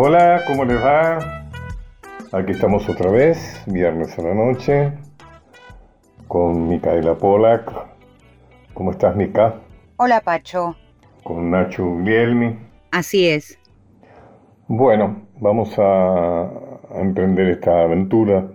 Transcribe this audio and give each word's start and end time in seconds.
Hola, 0.00 0.44
¿cómo 0.46 0.64
les 0.64 0.80
va? 0.80 1.18
Aquí 2.30 2.52
estamos 2.52 2.88
otra 2.88 3.10
vez, 3.10 3.60
viernes 3.66 4.16
a 4.16 4.22
la 4.22 4.32
noche, 4.32 4.92
con 6.28 6.68
Micaela 6.68 7.16
Polak. 7.16 7.68
¿Cómo 8.74 8.92
estás, 8.92 9.16
Mica? 9.16 9.56
Hola, 9.96 10.20
Pacho. 10.20 10.76
Con 11.24 11.50
Nacho 11.50 11.84
Guglielmi. 11.84 12.56
Así 12.92 13.28
es. 13.28 13.58
Bueno, 14.68 15.26
vamos 15.40 15.76
a, 15.80 16.42
a 16.44 17.00
emprender 17.00 17.48
esta 17.48 17.82
aventura, 17.82 18.46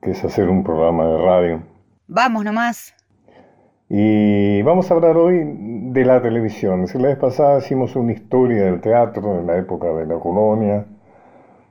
que 0.00 0.12
es 0.12 0.24
hacer 0.24 0.48
un 0.48 0.64
programa 0.64 1.04
de 1.04 1.18
radio. 1.18 1.62
Vamos 2.06 2.44
nomás. 2.44 2.95
Y 3.88 4.62
vamos 4.62 4.90
a 4.90 4.94
hablar 4.94 5.16
hoy 5.16 5.42
de 5.44 6.04
la 6.04 6.20
televisión. 6.20 6.88
Si 6.88 6.98
la 6.98 7.08
vez 7.08 7.18
pasada 7.18 7.58
hicimos 7.58 7.94
una 7.94 8.12
historia 8.12 8.64
del 8.64 8.80
teatro 8.80 9.38
en 9.38 9.46
la 9.46 9.58
época 9.58 9.86
de 9.92 10.06
la 10.06 10.18
colonia 10.18 10.84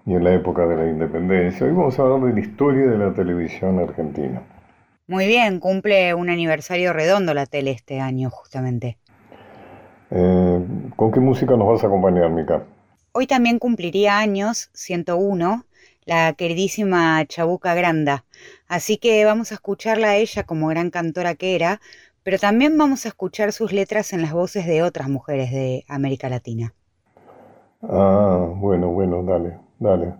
y 0.05 0.13
en 0.13 0.23
la 0.23 0.33
época 0.33 0.65
de 0.65 0.77
la 0.77 0.89
independencia. 0.89 1.65
Hoy 1.65 1.73
vamos 1.73 1.99
a 1.99 2.03
hablar 2.03 2.21
de 2.21 2.33
la 2.33 2.39
historia 2.39 2.85
de 2.87 2.97
la 2.97 3.13
televisión 3.13 3.79
argentina. 3.79 4.41
Muy 5.07 5.27
bien, 5.27 5.59
cumple 5.59 6.13
un 6.13 6.29
aniversario 6.29 6.93
redondo 6.93 7.33
la 7.33 7.47
tele 7.47 7.71
este 7.71 7.99
año, 7.99 8.29
justamente. 8.29 8.97
Eh, 10.09 10.65
¿Con 10.95 11.11
qué 11.11 11.19
música 11.19 11.57
nos 11.57 11.67
vas 11.67 11.83
a 11.83 11.87
acompañar, 11.87 12.29
Mica? 12.29 12.63
Hoy 13.11 13.27
también 13.27 13.59
cumpliría 13.59 14.19
años, 14.19 14.69
101, 14.73 15.65
la 16.05 16.33
queridísima 16.33 17.25
Chabuca 17.27 17.73
Granda. 17.73 18.25
Así 18.67 18.97
que 18.97 19.25
vamos 19.25 19.51
a 19.51 19.55
escucharla 19.55 20.09
a 20.09 20.15
ella 20.15 20.43
como 20.43 20.67
gran 20.67 20.91
cantora 20.91 21.35
que 21.35 21.55
era, 21.55 21.81
pero 22.25 22.39
también 22.39 22.75
vamos 22.75 23.05
a 23.05 23.09
escuchar 23.09 23.51
sus 23.51 23.71
letras 23.71 24.11
en 24.11 24.23
las 24.23 24.33
voces 24.33 24.65
de 24.65 24.81
otras 24.81 25.09
mujeres 25.09 25.51
de 25.51 25.85
América 25.87 26.27
Latina. 26.27 26.73
Ah, 27.83 28.47
bueno, 28.55 28.87
bueno, 28.87 29.21
dale, 29.21 29.59
dale. 29.77 30.15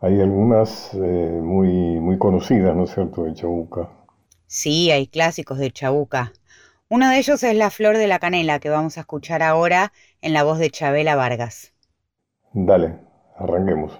Hay 0.00 0.20
algunas 0.20 0.92
eh, 0.92 1.40
muy, 1.42 1.98
muy 1.98 2.18
conocidas, 2.18 2.76
¿no 2.76 2.84
es 2.84 2.90
cierto?, 2.92 3.24
de 3.24 3.32
Chabuca. 3.32 3.88
Sí, 4.46 4.90
hay 4.90 5.06
clásicos 5.06 5.56
de 5.56 5.70
Chabuca. 5.70 6.34
Uno 6.90 7.08
de 7.08 7.16
ellos 7.16 7.42
es 7.42 7.56
La 7.56 7.70
Flor 7.70 7.96
de 7.96 8.06
la 8.06 8.18
Canela, 8.18 8.58
que 8.58 8.68
vamos 8.68 8.98
a 8.98 9.00
escuchar 9.00 9.42
ahora 9.42 9.94
en 10.20 10.34
la 10.34 10.42
voz 10.42 10.58
de 10.58 10.70
Chabela 10.70 11.16
Vargas. 11.16 11.72
Dale, 12.52 12.98
arranquemos. 13.38 13.98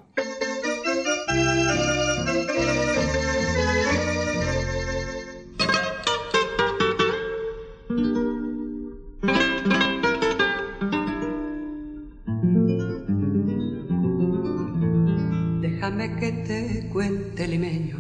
Déjame 15.61 16.17
que 16.17 16.33
te 16.33 16.89
cuente 16.93 17.47
limeño. 17.47 17.99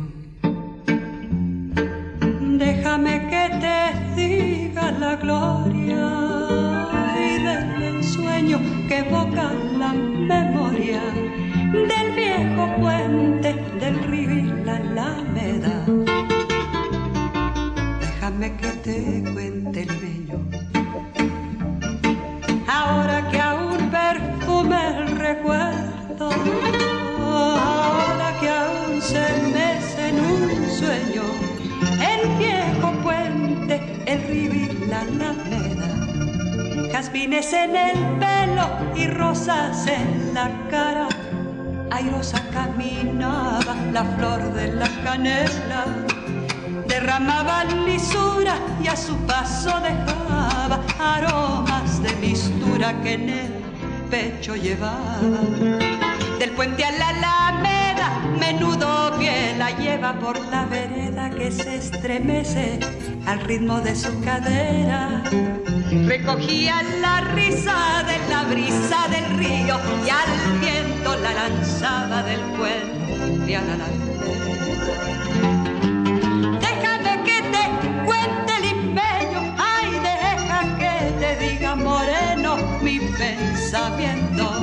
Déjame 2.58 3.14
que 3.30 3.44
te 3.62 3.76
diga 4.16 4.90
la 4.92 5.16
gloria 5.16 6.04
y 7.16 7.42
del 7.42 7.82
ensueño 7.96 8.58
que 8.88 8.98
evoca 8.98 9.52
la 9.78 9.92
memoria 9.92 11.02
del 11.72 12.12
viejo 12.14 12.74
puente 12.80 13.54
del 13.80 13.96
río 14.04 14.32
y 14.32 14.64
la 14.64 14.76
alameda. 14.76 15.84
Déjame 18.00 18.56
que 18.56 18.68
te 18.84 19.32
cuente 19.32 19.63
en 37.16 37.76
el 37.76 38.18
pelo 38.18 38.68
y 38.96 39.06
rosas 39.06 39.86
en 39.86 40.34
la 40.34 40.50
cara. 40.68 41.08
Airosa 41.92 42.42
caminaba 42.52 43.76
la 43.92 44.04
flor 44.04 44.52
de 44.52 44.72
la 44.72 44.88
canela, 45.04 45.84
derramaba 46.88 47.64
lisura 47.86 48.56
y 48.82 48.88
a 48.88 48.96
su 48.96 49.16
paso 49.26 49.80
dejaba 49.80 50.80
aromas 50.98 52.02
de 52.02 52.12
mistura 52.16 53.00
que 53.02 53.12
en 53.12 53.28
el 53.28 53.52
pecho 54.10 54.56
llevaba 54.56 55.18
del 56.40 56.50
puente 56.50 56.84
a 56.84 56.90
la 56.90 57.08
alameda, 57.10 58.20
menudo 58.40 59.16
pie 59.18 59.54
la 59.56 59.70
lleva 59.70 60.14
por 60.14 60.36
la 60.46 60.64
vereda 60.64 61.30
que 61.30 61.52
se 61.52 61.76
estremece 61.76 62.80
al 63.24 63.38
ritmo 63.40 63.80
de 63.80 63.94
su 63.94 64.20
cadera. 64.20 65.22
Recogía 66.02 66.82
la 67.00 67.20
risa 67.20 68.02
de 68.04 68.18
la 68.28 68.42
brisa 68.44 69.06
del 69.08 69.38
río 69.38 69.78
y 70.04 70.10
al 70.10 70.60
viento 70.60 71.14
la 71.16 71.32
lanzaba 71.32 72.22
del 72.24 72.40
puente 72.56 73.56
alameda. 73.56 73.84
Déjame 76.60 77.22
que 77.24 77.42
te 77.42 78.04
cuente 78.04 78.60
limeño, 78.60 79.54
ay, 79.56 79.90
deja 80.02 80.78
que 80.78 81.12
te 81.20 81.48
diga 81.48 81.76
moreno 81.76 82.56
mi 82.82 82.98
pensamiento 82.98 84.53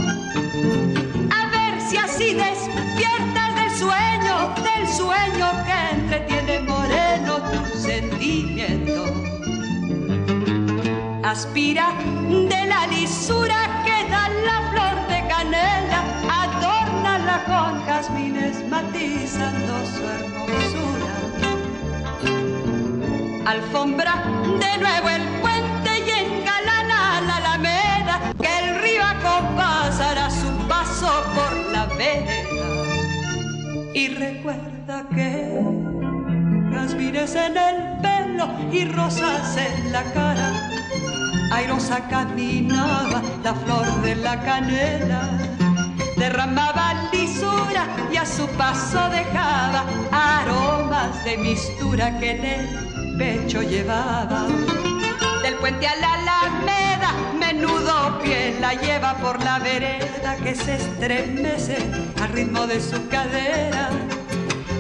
Aspira 11.31 11.93
de 12.27 12.65
la 12.65 12.87
lisura 12.87 13.83
que 13.85 14.09
da 14.09 14.27
la 14.47 14.57
flor 14.69 14.95
de 15.07 15.25
canela, 15.29 16.03
adórnala 16.43 17.37
con 17.45 17.85
jazmines 17.85 18.67
matizando 18.67 19.73
su 19.93 20.03
hermosura. 20.17 21.13
Alfombra 23.45 24.25
de 24.59 24.77
nuevo 24.77 25.07
el 25.07 25.25
puente 25.39 25.91
y 26.05 26.09
engalana 26.09 27.21
la 27.21 27.35
alameda, 27.37 28.33
que 28.37 28.51
el 28.59 28.81
río 28.81 29.01
acompasará 29.01 30.29
su 30.29 30.51
paso 30.67 31.11
por 31.33 31.53
la 31.71 31.85
vereda. 31.95 32.33
Y 33.93 34.09
recuerda 34.09 35.07
que 35.15 35.63
jazmines 36.73 37.35
en 37.35 37.55
el 37.55 38.01
pelo 38.01 38.49
y 38.69 38.83
rosas 38.83 39.55
en 39.55 39.93
la 39.93 40.03
cara. 40.11 40.70
Airosa 41.51 42.07
caminaba 42.07 43.21
la 43.43 43.53
flor 43.53 43.85
de 44.01 44.15
la 44.15 44.41
canela, 44.41 45.29
derramaba 46.15 47.09
lisura 47.11 47.85
y 48.09 48.15
a 48.15 48.25
su 48.25 48.47
paso 48.51 49.09
dejaba 49.09 49.83
aromas 50.11 51.23
de 51.25 51.37
mistura 51.37 52.17
que 52.19 52.31
en 52.31 52.45
el 52.45 53.17
pecho 53.17 53.61
llevaba. 53.61 54.47
Del 55.43 55.55
puente 55.55 55.87
a 55.87 55.95
la 55.97 56.13
alameda, 56.13 57.11
menudo 57.37 58.19
pie 58.23 58.57
la 58.61 58.73
lleva 58.73 59.15
por 59.15 59.43
la 59.43 59.59
vereda 59.59 60.37
que 60.41 60.55
se 60.55 60.75
estremece 60.75 61.77
al 62.21 62.29
ritmo 62.29 62.65
de 62.65 62.79
su 62.79 63.09
cadera. 63.09 63.89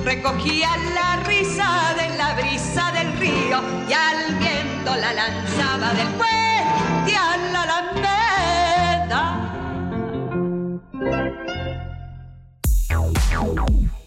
Recogía 0.05 0.69
la 0.95 1.17
risa 1.23 1.93
de 1.97 2.17
la 2.17 2.33
brisa 2.35 2.91
del 2.93 3.11
río 3.19 3.61
y 3.89 3.93
al 3.93 4.35
viento 4.35 4.95
la 4.95 5.13
lanzaba 5.13 5.93
del 5.93 6.07
puente 7.01 7.17
a 7.17 7.37
la 7.51 7.61
alameda. 7.63 9.21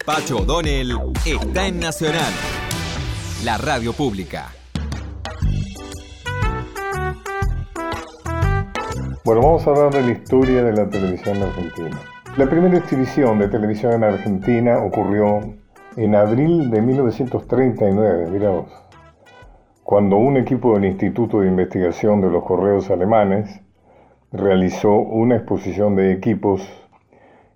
Pacho 0.05 0.39
O'Donnell 0.39 0.93
está 1.25 1.67
en 1.67 1.81
Nacional, 1.81 2.33
la 3.45 3.57
radio 3.59 3.93
pública. 3.93 4.51
Bueno, 9.25 9.41
vamos 9.41 9.67
a 9.67 9.71
hablar 9.71 9.91
de 9.95 10.03
la 10.03 10.11
historia 10.13 10.63
de 10.63 10.73
la 10.75 10.89
televisión 10.91 11.43
argentina. 11.43 11.99
La 12.37 12.51
primera 12.51 12.77
exhibición 12.77 13.39
de 13.39 13.49
televisión 13.49 13.95
en 13.95 14.05
Argentina 14.05 14.79
ocurrió 14.79 15.41
en 15.97 16.15
abril 16.15 16.71
de 16.71 16.83
1939, 16.83 18.29
mira 18.31 18.51
vos, 18.51 18.67
cuando 19.85 20.17
un 20.17 20.39
equipo 20.39 20.73
del 20.73 20.87
Instituto 20.87 21.41
de 21.41 21.49
Investigación 21.49 22.23
de 22.23 22.31
los 22.31 22.43
Correos 22.45 22.91
Alemanes 22.91 23.61
realizó 24.33 24.95
una 24.95 25.37
exposición 25.37 25.95
de 25.95 26.11
equipos 26.13 26.67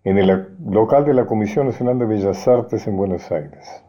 en 0.05 0.19
el 0.19 0.47
local 0.63 1.07
de 1.07 1.15
la 1.15 1.25
Comisión 1.25 1.69
Nacional 1.69 1.99
de 1.99 2.05
Bellas 2.05 2.47
Artes 2.47 2.87
en 2.87 2.99
Buenos 2.99 3.33
Aires. 3.33 3.83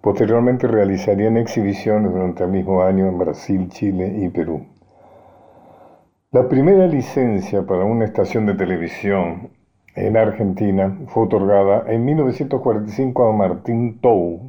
Posteriormente 0.00 0.68
realizarían 0.68 1.36
exhibiciones 1.36 2.12
durante 2.12 2.44
el 2.44 2.50
mismo 2.50 2.84
año 2.84 3.08
en 3.08 3.18
Brasil, 3.18 3.68
Chile 3.68 4.14
y 4.16 4.28
Perú. 4.28 4.66
La 6.30 6.48
primera 6.48 6.86
licencia 6.86 7.66
para 7.66 7.84
una 7.84 8.04
estación 8.04 8.46
de 8.46 8.54
televisión 8.54 9.50
en 9.96 10.16
Argentina 10.16 11.00
fue 11.08 11.24
otorgada 11.24 11.84
en 11.88 12.04
1945 12.04 13.28
a 13.28 13.32
Martín 13.32 13.98
Tou, 14.00 14.40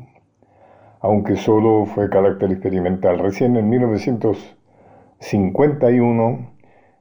aunque 1.05 1.35
solo 1.35 1.85
fue 1.85 2.09
carácter 2.09 2.51
experimental. 2.51 3.19
Recién 3.19 3.55
en 3.57 3.69
1951, 3.69 6.49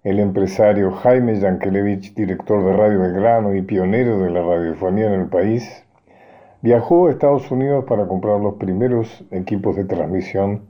el 0.02 0.20
empresario 0.20 0.92
Jaime 0.92 1.40
Yankelevich, 1.40 2.14
director 2.14 2.62
de 2.66 2.74
Radio 2.74 3.00
Belgrano 3.00 3.54
y 3.54 3.62
pionero 3.62 4.18
de 4.18 4.28
la 4.28 4.42
radiofonía 4.42 5.06
en 5.06 5.22
el 5.22 5.28
país, 5.28 5.86
viajó 6.60 7.06
a 7.06 7.12
Estados 7.12 7.50
Unidos 7.50 7.86
para 7.88 8.06
comprar 8.06 8.40
los 8.40 8.56
primeros 8.56 9.24
equipos 9.30 9.74
de 9.74 9.86
transmisión 9.86 10.66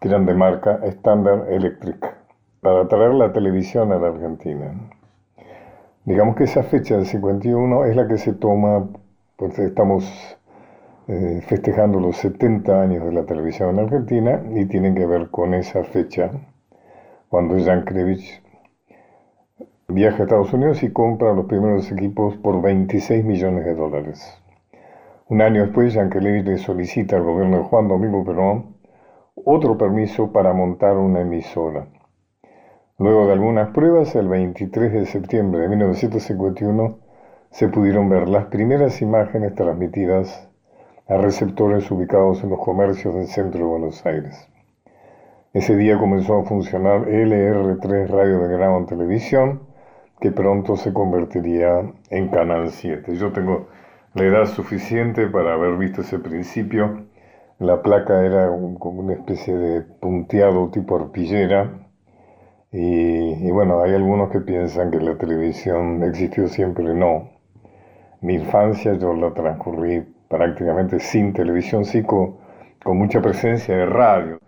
que 0.00 0.06
eran 0.06 0.24
de 0.24 0.34
marca 0.34 0.78
Standard 0.84 1.52
Electric 1.52 2.14
para 2.60 2.86
traer 2.86 3.14
la 3.14 3.32
televisión 3.32 3.90
a 3.90 3.98
la 3.98 4.10
Argentina. 4.10 4.74
Digamos 6.04 6.36
que 6.36 6.44
esa 6.44 6.62
fecha 6.62 6.94
del 6.94 7.06
51 7.06 7.86
es 7.86 7.96
la 7.96 8.06
que 8.06 8.16
se 8.16 8.32
toma, 8.32 8.86
pues 9.36 9.58
estamos 9.58 10.38
eh, 11.12 11.40
festejando 11.44 11.98
los 11.98 12.18
70 12.18 12.82
años 12.82 13.04
de 13.04 13.10
la 13.10 13.26
televisión 13.26 13.70
en 13.70 13.84
Argentina 13.84 14.44
y 14.54 14.66
tienen 14.66 14.94
que 14.94 15.06
ver 15.06 15.28
con 15.30 15.54
esa 15.54 15.82
fecha, 15.82 16.30
cuando 17.28 17.58
Jan 17.58 17.84
Krevich 17.84 18.40
viaja 19.88 20.18
a 20.18 20.22
Estados 20.22 20.52
Unidos 20.52 20.84
y 20.84 20.92
compra 20.92 21.32
los 21.32 21.46
primeros 21.46 21.90
equipos 21.90 22.36
por 22.36 22.62
26 22.62 23.24
millones 23.24 23.64
de 23.64 23.74
dólares. 23.74 24.40
Un 25.28 25.42
año 25.42 25.62
después, 25.62 25.94
Yankelevich 25.94 26.46
le 26.46 26.58
solicita 26.58 27.16
al 27.16 27.24
gobierno 27.24 27.58
de 27.58 27.64
Juan 27.64 27.88
Domingo 27.88 28.24
Perón 28.24 28.76
otro 29.34 29.76
permiso 29.76 30.30
para 30.30 30.52
montar 30.52 30.96
una 30.96 31.22
emisora. 31.22 31.88
Luego 32.98 33.26
de 33.26 33.32
algunas 33.32 33.70
pruebas, 33.70 34.14
el 34.14 34.28
23 34.28 34.92
de 34.92 35.06
septiembre 35.06 35.62
de 35.62 35.70
1951 35.70 36.98
se 37.50 37.66
pudieron 37.66 38.08
ver 38.08 38.28
las 38.28 38.44
primeras 38.44 39.02
imágenes 39.02 39.56
transmitidas 39.56 40.49
a 41.10 41.16
receptores 41.16 41.90
ubicados 41.90 42.44
en 42.44 42.50
los 42.50 42.60
comercios 42.60 43.12
del 43.12 43.26
centro 43.26 43.58
de 43.58 43.66
Buenos 43.66 44.06
Aires. 44.06 44.48
Ese 45.52 45.76
día 45.76 45.98
comenzó 45.98 46.38
a 46.38 46.44
funcionar 46.44 47.08
LR3 47.08 48.06
Radio 48.06 48.38
de 48.38 48.56
Grado 48.56 48.86
Televisión, 48.86 49.62
que 50.20 50.30
pronto 50.30 50.76
se 50.76 50.92
convertiría 50.92 51.92
en 52.10 52.28
Canal 52.28 52.70
7. 52.70 53.16
Yo 53.16 53.32
tengo 53.32 53.66
la 54.14 54.22
edad 54.22 54.46
suficiente 54.46 55.26
para 55.26 55.54
haber 55.54 55.76
visto 55.78 56.02
ese 56.02 56.20
principio. 56.20 57.06
La 57.58 57.82
placa 57.82 58.24
era 58.24 58.46
como 58.78 59.00
una 59.00 59.14
especie 59.14 59.56
de 59.56 59.80
punteado 59.80 60.70
tipo 60.70 60.94
arpillera. 60.94 61.88
Y, 62.70 63.48
y, 63.48 63.50
bueno, 63.50 63.82
hay 63.82 63.94
algunos 63.96 64.30
que 64.30 64.38
piensan 64.38 64.92
que 64.92 65.00
la 65.00 65.18
televisión 65.18 66.04
existió 66.04 66.46
siempre. 66.46 66.94
No. 66.94 67.30
Mi 68.20 68.34
infancia 68.34 68.94
yo 68.94 69.12
la 69.14 69.34
transcurrí 69.34 70.04
prácticamente 70.30 71.00
sin 71.00 71.32
televisión, 71.32 71.84
sí 71.84 72.02
con, 72.04 72.36
mucha 72.86 73.20
presencia 73.20 73.76
de 73.76 73.86
radio. 73.86 74.38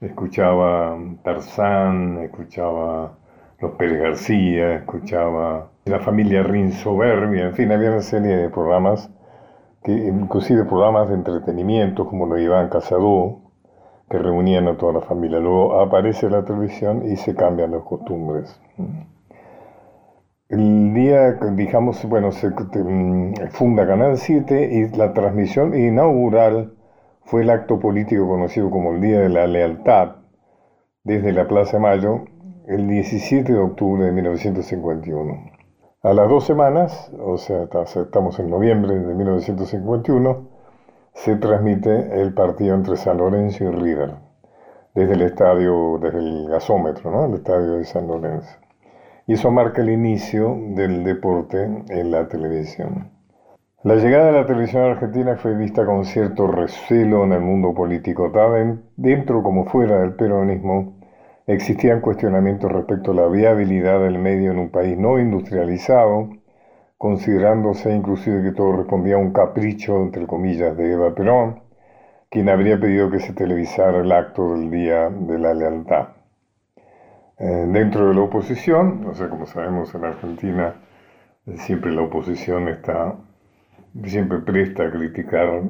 Escuchaba 0.00 0.98
Tarzán, 1.22 2.18
escuchaba 2.24 3.12
Los 3.60 3.72
Pérez 3.72 4.00
García, 4.00 4.74
escuchaba 4.74 5.70
la 5.84 6.00
familia 6.00 6.42
Rin 6.42 6.72
Soberbia, 6.72 7.46
en 7.46 7.54
fin, 7.54 7.70
había 7.72 7.90
una 7.90 8.02
serie 8.02 8.36
de 8.36 8.50
programas, 8.50 9.08
que, 9.84 9.92
inclusive 9.92 10.64
programas 10.64 11.08
de 11.08 11.14
entretenimiento 11.14 12.06
como 12.06 12.26
lo 12.26 12.38
Iván 12.38 12.68
Casado, 12.68 13.38
que 14.10 14.18
reunían 14.18 14.66
a 14.66 14.76
toda 14.76 14.94
la 14.94 15.00
familia. 15.00 15.38
Luego 15.38 15.80
aparece 15.80 16.28
la 16.28 16.44
televisión 16.44 17.04
y 17.08 17.16
se 17.16 17.34
cambian 17.34 17.70
las 17.70 17.82
costumbres. 17.82 18.60
El 20.50 20.94
día, 20.94 21.34
digamos, 21.52 22.04
bueno, 22.06 22.32
se 22.32 22.48
mm, 22.48 23.34
funda 23.50 23.86
Canal 23.86 24.16
7 24.16 24.68
y 24.72 24.96
la 24.96 25.12
transmisión 25.12 25.78
inaugural 25.78 26.74
fue 27.22 27.42
el 27.42 27.50
acto 27.50 27.78
político 27.78 28.26
conocido 28.26 28.68
como 28.68 28.90
el 28.90 29.00
Día 29.00 29.20
de 29.20 29.28
la 29.28 29.46
Lealtad, 29.46 30.16
desde 31.04 31.32
la 31.32 31.46
Plaza 31.46 31.78
Mayo, 31.78 32.24
el 32.66 32.88
17 32.88 33.52
de 33.52 33.60
octubre 33.60 34.06
de 34.06 34.10
1951. 34.10 35.52
A 36.02 36.12
las 36.14 36.28
dos 36.28 36.46
semanas, 36.46 37.12
o 37.20 37.38
sea, 37.38 37.68
estamos 37.84 38.40
en 38.40 38.50
noviembre 38.50 38.98
de 38.98 39.14
1951, 39.14 40.48
se 41.12 41.36
transmite 41.36 42.20
el 42.20 42.34
partido 42.34 42.74
entre 42.74 42.96
San 42.96 43.18
Lorenzo 43.18 43.62
y 43.62 43.70
River, 43.70 44.16
desde 44.96 45.14
el 45.14 45.22
estadio, 45.22 46.00
desde 46.02 46.18
el 46.18 46.48
gasómetro, 46.48 47.12
¿no? 47.12 47.26
El 47.26 47.34
estadio 47.34 47.74
de 47.74 47.84
San 47.84 48.08
Lorenzo 48.08 48.59
eso 49.34 49.50
marca 49.50 49.82
el 49.82 49.90
inicio 49.90 50.56
del 50.74 51.04
deporte 51.04 51.62
en 51.88 52.10
la 52.10 52.28
televisión. 52.28 53.10
La 53.82 53.94
llegada 53.94 54.26
de 54.26 54.32
la 54.32 54.46
televisión 54.46 54.82
argentina 54.82 55.36
fue 55.36 55.54
vista 55.54 55.86
con 55.86 56.04
cierto 56.04 56.46
recelo 56.46 57.24
en 57.24 57.32
el 57.32 57.40
mundo 57.40 57.72
político. 57.72 58.30
Dentro 58.96 59.42
como 59.42 59.64
fuera 59.64 60.00
del 60.00 60.14
peronismo 60.14 60.98
existían 61.46 62.00
cuestionamientos 62.00 62.70
respecto 62.70 63.12
a 63.12 63.14
la 63.14 63.26
viabilidad 63.28 64.00
del 64.00 64.18
medio 64.18 64.50
en 64.50 64.58
un 64.58 64.70
país 64.70 64.98
no 64.98 65.18
industrializado, 65.18 66.28
considerándose 66.98 67.94
inclusive 67.94 68.42
que 68.42 68.52
todo 68.52 68.72
respondía 68.72 69.14
a 69.14 69.18
un 69.18 69.32
capricho, 69.32 70.02
entre 70.02 70.26
comillas, 70.26 70.76
de 70.76 70.92
Eva 70.92 71.14
Perón, 71.14 71.60
quien 72.30 72.50
habría 72.50 72.78
pedido 72.78 73.10
que 73.10 73.20
se 73.20 73.32
televisara 73.32 74.00
el 74.00 74.12
acto 74.12 74.52
del 74.52 74.70
Día 74.70 75.08
de 75.08 75.38
la 75.38 75.54
Lealtad. 75.54 76.19
Eh, 77.42 77.66
dentro 77.68 78.08
de 78.08 78.14
la 78.14 78.20
oposición, 78.20 79.06
o 79.06 79.14
sea, 79.14 79.30
como 79.30 79.46
sabemos 79.46 79.94
en 79.94 80.04
Argentina, 80.04 80.74
siempre 81.56 81.90
la 81.90 82.02
oposición 82.02 82.68
está, 82.68 83.16
siempre 84.04 84.40
presta 84.40 84.82
a 84.82 84.90
criticar 84.90 85.62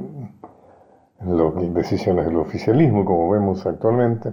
las 1.21 1.73
decisiones 1.75 2.27
del 2.27 2.39
oficialismo, 2.39 3.05
como 3.05 3.31
vemos 3.31 3.65
actualmente, 3.67 4.33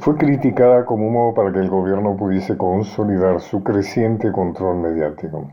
fue 0.00 0.18
criticada 0.18 0.84
como 0.84 1.06
un 1.06 1.14
modo 1.14 1.32
para 1.32 1.50
que 1.50 1.60
el 1.60 1.70
gobierno 1.70 2.14
pudiese 2.14 2.58
consolidar 2.58 3.40
su 3.40 3.64
creciente 3.64 4.30
control 4.32 4.80
mediático. 4.80 5.50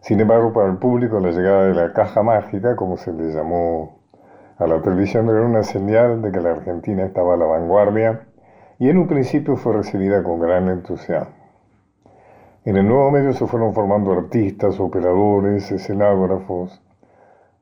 Sin 0.00 0.18
embargo, 0.18 0.54
para 0.54 0.70
el 0.70 0.78
público, 0.78 1.20
la 1.20 1.30
llegada 1.30 1.66
de 1.66 1.74
la 1.74 1.92
caja 1.92 2.22
mágica, 2.22 2.74
como 2.74 2.96
se 2.96 3.12
le 3.12 3.34
llamó 3.34 3.98
a 4.56 4.66
la 4.66 4.80
televisión, 4.80 5.28
era 5.28 5.42
una 5.42 5.62
señal 5.62 6.22
de 6.22 6.32
que 6.32 6.40
la 6.40 6.52
Argentina 6.52 7.04
estaba 7.04 7.34
a 7.34 7.36
la 7.36 7.44
vanguardia 7.44 8.28
y 8.78 8.88
en 8.88 8.98
un 8.98 9.06
principio 9.06 9.56
fue 9.56 9.74
recibida 9.74 10.22
con 10.22 10.40
gran 10.40 10.68
entusiasmo. 10.68 11.34
En 12.64 12.76
el 12.76 12.88
nuevo 12.88 13.10
medio 13.10 13.32
se 13.34 13.46
fueron 13.46 13.74
formando 13.74 14.12
artistas, 14.12 14.80
operadores, 14.80 15.70
escenógrafos, 15.70 16.80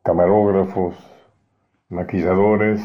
camarógrafos, 0.03 0.95
maquilladores, 1.89 2.81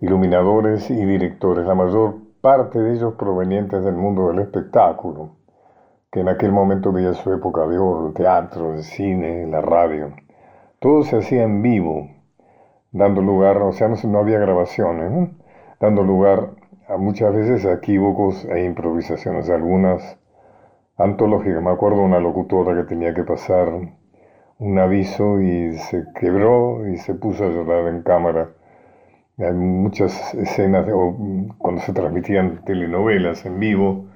iluminadores 0.00 0.90
y 0.90 1.04
directores, 1.04 1.66
la 1.66 1.74
mayor 1.74 2.16
parte 2.40 2.78
de 2.78 2.92
ellos 2.92 3.14
provenientes 3.14 3.82
del 3.82 3.94
mundo 3.94 4.28
del 4.28 4.40
espectáculo, 4.40 5.36
que 6.12 6.20
en 6.20 6.28
aquel 6.28 6.52
momento 6.52 6.92
veía 6.92 7.14
su 7.14 7.32
época 7.32 7.66
de 7.66 7.78
oro, 7.78 8.08
el 8.08 8.12
teatro, 8.12 8.74
el 8.74 8.82
cine, 8.82 9.46
la 9.46 9.62
radio. 9.62 10.12
Todo 10.78 11.02
se 11.04 11.16
hacía 11.16 11.44
en 11.44 11.62
vivo, 11.62 12.10
dando 12.92 13.22
lugar, 13.22 13.56
o 13.62 13.72
sea, 13.72 13.88
no, 13.88 14.18
había 14.18 14.38
grabaciones, 14.38 15.30
dando 15.80 16.02
lugar 16.02 16.50
a 16.88 16.96
muchas 16.96 17.34
veces 17.34 17.64
a 17.64 17.74
equívocos 17.74 18.44
e 18.44 18.64
improvisaciones, 18.64 19.48
algunas 19.48 20.18
antológicas. 20.98 21.62
Me 21.62 21.70
acuerdo 21.70 22.02
una 22.02 22.20
locutora 22.20 22.76
que 22.76 22.88
tenía 22.88 23.14
que 23.14 23.24
pasar 23.24 23.68
un 24.58 24.78
aviso 24.78 25.40
y 25.40 25.76
se 25.78 26.04
quebró 26.14 26.86
y 26.88 26.96
se 26.98 27.14
puso 27.14 27.44
a 27.44 27.48
llorar 27.48 27.88
en 27.88 28.02
cámara. 28.02 28.50
Hay 29.38 29.52
muchas 29.52 30.34
escenas, 30.34 30.86
cuando 31.58 31.80
se 31.80 31.92
transmitían 31.92 32.64
telenovelas 32.64 33.44
en 33.46 33.58
vivo, 33.58 34.06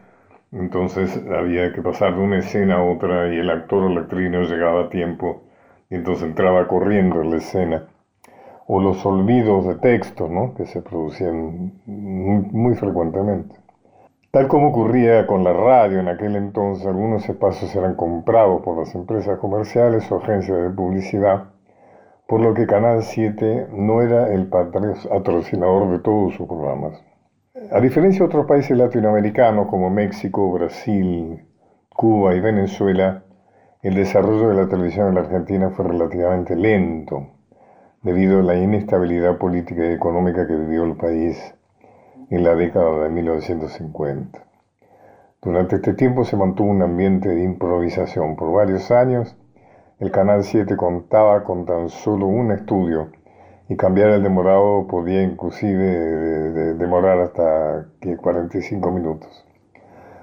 entonces 0.52 1.20
había 1.30 1.72
que 1.72 1.82
pasar 1.82 2.14
de 2.14 2.22
una 2.22 2.38
escena 2.38 2.76
a 2.76 2.84
otra 2.84 3.34
y 3.34 3.38
el 3.38 3.50
actor 3.50 3.84
o 3.84 3.88
la 3.88 4.02
actriz 4.02 4.30
no 4.30 4.42
llegaba 4.42 4.84
a 4.84 4.90
tiempo 4.90 5.42
y 5.90 5.96
entonces 5.96 6.24
entraba 6.24 6.68
corriendo 6.68 7.20
en 7.22 7.30
la 7.30 7.36
escena 7.38 7.88
o 8.70 8.80
los 8.80 9.04
olvidos 9.06 9.66
de 9.66 9.76
texto 9.76 10.28
¿no? 10.28 10.54
que 10.54 10.66
se 10.66 10.82
producían 10.82 11.72
muy, 11.86 12.74
frecuentemente. 12.74 13.56
Tal 14.30 14.46
como 14.46 14.68
ocurría 14.68 15.26
con 15.26 15.42
la 15.42 15.54
radio 15.54 16.00
en 16.00 16.08
aquel 16.08 16.36
entonces, 16.36 16.86
algunos 16.86 17.26
espacios 17.26 17.74
eran 17.74 17.94
comprados 17.94 18.60
por 18.60 18.78
las 18.78 18.94
empresas 18.94 19.38
comerciales 19.38 20.12
o 20.12 20.16
agencias 20.16 20.62
de 20.62 20.68
publicidad, 20.68 21.44
por 22.26 22.40
lo 22.40 22.52
que 22.52 22.66
Canal 22.66 23.02
7 23.02 23.68
no 23.72 24.02
era 24.02 24.30
el 24.34 24.48
patrocinador 24.48 25.90
de 25.90 26.00
todos 26.00 26.34
sus 26.34 26.46
programas. 26.46 27.02
A 27.72 27.80
diferencia 27.80 28.18
de 28.18 28.26
otros 28.26 28.44
países 28.44 28.76
latinoamericanos 28.76 29.68
como 29.68 29.88
México, 29.88 30.52
Brasil, 30.52 31.42
Cuba 31.88 32.34
y 32.34 32.40
Venezuela, 32.40 33.22
el 33.82 33.94
desarrollo 33.94 34.50
de 34.50 34.56
la 34.56 34.68
televisión 34.68 35.08
en 35.08 35.14
la 35.14 35.20
Argentina 35.22 35.70
fue 35.70 35.86
relativamente 35.86 36.54
lento 36.54 37.37
debido 38.02 38.40
a 38.40 38.42
la 38.42 38.56
inestabilidad 38.56 39.38
política 39.38 39.84
y 39.84 39.92
económica 39.92 40.46
que 40.46 40.54
vivió 40.54 40.84
el 40.84 40.96
país 40.96 41.54
en 42.30 42.44
la 42.44 42.54
década 42.54 43.04
de 43.04 43.08
1950. 43.10 44.44
Durante 45.42 45.76
este 45.76 45.94
tiempo 45.94 46.24
se 46.24 46.36
mantuvo 46.36 46.70
un 46.70 46.82
ambiente 46.82 47.28
de 47.28 47.42
improvisación. 47.42 48.36
Por 48.36 48.52
varios 48.52 48.90
años, 48.90 49.36
el 49.98 50.10
Canal 50.10 50.44
7 50.44 50.76
contaba 50.76 51.42
con 51.44 51.64
tan 51.64 51.88
solo 51.88 52.26
un 52.26 52.52
estudio 52.52 53.10
y 53.68 53.76
cambiar 53.76 54.10
el 54.10 54.22
demorado 54.22 54.86
podía 54.86 55.22
inclusive 55.22 55.76
demorar 56.74 57.18
hasta 57.20 57.86
45 58.20 58.90
minutos. 58.90 59.44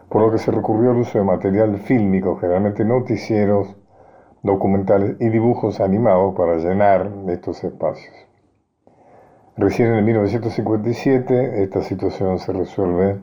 Por 0.09 0.21
lo 0.21 0.31
que 0.31 0.37
se 0.37 0.51
recurrió 0.51 0.91
al 0.91 0.97
uso 0.97 1.17
de 1.17 1.25
material 1.25 1.77
fílmico, 1.77 2.37
generalmente 2.37 2.85
noticieros, 2.85 3.75
documentales 4.45 5.17
y 5.19 5.29
dibujos 5.29 5.81
animados 5.81 6.35
para 6.35 6.57
llenar 6.57 7.11
estos 7.27 7.63
espacios. 7.63 8.13
Recién 9.57 9.93
en 9.93 10.05
1957 10.05 11.63
esta 11.63 11.81
situación 11.81 12.37
se 12.39 12.53
resuelve 12.53 13.19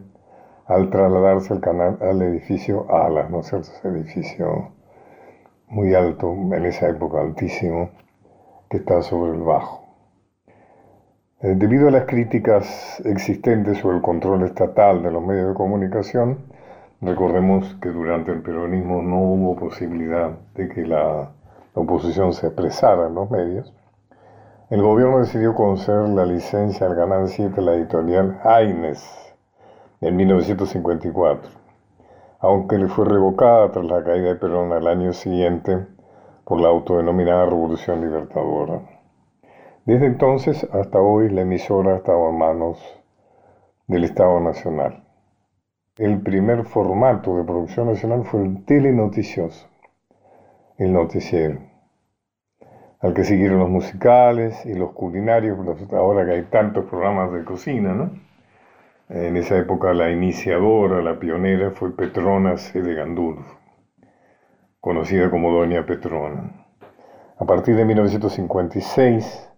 al 0.67 0.91
trasladarse 0.91 1.53
al, 1.53 1.61
canal, 1.61 1.99
al 2.01 2.23
edificio 2.23 2.87
Alas, 2.93 3.31
¿no 3.31 3.41
es 3.41 3.47
cierto? 3.47 3.69
Ese 3.71 3.89
edificio 3.89 4.73
muy 5.69 5.95
alto, 5.95 6.33
en 6.33 6.65
esa 6.65 6.89
época 6.89 7.21
altísimo, 7.21 7.91
que 8.69 8.79
está 8.79 9.03
sobre 9.03 9.33
el 9.33 9.43
bajo. 9.43 9.85
Eh, 11.41 11.55
debido 11.57 11.89
a 11.89 11.91
las 11.91 12.07
críticas 12.07 13.01
existentes 13.05 13.79
sobre 13.79 13.97
el 13.97 14.03
control 14.03 14.43
estatal 14.45 15.03
de 15.03 15.11
los 15.11 15.23
medios 15.25 15.49
de 15.49 15.55
comunicación, 15.55 16.52
recordemos 17.03 17.75
que 17.83 17.89
durante 17.89 18.31
el 18.31 18.43
peronismo 18.43 19.03
no 19.03 19.19
hubo 19.19 19.57
posibilidad 19.57 20.31
de 20.55 20.69
que 20.69 20.87
la 20.87 21.33
oposición 21.75 22.33
se 22.33 22.47
expresara 22.47 23.09
en 23.09 23.15
los 23.15 23.31
medios, 23.31 23.75
el 24.71 24.83
gobierno 24.83 25.19
decidió 25.19 25.55
conceder 25.55 26.09
la 26.09 26.25
licencia 26.25 26.87
al 26.87 26.97
Canal 26.97 27.29
7 27.29 27.61
a 27.61 27.65
la 27.65 27.75
editorial 27.75 28.41
Aines 28.45 29.35
en 30.01 30.17
1954, 30.17 31.51
aunque 32.41 32.79
le 32.79 32.89
fue 32.89 33.05
revocada 33.05 33.71
tras 33.73 33.85
la 33.85 34.03
caída 34.03 34.29
de 34.29 34.37
Perón 34.37 34.73
al 34.73 34.87
año 34.87 35.13
siguiente 35.13 35.87
por 36.45 36.61
la 36.61 36.69
autodenominada 36.69 37.47
Revolución 37.47 38.01
Libertadora. 38.01 38.81
Desde 39.85 40.07
entonces 40.07 40.67
hasta 40.73 41.01
hoy 41.01 41.29
la 41.31 41.43
emisora 41.43 41.97
estaba 41.97 42.31
en 42.31 42.39
manos 42.39 42.79
del 43.89 44.05
Estado 44.05 44.39
Nacional. 44.39 45.02
El 45.97 46.21
primer 46.23 46.65
formato 46.65 47.37
de 47.37 47.45
producción 47.45 47.89
nacional 47.89 48.25
fue 48.25 48.43
el 48.43 48.65
telenoticioso, 48.65 49.69
el 50.79 50.93
noticiero 50.93 51.73
al 53.03 53.15
que 53.15 53.25
siguieron 53.25 53.59
los 53.59 53.69
musicales 53.69 54.65
y 54.65 54.75
los 54.75 54.93
culinarios, 54.93 55.59
ahora 55.93 56.25
que 56.25 56.33
hay 56.33 56.43
tantos 56.45 56.85
programas 56.85 57.33
de 57.33 57.45
cocina, 57.45 57.93
¿no? 57.95 58.11
En 59.09 59.37
esa 59.37 59.59
época 59.59 59.93
la 59.93 60.11
iniciadora, 60.11 61.03
la 61.03 61.19
pionera 61.19 61.73
fue 61.73 61.95
Petrona 61.95 62.57
C. 62.57 62.81
de 62.81 63.37
conocida 64.81 65.31
como 65.31 65.51
Doña 65.51 65.85
Petrona. 65.85 66.65
A 67.39 67.45
partir 67.45 67.75
de 67.75 67.85
1956, 67.85 69.52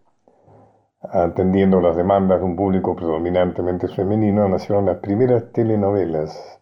atendiendo 1.10 1.80
las 1.80 1.96
demandas 1.96 2.40
de 2.40 2.44
un 2.46 2.56
público 2.56 2.96
predominantemente 2.96 3.88
femenino, 3.88 4.48
nacieron 4.48 4.86
las 4.86 4.98
primeras 4.98 5.52
telenovelas, 5.52 6.60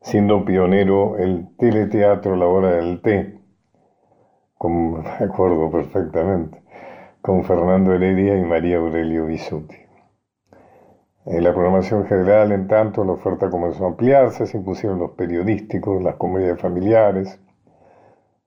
siendo 0.00 0.44
pionero 0.44 1.16
el 1.18 1.48
teleteatro 1.56 2.36
La 2.36 2.46
Hora 2.46 2.70
del 2.72 3.00
Té, 3.00 3.44
me 4.68 5.00
acuerdo 5.24 5.70
perfectamente, 5.70 6.62
con 7.20 7.44
Fernando 7.44 7.92
Heredia 7.92 8.36
y 8.36 8.44
María 8.44 8.78
Aurelio 8.78 9.26
Bisuti. 9.26 9.76
En 11.26 11.42
la 11.42 11.52
programación 11.52 12.06
general, 12.06 12.52
en 12.52 12.68
tanto, 12.68 13.04
la 13.04 13.12
oferta 13.12 13.48
comenzó 13.48 13.84
a 13.84 13.88
ampliarse, 13.88 14.46
se 14.46 14.58
impusieron 14.58 14.98
los 14.98 15.12
periodísticos, 15.12 16.02
las 16.02 16.16
comedias 16.16 16.60
familiares, 16.60 17.40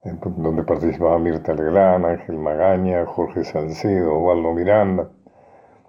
donde 0.04 0.64
participaban 0.64 1.24
Mirta 1.24 1.54
Legrand, 1.54 2.06
Ángel 2.06 2.38
Magaña, 2.38 3.06
Jorge 3.06 3.44
Salcedo, 3.44 4.18
Waldo 4.20 4.54
Miranda, 4.54 5.10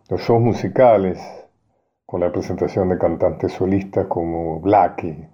los 0.09 0.21
shows 0.21 0.41
musicales, 0.41 1.19
con 2.07 2.21
la 2.21 2.33
presentación 2.33 2.89
de 2.89 2.99
cantantes 2.99 3.53
solistas 3.53 4.07
como 4.07 4.61
Blackie, 4.61 5.29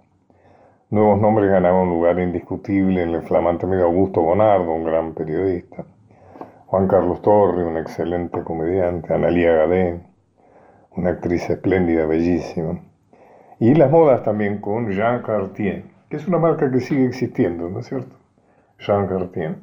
Nuevos 0.91 1.19
nombres 1.19 1.49
ganaban 1.49 1.87
un 1.87 1.89
lugar 1.89 2.19
indiscutible 2.19 3.01
en 3.01 3.15
el 3.15 3.23
flamante 3.23 3.65
medio 3.65 3.85
Augusto 3.85 4.21
Bonardo, 4.21 4.71
un 4.71 4.83
gran 4.83 5.15
periodista, 5.15 5.83
Juan 6.67 6.87
Carlos 6.87 7.23
Torre, 7.23 7.65
un 7.65 7.75
excelente 7.75 8.43
comediante, 8.43 9.11
Analía 9.11 9.51
Gadé, 9.51 9.99
una 10.91 11.09
actriz 11.09 11.49
espléndida, 11.49 12.05
bellísima. 12.05 12.79
Y 13.59 13.73
las 13.73 13.89
modas 13.89 14.21
también 14.21 14.61
con 14.61 14.91
Jean 14.91 15.23
Cartier, 15.23 15.85
que 16.07 16.17
es 16.17 16.27
una 16.27 16.37
marca 16.37 16.71
que 16.71 16.79
sigue 16.79 17.07
existiendo, 17.07 17.67
¿no 17.67 17.79
es 17.79 17.87
cierto? 17.87 18.14
Jean 18.79 19.07
Cartier. 19.07 19.55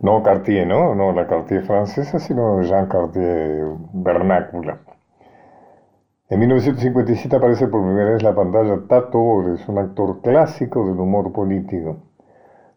No 0.00 0.22
Cartier, 0.22 0.66
¿no? 0.66 0.94
No 0.94 1.12
la 1.12 1.26
Cartier 1.26 1.64
francesa, 1.64 2.18
sino 2.18 2.62
Jean 2.62 2.86
Cartier 2.86 3.64
vernácula. 3.92 4.78
En 6.28 6.40
1957 6.40 7.36
aparece 7.36 7.68
por 7.68 7.82
primera 7.82 8.10
vez 8.10 8.22
la 8.22 8.34
pantalla 8.34 8.80
Tato 8.88 9.18
Bores, 9.18 9.68
un 9.68 9.78
actor 9.78 10.20
clásico 10.22 10.86
del 10.86 10.98
humor 10.98 11.32
político, 11.32 11.98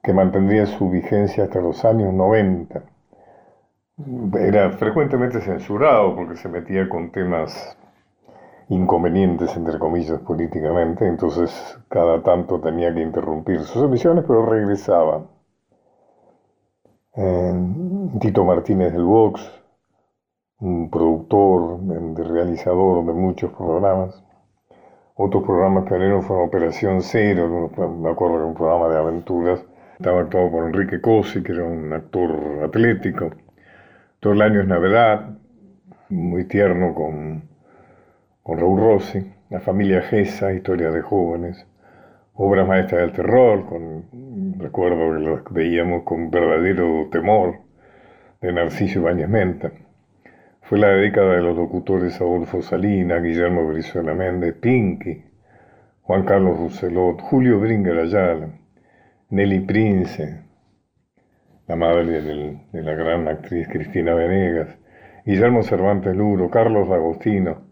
que 0.03 0.13
mantendría 0.13 0.65
su 0.65 0.89
vigencia 0.89 1.45
hasta 1.45 1.61
los 1.61 1.83
años 1.85 2.13
90. 2.13 2.83
Era 4.39 4.71
frecuentemente 4.71 5.41
censurado 5.41 6.15
porque 6.15 6.35
se 6.35 6.49
metía 6.49 6.87
con 6.87 7.11
temas 7.11 7.77
inconvenientes, 8.69 9.55
entre 9.55 9.79
comillas, 9.79 10.19
políticamente, 10.21 11.07
entonces 11.07 11.79
cada 11.89 12.21
tanto 12.21 12.59
tenía 12.59 12.93
que 12.93 13.01
interrumpir 13.01 13.61
sus 13.61 13.83
emisiones, 13.83 14.25
pero 14.27 14.45
regresaba. 14.45 15.25
Tito 18.19 18.43
Martínez 18.43 18.93
del 18.93 19.03
Vox, 19.03 19.41
un 20.59 20.89
productor, 20.89 21.79
de 21.79 22.23
realizador 22.23 23.05
de 23.05 23.13
muchos 23.13 23.51
programas. 23.53 24.23
Otros 25.15 25.43
programas 25.43 25.85
pioneros 25.85 26.25
fueron 26.25 26.47
Operación 26.47 27.01
Cero, 27.01 27.71
me 27.99 28.09
acuerdo 28.11 28.39
de 28.39 28.45
un 28.45 28.53
programa 28.53 28.87
de 28.89 28.99
aventuras. 28.99 29.65
Estaba 29.97 30.21
actuado 30.21 30.51
por 30.51 30.65
Enrique 30.65 31.01
Cosi, 31.01 31.41
que 31.41 31.53
era 31.53 31.63
un 31.63 31.91
actor 31.91 32.63
atlético. 32.63 33.31
Todo 34.19 34.33
el 34.33 34.41
año 34.43 34.61
es 34.61 34.67
Navidad, 34.67 35.37
muy 36.09 36.47
tierno 36.47 36.93
con, 36.93 37.49
con 38.47 38.57
Raúl 38.59 38.79
Rossi. 38.79 39.19
La 39.49 39.59
familia 39.59 40.01
Gesa, 40.03 40.53
historia 40.53 40.89
de 40.89 41.01
jóvenes. 41.01 41.67
Obras 42.35 42.65
maestras 42.65 43.01
del 43.01 43.11
terror, 43.11 43.65
con, 43.65 44.57
recuerdo 44.57 45.13
que 45.13 45.19
los 45.19 45.43
veíamos 45.51 46.03
con 46.03 46.31
verdadero 46.31 47.09
temor, 47.11 47.57
de 48.39 48.53
Narciso 48.53 48.99
Ibáñez 48.99 49.27
Menta. 49.27 49.71
Fue 50.61 50.77
la 50.79 50.89
década 50.89 51.35
de 51.35 51.41
los 51.41 51.57
locutores 51.57 52.21
Adolfo 52.21 52.61
Salina, 52.61 53.19
Guillermo 53.19 53.67
Brizuela 53.67 54.13
Méndez, 54.13 54.55
Pinky, 54.55 55.25
Juan 56.03 56.23
Carlos 56.23 56.57
Rousselot, 56.57 57.19
Julio 57.19 57.59
Bringer 57.59 57.99
Ayala, 57.99 58.47
Nelly 59.29 59.59
Prince, 59.59 60.39
la 61.67 61.75
madre 61.75 62.21
de 62.21 62.81
la 62.81 62.93
gran 62.93 63.27
actriz 63.27 63.67
Cristina 63.67 64.13
Venegas, 64.13 64.69
Guillermo 65.25 65.63
Cervantes 65.63 66.15
Luro, 66.15 66.49
Carlos 66.49 66.89
Agostino, 66.89 67.66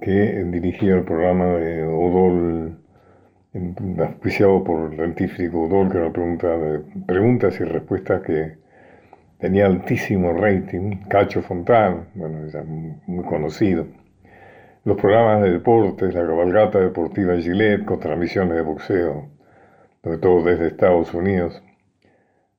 que 0.00 0.44
dirigía 0.44 0.94
el 0.94 1.04
programa 1.04 1.46
de 1.46 1.82
Odol, 1.84 2.78
auspiciado 3.98 4.62
por 4.62 4.92
el 4.92 4.98
dentífrico 4.98 5.62
Odol, 5.62 5.90
que 5.90 5.98
era 5.98 6.12
pregunta 6.12 6.48
de 6.58 6.80
preguntas 7.06 7.58
y 7.60 7.64
respuestas 7.64 8.22
que 8.22 8.58
tenía 9.38 9.66
altísimo 9.66 10.32
rating, 10.32 10.98
Cacho 11.08 11.42
Fontán, 11.42 12.08
bueno, 12.14 12.46
ya 12.48 12.62
muy 12.62 13.24
conocido. 13.24 13.86
Los 14.84 14.98
programas 14.98 15.42
de 15.42 15.52
deportes, 15.52 16.14
la 16.14 16.26
cabalgata 16.26 16.78
deportiva 16.78 17.36
Gillette 17.36 17.84
con 17.84 17.98
transmisiones 17.98 18.56
de 18.56 18.62
boxeo, 18.62 19.28
sobre 20.02 20.18
todo 20.18 20.44
desde 20.44 20.68
Estados 20.68 21.12
Unidos. 21.14 21.62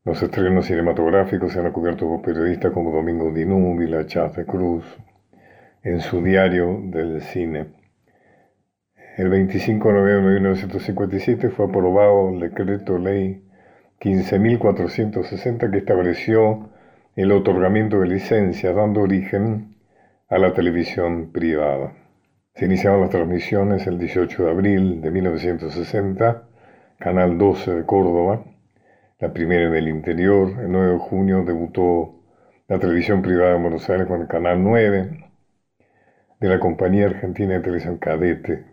Los 0.03 0.22
estrenos 0.24 0.65
cinematográficos 0.65 1.53
se 1.53 1.60
han 1.60 1.72
cubierto 1.72 2.08
por 2.08 2.22
periodistas 2.22 2.72
como 2.72 2.91
Domingo 2.91 3.32
Dinúbila, 3.32 4.06
Chávez 4.08 4.46
Cruz, 4.46 4.84
en 5.88 6.01
su 6.01 6.22
diario 6.22 6.82
del 6.84 7.22
cine. 7.22 7.67
El 9.15 9.29
25 9.29 9.88
de 9.88 9.94
noviembre 9.94 10.34
de 10.34 10.39
1957 10.41 11.50
fue 11.50 11.67
aprobado 11.67 12.29
el 12.29 12.41
decreto 12.41 12.98
ley 12.98 13.41
15.460 14.01 15.72
que 15.72 15.77
estableció 15.77 16.72
el 17.15 17.32
otorgamiento 17.32 18.01
de 18.01 18.08
licencias, 18.08 18.75
dando 18.75 19.00
origen 19.01 19.77
a 20.27 20.38
la 20.38 20.53
televisión 20.53 21.32
privada. 21.32 21.94
Se 22.56 22.65
iniciaron 22.65 23.00
las 23.00 23.12
transmisiones 23.12 23.88
el 23.88 23.98
18 23.98 24.44
de 24.44 24.51
abril 24.51 25.01
de 25.01 25.10
1960, 25.10 26.50
Canal 27.00 27.38
12 27.38 27.75
de 27.75 27.86
Córdoba, 27.86 28.44
la 29.20 29.32
primera 29.32 29.67
en 29.67 29.75
el 29.75 29.88
interior. 29.88 30.50
El 30.60 30.70
9 30.70 30.91
de 30.91 31.00
junio 31.00 31.46
debutó 31.46 32.20
la 32.67 32.77
televisión 32.77 33.22
privada 33.22 33.53
de 33.53 33.62
Buenos 33.62 33.89
Aires 33.89 34.06
con 34.06 34.20
el 34.20 34.27
Canal 34.27 34.62
9 34.62 35.26
de 36.39 36.50
la 36.50 36.60
Compañía 36.60 37.08
Argentina 37.08 37.56
de 37.56 37.62
Televisión 37.62 37.98
Cadete. 37.98 38.63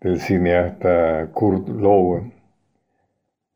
del 0.00 0.20
cineasta 0.20 1.28
Kurt 1.32 1.68
Lowe. 1.68 2.32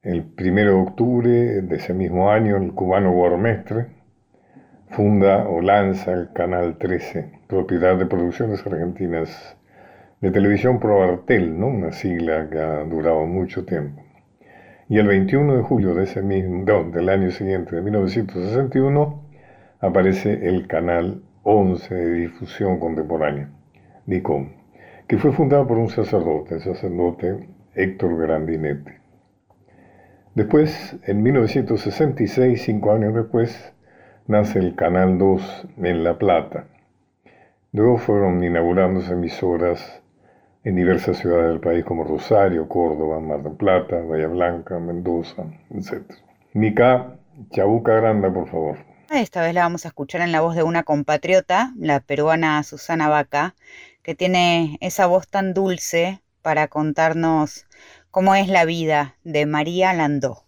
El 0.03 0.27
1 0.39 0.55
de 0.55 0.71
octubre 0.71 1.31
de 1.31 1.77
ese 1.77 1.95
mismo 1.95 2.31
año, 2.31 2.57
el 2.57 2.73
cubano 2.73 3.13
Guarmestre 3.13 3.87
funda 4.91 5.49
o 5.49 5.61
lanza 5.61 6.13
el 6.13 6.33
Canal 6.33 6.79
13, 6.79 7.31
propiedad 7.49 7.97
de 7.97 8.07
Producciones 8.07 8.65
Argentinas 8.67 9.57
de 10.21 10.31
Televisión 10.31 10.79
Proartel, 10.79 11.59
¿no? 11.59 11.67
una 11.67 11.93
sigla 11.93 12.49
que 12.49 12.59
ha 12.59 12.85
durado 12.85 13.27
mucho 13.27 13.65
tiempo. 13.65 14.03
Y 14.89 14.99
el 14.99 15.09
21 15.09 15.57
de 15.57 15.63
julio 15.63 15.95
de 15.95 16.05
ese 16.05 16.23
mismo, 16.23 16.65
del 16.93 17.09
año 17.09 17.31
siguiente, 17.31 17.75
de 17.75 17.83
1961, 17.83 19.23
aparece 19.81 20.47
el 20.49 20.67
Canal 20.69 21.23
11 21.47 21.95
de 21.95 22.15
Difusión 22.15 22.81
Contemporánea, 22.81 23.51
DICOM, 24.07 24.49
que 25.07 25.19
fue 25.19 25.31
fundado 25.31 25.67
por 25.67 25.77
un 25.77 25.91
sacerdote, 25.91 26.55
el 26.55 26.63
sacerdote 26.63 27.49
Héctor 27.75 28.17
Grandinetti. 28.17 28.93
Después, 30.35 30.97
en 31.05 31.23
1966, 31.23 32.63
cinco 32.63 32.93
años 32.93 33.15
después, 33.15 33.75
nace 34.27 34.59
el 34.59 34.75
Canal 34.75 35.19
2 35.19 35.69
en 35.83 36.03
La 36.03 36.19
Plata. 36.19 36.65
Luego 37.73 37.99
fueron 37.99 38.43
inaugurándose 38.43 39.13
emisoras 39.13 40.03
en 40.65 40.77
diversas 40.77 41.19
ciudades 41.19 41.49
del 41.51 41.61
país 41.61 41.85
como 41.85 42.05
Rosario, 42.05 42.67
Córdoba, 42.69 43.21
Mar 43.21 43.43
del 43.43 43.53
Plata, 43.53 44.01
Bahía 44.01 44.29
Blanca, 44.29 44.79
Mendoza, 44.79 45.45
etc. 45.71 46.11
Mica, 46.55 47.19
Chabuca 47.51 47.97
Granda, 47.97 48.33
por 48.33 48.49
favor. 48.49 48.94
Esta 49.11 49.43
vez 49.43 49.55
la 49.55 49.63
vamos 49.63 49.85
a 49.85 49.89
escuchar 49.89 50.23
en 50.23 50.33
la 50.33 50.41
voz 50.41 50.57
de 50.57 50.63
una 50.63 50.83
compatriota, 50.83 51.73
la 51.79 52.01
peruana 52.01 52.63
Susana 52.63 53.09
Vaca, 53.09 53.55
que 54.03 54.15
tiene 54.15 54.79
esa 54.81 55.07
voz 55.07 55.29
tan 55.29 55.55
dulce 55.55 56.23
para 56.43 56.69
contarnos 56.69 57.67
cómo 58.11 58.35
es 58.35 58.49
la 58.49 58.65
vida 58.65 59.17
de 59.23 59.47
María 59.47 59.93
Landó. 59.93 60.45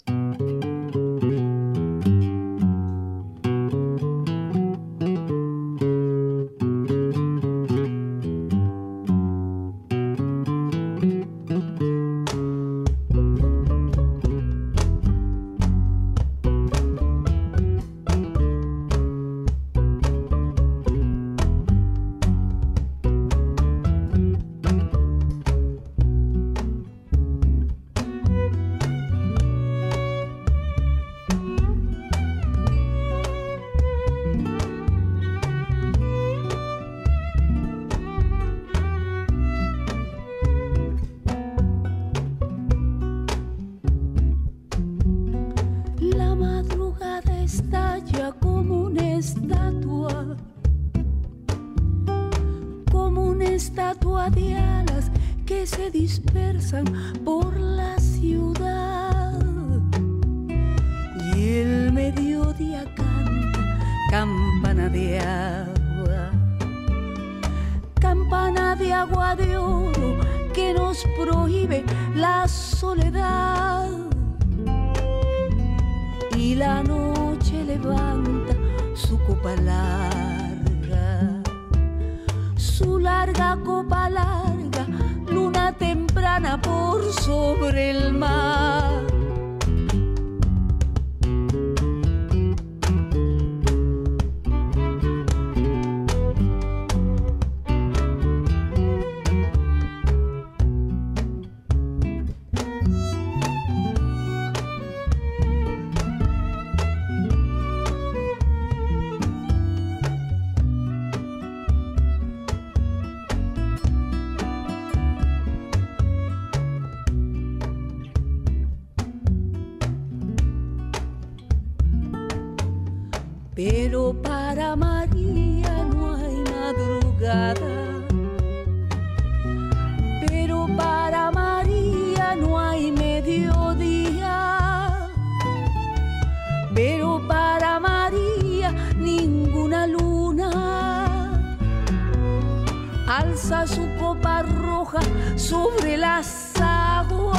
Su 143.65 143.89
copa 143.99 144.43
roja 144.43 144.99
sobre 145.37 145.97
las 145.97 146.53
aguas 146.61 147.37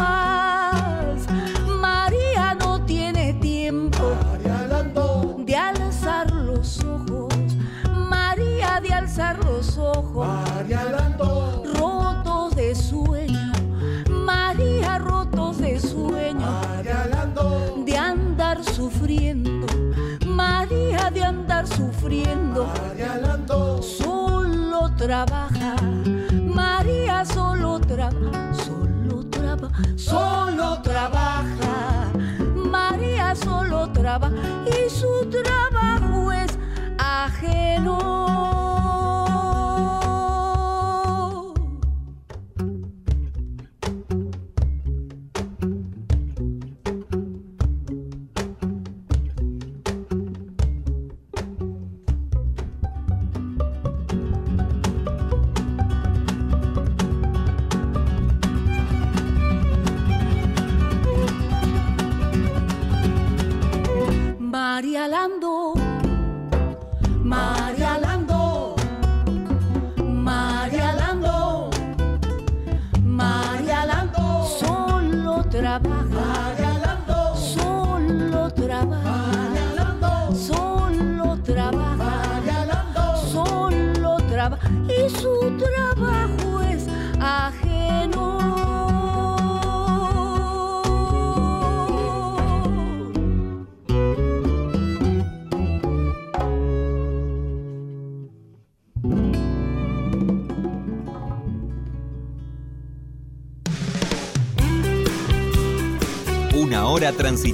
los 9.58 9.77
ojos. 9.77 10.27
Rotos 11.80 12.56
de 12.56 12.75
sueño. 12.75 13.51
María 14.10 14.99
rotos 14.99 15.58
de 15.58 15.80
sueño. 15.80 16.62
De 17.86 17.97
andar 17.97 18.63
sufriendo. 18.63 19.67
María 20.25 21.10
de 21.12 21.23
andar 21.23 21.67
sufriendo. 21.67 22.67
Solo 23.82 24.91
trabaja. 24.95 25.57
Y 34.25 34.89
su 34.89 35.30
trabajo 35.30 36.32
es 36.32 36.58
ajeno. 36.97 38.26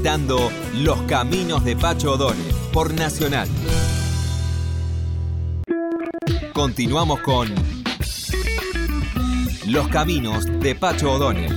Transitando 0.04 0.52
los 0.82 1.02
caminos 1.04 1.63
de 1.63 1.78
Pacho 1.78 2.13
O'Donnell 2.13 2.54
por 2.74 2.94
Nacional. 2.94 3.48
Continuamos 6.52 7.22
con 7.22 7.48
Los 9.68 9.88
caminos 9.88 10.46
de 10.60 10.76
Pacho 10.76 11.13
O'Donnell. 11.13 11.56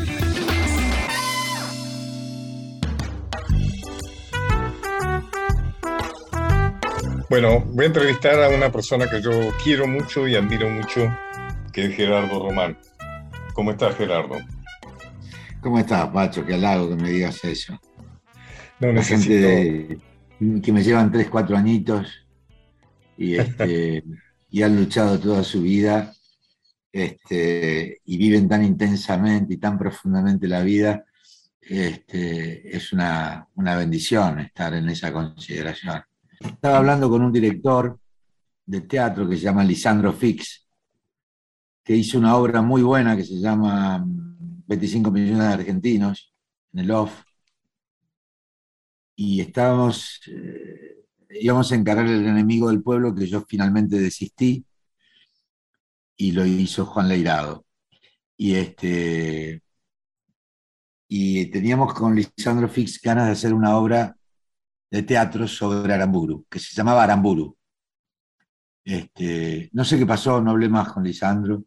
Bueno, 7.29 7.65
voy 7.67 7.85
a 7.85 7.89
entrevistar 7.89 8.41
a 8.45 8.49
una 8.51 8.71
persona 8.71 9.07
que 9.11 9.21
yo 9.21 9.33
quiero 9.65 9.89
mucho 9.89 10.29
y 10.29 10.37
admiro 10.37 10.71
mucho, 10.71 11.11
que 11.73 11.87
es 11.87 11.97
Gerardo 11.97 12.39
Román. 12.39 12.79
¿Cómo 13.55 13.73
estás, 13.73 13.97
Gerardo? 13.97 14.37
¿Cómo 15.61 15.81
estás, 15.81 16.09
Pacho? 16.11 16.47
Qué 16.47 16.55
halago 16.55 16.91
que 16.91 16.95
me 16.95 17.11
digas 17.11 17.43
eso. 17.45 17.77
No, 18.81 18.93
necesito... 18.93 19.35
gente 19.35 19.99
de- 20.39 20.61
que 20.61 20.73
me 20.73 20.83
llevan 20.83 21.11
3, 21.11 21.29
4 21.31 21.57
añitos 21.57 22.27
y, 23.17 23.37
este, 23.37 24.05
y 24.51 24.63
han 24.63 24.77
luchado 24.77 25.19
toda 25.19 25.43
su 25.43 25.63
vida 25.63 26.13
este, 26.93 28.01
y 28.05 28.17
viven 28.17 28.49
tan 28.49 28.65
intensamente 28.65 29.55
y 29.55 29.57
tan 29.59 29.79
profundamente 29.79 30.49
la 30.49 30.63
vida, 30.63 31.05
este, 31.61 32.75
es 32.75 32.93
una, 32.93 33.47
una 33.55 33.77
bendición 33.77 34.41
estar 34.41 34.73
en 34.75 34.89
esa 34.89 35.13
consideración. 35.13 36.03
Estaba 36.41 36.79
hablando 36.79 37.11
con 37.11 37.23
un 37.23 37.33
director 37.33 37.99
de 38.65 38.81
teatro 38.83 39.29
que 39.29 39.37
se 39.37 39.43
llama 39.43 39.65
Lisandro 39.65 40.13
Fix, 40.13 40.67
que 41.85 41.95
hizo 41.95 42.19
una 42.19 42.37
obra 42.37 42.63
muy 42.63 42.83
buena 42.83 43.17
que 43.17 43.25
se 43.25 43.39
llama 43.39 43.99
mm, 43.99 44.65
25 44.67 45.11
millones 45.11 45.39
de 45.49 45.55
argentinos 45.55 46.35
en 46.73 46.81
el 46.81 46.91
off. 46.91 47.23
Y 49.17 49.41
estábamos, 49.41 50.21
eh, 50.29 51.05
íbamos 51.31 51.73
a 51.73 51.75
encarar 51.75 52.07
el 52.07 52.27
enemigo 52.27 52.69
del 52.69 52.83
pueblo 52.83 53.15
que 53.15 53.27
yo 53.27 53.45
finalmente 53.49 53.99
desistí 53.99 54.65
y 56.17 56.33
lo 56.33 56.45
hizo 56.47 56.87
Juan 56.87 57.09
Leirado. 57.09 57.65
Y 58.37 58.55
este 58.55 59.63
y 61.09 61.47
teníamos 61.51 61.95
con 61.95 62.15
Lisandro 62.17 62.69
Fix 62.69 63.01
ganas 63.01 63.27
de 63.27 63.33
hacer 63.33 63.55
una 63.55 63.77
obra 63.79 64.17
de 64.91 65.03
teatro 65.03 65.47
sobre 65.47 65.93
Aramburu, 65.93 66.47
que 66.51 66.59
se 66.59 66.75
llamaba 66.75 67.05
Aramburu. 67.05 67.57
Este, 68.85 69.69
no 69.73 69.85
sé 69.85 69.99
qué 69.99 70.07
pasó, 70.07 70.41
no 70.41 70.53
hablé 70.53 70.69
más 70.69 70.93
con 70.93 71.05
Lisandro, 71.05 71.65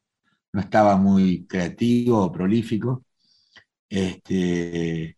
no 0.53 0.62
estaba 0.62 0.95
muy 0.97 1.45
creativo 1.45 2.23
o 2.23 2.31
prolífico, 2.31 3.05
este, 3.89 5.17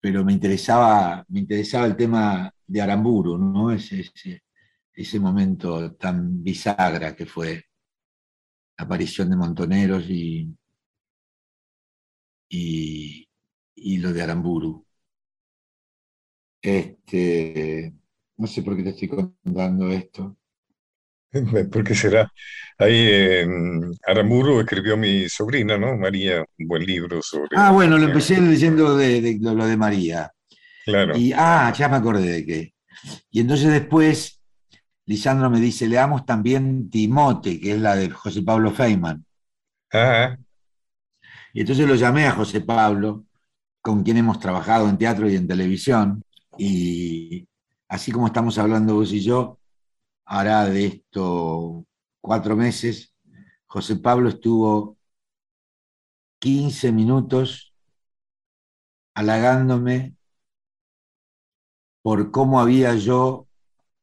pero 0.00 0.24
me 0.24 0.32
interesaba, 0.32 1.24
me 1.28 1.40
interesaba 1.40 1.86
el 1.86 1.96
tema 1.96 2.50
de 2.66 2.80
Aramburu, 2.82 3.38
¿no? 3.38 3.72
ese, 3.72 4.00
ese, 4.00 4.42
ese 4.94 5.20
momento 5.20 5.94
tan 5.96 6.42
bisagra 6.42 7.14
que 7.16 7.26
fue 7.26 7.64
la 8.78 8.84
aparición 8.86 9.28
de 9.30 9.36
Montoneros 9.36 10.04
y, 10.08 10.48
y, 12.48 13.28
y 13.76 13.98
lo 13.98 14.12
de 14.12 14.22
Aramburu. 14.22 14.84
Este, 16.62 17.94
no 18.36 18.46
sé 18.46 18.62
por 18.62 18.76
qué 18.76 18.82
te 18.82 18.90
estoy 18.90 19.08
contando 19.08 19.90
esto. 19.90 20.36
¿Por 21.72 21.84
qué 21.84 21.94
será? 21.94 22.30
Ahí 22.78 23.08
en 23.08 23.92
Aramburu 24.06 24.60
escribió 24.60 24.96
mi 24.96 25.28
sobrina, 25.28 25.78
¿no? 25.78 25.96
María, 25.96 26.44
un 26.58 26.68
buen 26.68 26.84
libro 26.84 27.22
sobre... 27.22 27.48
Ah, 27.56 27.72
bueno, 27.72 27.96
lo 27.96 28.04
empecé 28.04 28.40
leyendo 28.40 28.96
de, 28.96 29.38
lo 29.40 29.66
de 29.66 29.76
María. 29.76 30.30
Claro. 30.84 31.16
Y, 31.16 31.32
ah, 31.32 31.72
ya 31.76 31.88
me 31.88 31.96
acordé 31.96 32.30
de 32.30 32.44
qué. 32.44 32.74
Y 33.30 33.40
entonces 33.40 33.72
después, 33.72 34.42
Lisandro 35.06 35.48
me 35.48 35.60
dice, 35.60 35.88
leamos 35.88 36.26
también 36.26 36.90
Timote, 36.90 37.58
que 37.60 37.72
es 37.72 37.80
la 37.80 37.96
de 37.96 38.10
José 38.10 38.42
Pablo 38.42 38.70
Feynman. 38.70 39.24
Ah, 39.92 40.36
Y 41.52 41.60
entonces 41.60 41.88
lo 41.88 41.94
llamé 41.94 42.26
a 42.26 42.32
José 42.32 42.60
Pablo, 42.60 43.24
con 43.80 44.02
quien 44.02 44.18
hemos 44.18 44.38
trabajado 44.40 44.88
en 44.88 44.98
teatro 44.98 45.30
y 45.30 45.36
en 45.36 45.46
televisión, 45.46 46.22
y 46.58 47.46
así 47.88 48.10
como 48.12 48.26
estamos 48.26 48.58
hablando 48.58 48.94
vos 48.94 49.12
y 49.12 49.20
yo, 49.20 49.58
hará 50.26 50.66
de 50.66 50.86
esto 50.86 51.86
cuatro 52.20 52.56
meses, 52.56 53.14
José 53.66 53.96
Pablo 53.96 54.28
estuvo 54.28 54.98
15 56.40 56.92
minutos 56.92 57.72
halagándome 59.14 60.16
por 62.02 62.30
cómo 62.30 62.60
había 62.60 62.94
yo, 62.94 63.48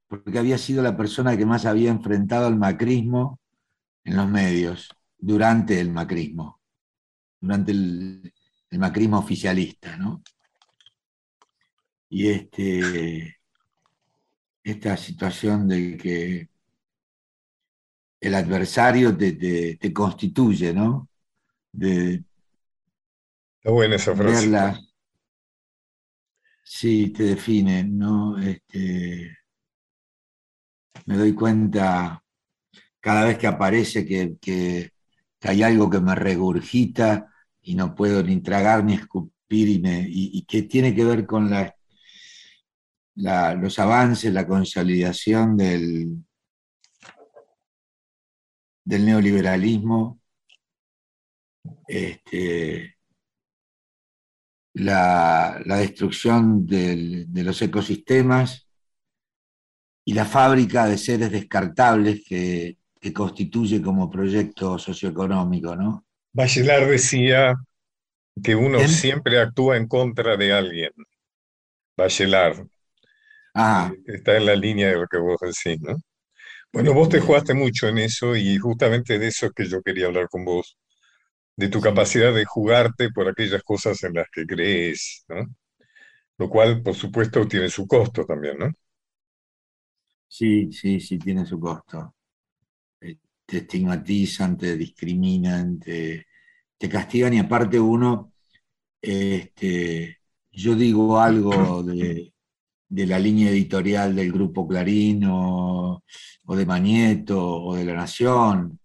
porque 0.07 0.39
había 0.39 0.57
sido 0.57 0.81
la 0.81 0.97
persona 0.97 1.37
que 1.37 1.45
más 1.45 1.65
había 1.65 1.91
enfrentado 1.91 2.47
al 2.47 2.57
macrismo 2.57 3.39
en 4.03 4.17
los 4.17 4.27
medios, 4.27 4.89
durante 5.17 5.79
el 5.79 5.91
macrismo, 5.91 6.59
durante 7.39 7.71
el, 7.71 8.33
el 8.69 8.79
macrismo 8.79 9.19
oficialista, 9.19 9.95
¿no? 9.97 10.21
Y 12.09 12.27
este, 12.27 13.37
esta 14.63 14.97
situación 14.97 15.67
de 15.67 15.97
que 15.97 16.49
el 18.21 18.35
adversario 18.35 19.15
te, 19.17 19.33
te- 19.33 19.77
te 19.77 19.93
constituye, 19.93 20.73
¿no? 20.73 21.09
De 21.71 22.23
está 23.57 23.71
buena 23.71 23.95
esa 23.95 24.15
frase. 24.15 24.49
verla, 24.51 24.79
sí, 26.63 27.09
te 27.11 27.23
define, 27.23 27.83
¿no? 27.83 28.37
Este, 28.39 29.37
me 31.05 31.17
doy 31.17 31.33
cuenta 31.33 32.23
cada 32.99 33.25
vez 33.25 33.37
que 33.37 33.47
aparece 33.47 34.05
que, 34.05 34.37
que- 34.41 34.91
que 35.39 35.49
hay 35.49 35.63
algo 35.63 35.89
que 35.89 35.99
me 36.01 36.15
regurgita 36.15 37.29
y 37.61 37.75
no 37.75 37.95
puedo 37.95 38.23
ni 38.23 38.41
tragar 38.41 38.83
ni 38.85 38.95
escupir 38.95 39.69
y, 39.69 39.79
me- 39.79 40.01
y- 40.09 40.31
y 40.39 40.45
que 40.45 40.63
tiene 40.63 40.95
que 40.95 41.05
ver 41.05 41.25
con 41.25 41.49
la- 41.49 41.75
la- 43.15 43.53
los 43.55 43.77
avances, 43.79 44.31
la 44.33 44.47
consolidación 44.47 45.57
del, 45.57 46.17
del 48.85 49.05
neoliberalismo, 49.05 50.19
este, 51.87 52.95
la, 54.73 55.61
la 55.65 55.77
destrucción 55.77 56.65
del- 56.65 57.31
de 57.31 57.43
los 57.43 57.61
ecosistemas 57.61 58.67
y 60.05 60.13
la 60.13 60.25
fábrica 60.25 60.85
de 60.85 60.97
seres 60.97 61.31
descartables 61.31 62.23
que, 62.27 62.77
que 62.99 63.13
constituye 63.13 63.81
como 63.81 64.09
proyecto 64.09 64.77
socioeconómico, 64.77 65.75
¿no? 65.75 66.05
Bachelard 66.33 66.89
decía 66.89 67.55
que 68.43 68.55
uno 68.55 68.79
¿Quién? 68.79 68.89
siempre 68.89 69.39
actúa 69.39 69.77
en 69.77 69.87
contra 69.87 70.35
de 70.35 70.51
alguien. 70.51 70.91
Bachelard. 71.95 72.67
Ah, 73.55 73.91
Está 74.05 74.37
en 74.37 74.45
la 74.45 74.55
línea 74.55 74.89
de 74.89 74.95
lo 74.95 75.07
que 75.07 75.17
vos 75.17 75.37
decís, 75.41 75.81
¿no? 75.81 75.95
Bueno, 76.73 76.93
vos 76.93 77.09
te 77.09 77.21
jugaste 77.21 77.53
mucho 77.55 77.87
en 77.89 77.99
eso 77.99 78.35
y 78.37 78.57
justamente 78.57 79.19
de 79.19 79.27
eso 79.27 79.47
es 79.47 79.53
que 79.53 79.67
yo 79.67 79.81
quería 79.83 80.07
hablar 80.07 80.29
con 80.29 80.45
vos, 80.45 80.77
de 81.57 81.69
tu 81.69 81.81
capacidad 81.81 82.33
de 82.33 82.45
jugarte 82.45 83.09
por 83.11 83.27
aquellas 83.29 83.63
cosas 83.63 84.03
en 84.03 84.15
las 84.15 84.27
que 84.31 84.45
crees, 84.47 85.25
¿no? 85.29 85.45
Lo 86.39 86.49
cual, 86.49 86.83
por 86.83 86.95
supuesto, 86.95 87.47
tiene 87.47 87.69
su 87.69 87.87
costo 87.87 88.25
también, 88.25 88.57
¿no? 88.59 88.71
sí, 90.27 90.71
sí, 90.71 90.99
sí, 90.99 91.17
tiene 91.19 91.45
su 91.45 91.59
costo. 91.59 92.15
Eh, 93.01 93.17
Te 93.45 93.59
estigmatizan, 93.59 94.57
te 94.57 94.77
discriminan, 94.77 95.79
te, 95.79 96.27
te 96.77 96.89
castigan 96.89 97.33
y 97.35 97.39
aparte 97.39 97.79
uno, 97.79 98.33
este, 99.01 100.19
yo 100.51 100.75
digo 100.75 101.19
algo 101.19 101.83
de, 101.83 102.32
de 102.93 103.07
la 103.07 103.17
línea 103.19 103.49
editorial 103.49 104.15
del 104.15 104.31
Grupo 104.31 104.67
Clarín 104.67 105.25
o, 105.25 106.03
o 106.45 106.55
de 106.55 106.65
Mañeto 106.65 107.63
o 107.63 107.75
de 107.75 107.85
La 107.85 107.93
Nación 107.95 108.79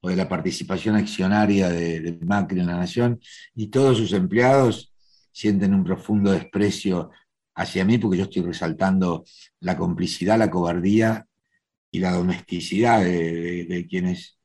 o 0.00 0.08
de 0.10 0.16
la 0.16 0.28
participación 0.28 0.96
accionaria 0.96 1.70
de, 1.70 2.00
de 2.00 2.26
Macri 2.26 2.60
en 2.60 2.66
La 2.66 2.76
Nación 2.76 3.18
y 3.54 3.68
todos 3.68 3.96
sus 3.98 4.12
empleados 4.12 4.92
sienten 5.32 5.74
un 5.74 5.82
profundo 5.82 6.30
desprecio 6.32 7.10
hacia 7.54 7.84
mí 7.84 7.98
porque 7.98 8.18
yo 8.18 8.24
estoy 8.24 8.42
resaltando 8.42 9.24
la 9.60 9.76
complicidad, 9.76 10.38
la 10.38 10.50
cobardía 10.50 11.26
y 11.90 12.00
la 12.00 12.12
domesticidad 12.12 13.02
de, 13.02 13.32
de- 13.32 13.64
de 13.64 13.86
quienes 13.86 14.38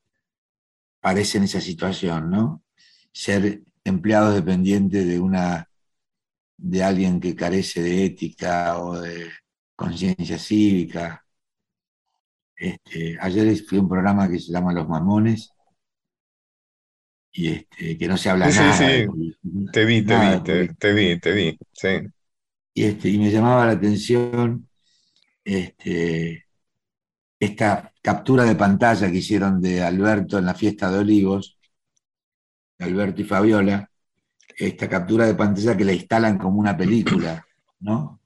padecen 1.02 1.44
esa 1.44 1.62
situación, 1.62 2.30
¿no? 2.30 2.64
Ser 3.12 3.64
empleados 3.84 4.36
dependientes 4.36 5.08
de 5.08 5.20
una 5.20 5.69
de 6.62 6.84
alguien 6.84 7.20
que 7.20 7.36
carece 7.36 7.82
de 7.82 8.06
ética 8.06 8.80
o 8.80 9.00
de 9.02 9.30
conciencia 9.76 10.38
cívica. 10.40 11.26
Este, 12.56 13.18
ayer 13.20 13.58
fui 13.68 13.78
a 13.80 13.82
un 13.82 13.90
programa 13.90 14.30
que 14.30 14.38
se 14.40 14.52
llama 14.52 14.72
Los 14.74 14.88
Mamones 14.88 15.52
y 17.32 17.48
este, 17.50 17.98
que 17.98 18.08
no 18.08 18.18
se 18.18 18.30
habla 18.30 18.50
Sí, 18.50 18.52
sí, 18.52 18.60
nada 18.60 18.74
sí. 18.74 18.86
de 18.86 19.02
política, 19.02 19.72
Te 19.72 19.86
vi, 19.86 20.06
te 20.06 20.18
nada 20.18 20.20
vi, 20.20 20.40
de 20.42 20.70
te, 20.80 20.94
vi, 20.94 21.20
te 21.20 21.32
vi, 21.34 21.58
sí. 21.74 21.88
y, 22.74 22.84
este, 22.86 23.10
y 23.10 23.18
me 23.20 23.32
llamaba 23.32 23.66
la 23.66 23.74
atención 23.74 24.68
este, 25.46 26.48
esta 27.40 27.94
captura 28.02 28.46
de 28.46 28.56
pantalla 28.56 29.12
que 29.12 29.18
hicieron 29.20 29.62
de 29.62 29.84
Alberto 29.84 30.38
en 30.40 30.46
la 30.46 30.56
fiesta 30.56 30.92
de 30.92 31.00
Olivos, 31.00 31.60
Alberto 32.80 33.22
y 33.22 33.26
Fabiola, 33.26 33.89
esta 34.60 34.90
captura 34.90 35.26
de 35.26 35.36
pantalla 35.36 35.78
que 35.78 35.86
la 35.86 35.94
instalan 35.94 36.38
como 36.38 36.60
una 36.60 36.76
película, 36.76 37.46
¿no? 37.80 38.20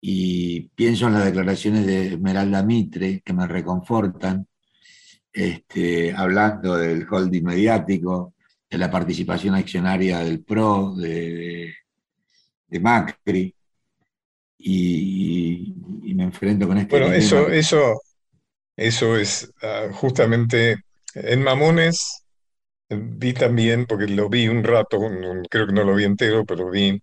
Y 0.00 0.68
pienso 0.68 1.08
en 1.08 1.14
las 1.14 1.24
declaraciones 1.24 1.84
de 1.84 2.14
Esmeralda 2.14 2.62
Mitre, 2.62 3.22
que 3.24 3.32
me 3.32 3.46
reconfortan, 3.48 4.46
este, 5.32 6.14
hablando 6.14 6.76
del 6.76 7.06
holding 7.10 7.42
mediático, 7.42 8.34
de 8.70 8.78
la 8.78 8.90
participación 8.90 9.56
accionaria 9.56 10.20
del 10.20 10.44
PRO, 10.44 10.94
de, 10.94 11.74
de, 12.68 12.80
Macri, 12.80 13.54
y, 14.58 15.74
me 16.14 16.24
enfrento 16.24 16.68
con 16.68 16.78
este 16.78 16.98
Bueno, 16.98 17.12
eso, 17.12 17.48
eso, 17.48 18.00
eso 18.76 19.16
es 19.16 19.52
ah, 19.62 19.88
justamente 19.92 20.84
en 21.14 21.42
Mamones 21.42 22.21
vi 22.96 23.32
también, 23.34 23.86
porque 23.86 24.06
lo 24.06 24.28
vi 24.28 24.48
un 24.48 24.64
rato, 24.64 24.98
creo 25.50 25.66
que 25.66 25.72
no 25.72 25.84
lo 25.84 25.94
vi 25.94 26.04
entero, 26.04 26.44
pero 26.44 26.70
vi 26.70 27.00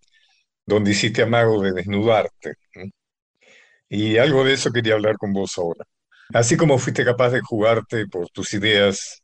donde 0.66 0.92
hiciste 0.92 1.24
amago 1.24 1.62
de 1.62 1.74
desnudarte. 1.74 2.56
Y 3.90 4.18
algo 4.18 4.44
de 4.44 4.54
eso 4.54 4.72
quería 4.72 4.94
hablar 4.94 5.18
con 5.18 5.34
vos 5.34 5.58
ahora. 5.58 5.86
Así 6.34 6.56
como 6.58 6.78
fuiste 6.78 7.04
capaz 7.04 7.32
de 7.32 7.42
jugarte 7.42 8.08
por 8.08 8.30
tus 8.30 8.54
ideas 8.54 9.24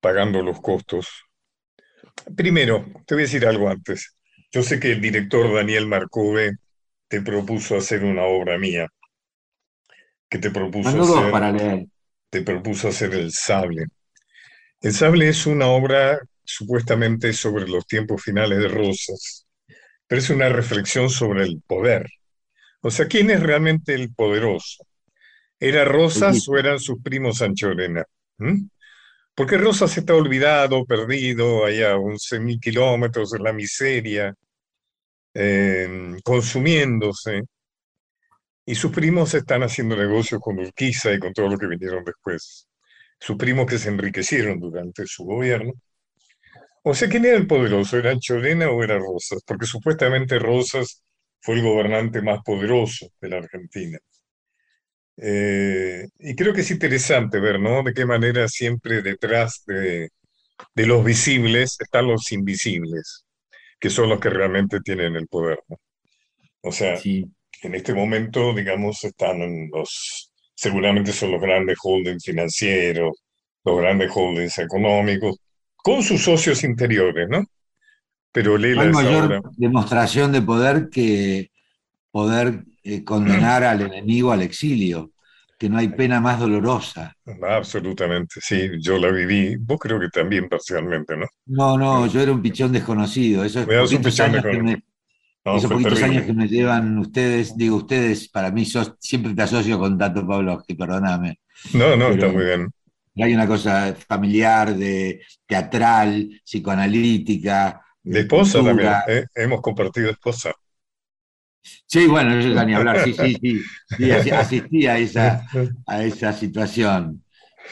pagando 0.00 0.42
los 0.42 0.60
costos. 0.60 1.08
Primero, 2.36 2.84
te 3.06 3.14
voy 3.14 3.22
a 3.22 3.26
decir 3.26 3.46
algo 3.46 3.68
antes. 3.68 4.14
Yo 4.52 4.62
sé 4.62 4.78
que 4.78 4.92
el 4.92 5.00
director 5.00 5.52
Daniel 5.54 5.86
Marcove 5.86 6.52
te 7.08 7.22
propuso 7.22 7.76
hacer 7.76 8.04
una 8.04 8.24
obra 8.24 8.58
mía, 8.58 8.88
que 10.28 10.38
te 10.38 10.50
propuso 10.50 11.02
hacer, 11.02 11.32
para 11.32 11.50
leer. 11.52 11.86
te 12.30 12.42
propuso 12.42 12.88
hacer 12.88 13.14
El 13.14 13.32
Sable. 13.32 13.86
El 14.84 14.92
Sable 14.92 15.30
es 15.30 15.46
una 15.46 15.68
obra 15.68 16.20
supuestamente 16.44 17.32
sobre 17.32 17.66
los 17.66 17.86
tiempos 17.86 18.22
finales 18.22 18.58
de 18.58 18.68
Rosas, 18.68 19.46
pero 20.06 20.20
es 20.20 20.28
una 20.28 20.50
reflexión 20.50 21.08
sobre 21.08 21.44
el 21.44 21.62
poder. 21.66 22.06
O 22.82 22.90
sea, 22.90 23.08
¿quién 23.08 23.30
es 23.30 23.42
realmente 23.42 23.94
el 23.94 24.12
poderoso? 24.12 24.86
¿Era 25.58 25.86
Rosas 25.86 26.46
o 26.50 26.58
eran 26.58 26.78
sus 26.78 27.02
primos 27.02 27.40
Anchorena? 27.40 28.04
¿Mm? 28.36 28.66
Porque 29.34 29.56
Rosas 29.56 29.96
está 29.96 30.14
olvidado, 30.14 30.84
perdido, 30.84 31.64
allá 31.64 31.92
a 31.92 31.96
11.000 31.96 32.60
kilómetros 32.60 33.30
de 33.30 33.38
la 33.38 33.54
miseria, 33.54 34.34
eh, 35.32 36.14
consumiéndose. 36.22 37.40
Y 38.66 38.74
sus 38.74 38.92
primos 38.92 39.32
están 39.32 39.62
haciendo 39.62 39.96
negocios 39.96 40.42
con 40.42 40.58
Urquiza 40.58 41.10
y 41.10 41.18
con 41.18 41.32
todo 41.32 41.48
lo 41.48 41.56
que 41.56 41.68
vinieron 41.68 42.04
después 42.04 42.68
sus 43.24 43.38
primos 43.38 43.64
que 43.66 43.78
se 43.78 43.88
enriquecieron 43.88 44.60
durante 44.60 45.06
su 45.06 45.24
gobierno. 45.24 45.72
O 46.82 46.94
sea, 46.94 47.08
¿quién 47.08 47.24
era 47.24 47.38
el 47.38 47.46
poderoso? 47.46 47.96
¿Era 47.96 48.18
Cholena 48.18 48.68
o 48.68 48.84
era 48.84 48.98
Rosas? 48.98 49.42
Porque 49.46 49.64
supuestamente 49.64 50.38
Rosas 50.38 51.02
fue 51.40 51.54
el 51.54 51.62
gobernante 51.62 52.20
más 52.20 52.40
poderoso 52.44 53.06
de 53.22 53.28
la 53.30 53.38
Argentina. 53.38 53.98
Eh, 55.16 56.06
y 56.18 56.36
creo 56.36 56.52
que 56.52 56.60
es 56.60 56.70
interesante 56.70 57.40
ver, 57.40 57.58
¿no? 57.60 57.82
De 57.82 57.94
qué 57.94 58.04
manera 58.04 58.46
siempre 58.46 59.00
detrás 59.00 59.64
de, 59.66 60.10
los 60.74 61.02
visibles 61.02 61.78
están 61.80 62.08
los 62.08 62.30
invisibles, 62.30 63.24
que 63.80 63.88
son 63.88 64.10
los 64.10 64.20
que 64.20 64.28
realmente 64.28 64.80
tienen 64.80 65.16
el 65.16 65.28
poder, 65.28 65.60
O 66.60 66.72
sea, 66.72 67.00
en 67.02 67.74
este 67.74 67.94
momento, 67.94 68.52
digamos, 68.52 69.02
están 69.02 69.70
los 69.70 70.33
seguramente 70.54 71.12
son 71.12 71.32
los 71.32 71.40
grandes 71.40 71.76
holdings 71.82 72.24
financieros, 72.24 73.24
los 73.64 73.78
grandes 73.78 74.10
holdings 74.14 74.58
económicos, 74.58 75.36
con 75.76 76.02
sus 76.02 76.22
socios 76.22 76.64
interiores, 76.64 77.28
¿no? 77.28 77.44
Pero 78.32 78.56
Lela 78.56 78.82
Hay 78.82 78.90
mayor 78.90 79.42
demostración 79.56 80.32
de 80.32 80.42
poder 80.42 80.88
que 80.90 81.50
poder 82.10 82.64
eh, 82.82 83.04
condenar 83.04 83.64
al 83.64 83.82
enemigo 83.82 84.32
al 84.32 84.42
exilio, 84.42 85.12
que 85.58 85.68
no 85.68 85.78
hay 85.78 85.88
pena 85.88 86.20
más 86.20 86.38
dolorosa. 86.38 87.14
Absolutamente, 87.42 88.40
sí, 88.40 88.70
yo 88.80 88.98
la 88.98 89.10
viví, 89.10 89.56
vos 89.56 89.78
creo 89.80 89.98
que 89.98 90.08
también 90.08 90.48
parcialmente, 90.48 91.16
¿no? 91.16 91.26
No, 91.46 91.78
no, 91.78 92.06
yo 92.06 92.20
era 92.20 92.32
un 92.32 92.42
pichón 92.42 92.72
desconocido, 92.72 93.44
eso 93.44 93.60
es 93.60 93.92
un 93.92 94.02
pichón 94.02 94.32
desconocido. 94.32 94.78
Esos 95.44 95.70
poquitos 95.70 96.02
años 96.02 96.24
que 96.24 96.32
me 96.32 96.48
llevan 96.48 96.98
ustedes, 96.98 97.54
digo 97.56 97.76
ustedes, 97.76 98.28
para 98.28 98.50
mí 98.50 98.64
sos, 98.64 98.94
siempre 98.98 99.34
te 99.34 99.42
asocio 99.42 99.78
con 99.78 99.98
Tato 99.98 100.26
Pavlovsky, 100.26 100.74
perdóname. 100.74 101.40
No, 101.74 101.96
no, 101.96 102.08
está 102.08 102.28
muy 102.28 102.44
bien. 102.44 102.70
Hay 103.16 103.34
una 103.34 103.46
cosa 103.46 103.94
familiar, 104.08 104.74
de 104.74 105.20
teatral, 105.46 106.40
psicoanalítica. 106.44 107.82
De 108.02 108.20
esposa 108.20 108.64
también, 108.64 108.92
¿eh? 109.06 109.26
hemos 109.34 109.60
compartido 109.60 110.10
esposa. 110.10 110.52
Sí, 111.86 112.06
bueno, 112.06 112.40
yo 112.40 112.52
ya 112.52 112.64
ni 112.64 112.74
hablar, 112.74 113.04
sí, 113.04 113.14
sí, 113.14 113.62
sí, 113.96 114.30
asistí 114.30 114.86
a 114.86 114.98
esa, 114.98 115.46
a 115.86 116.02
esa 116.02 116.32
situación. 116.32 117.22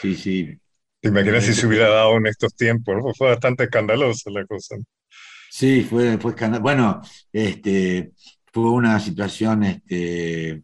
Sí, 0.00 0.14
sí. 0.14 0.58
¿Te 1.00 1.08
imaginas 1.08 1.44
si 1.44 1.52
se 1.54 1.66
hubiera 1.66 1.88
dado 1.88 2.16
en 2.18 2.26
estos 2.26 2.54
tiempos? 2.54 3.16
Fue 3.16 3.30
bastante 3.30 3.64
escandalosa 3.64 4.30
la 4.30 4.46
cosa. 4.46 4.76
Sí, 5.54 5.82
fue, 5.82 6.16
fue 6.16 6.34
Bueno, 6.60 7.02
este, 7.30 8.12
fue 8.50 8.70
una 8.70 8.98
situación 8.98 9.62
este, 9.64 10.62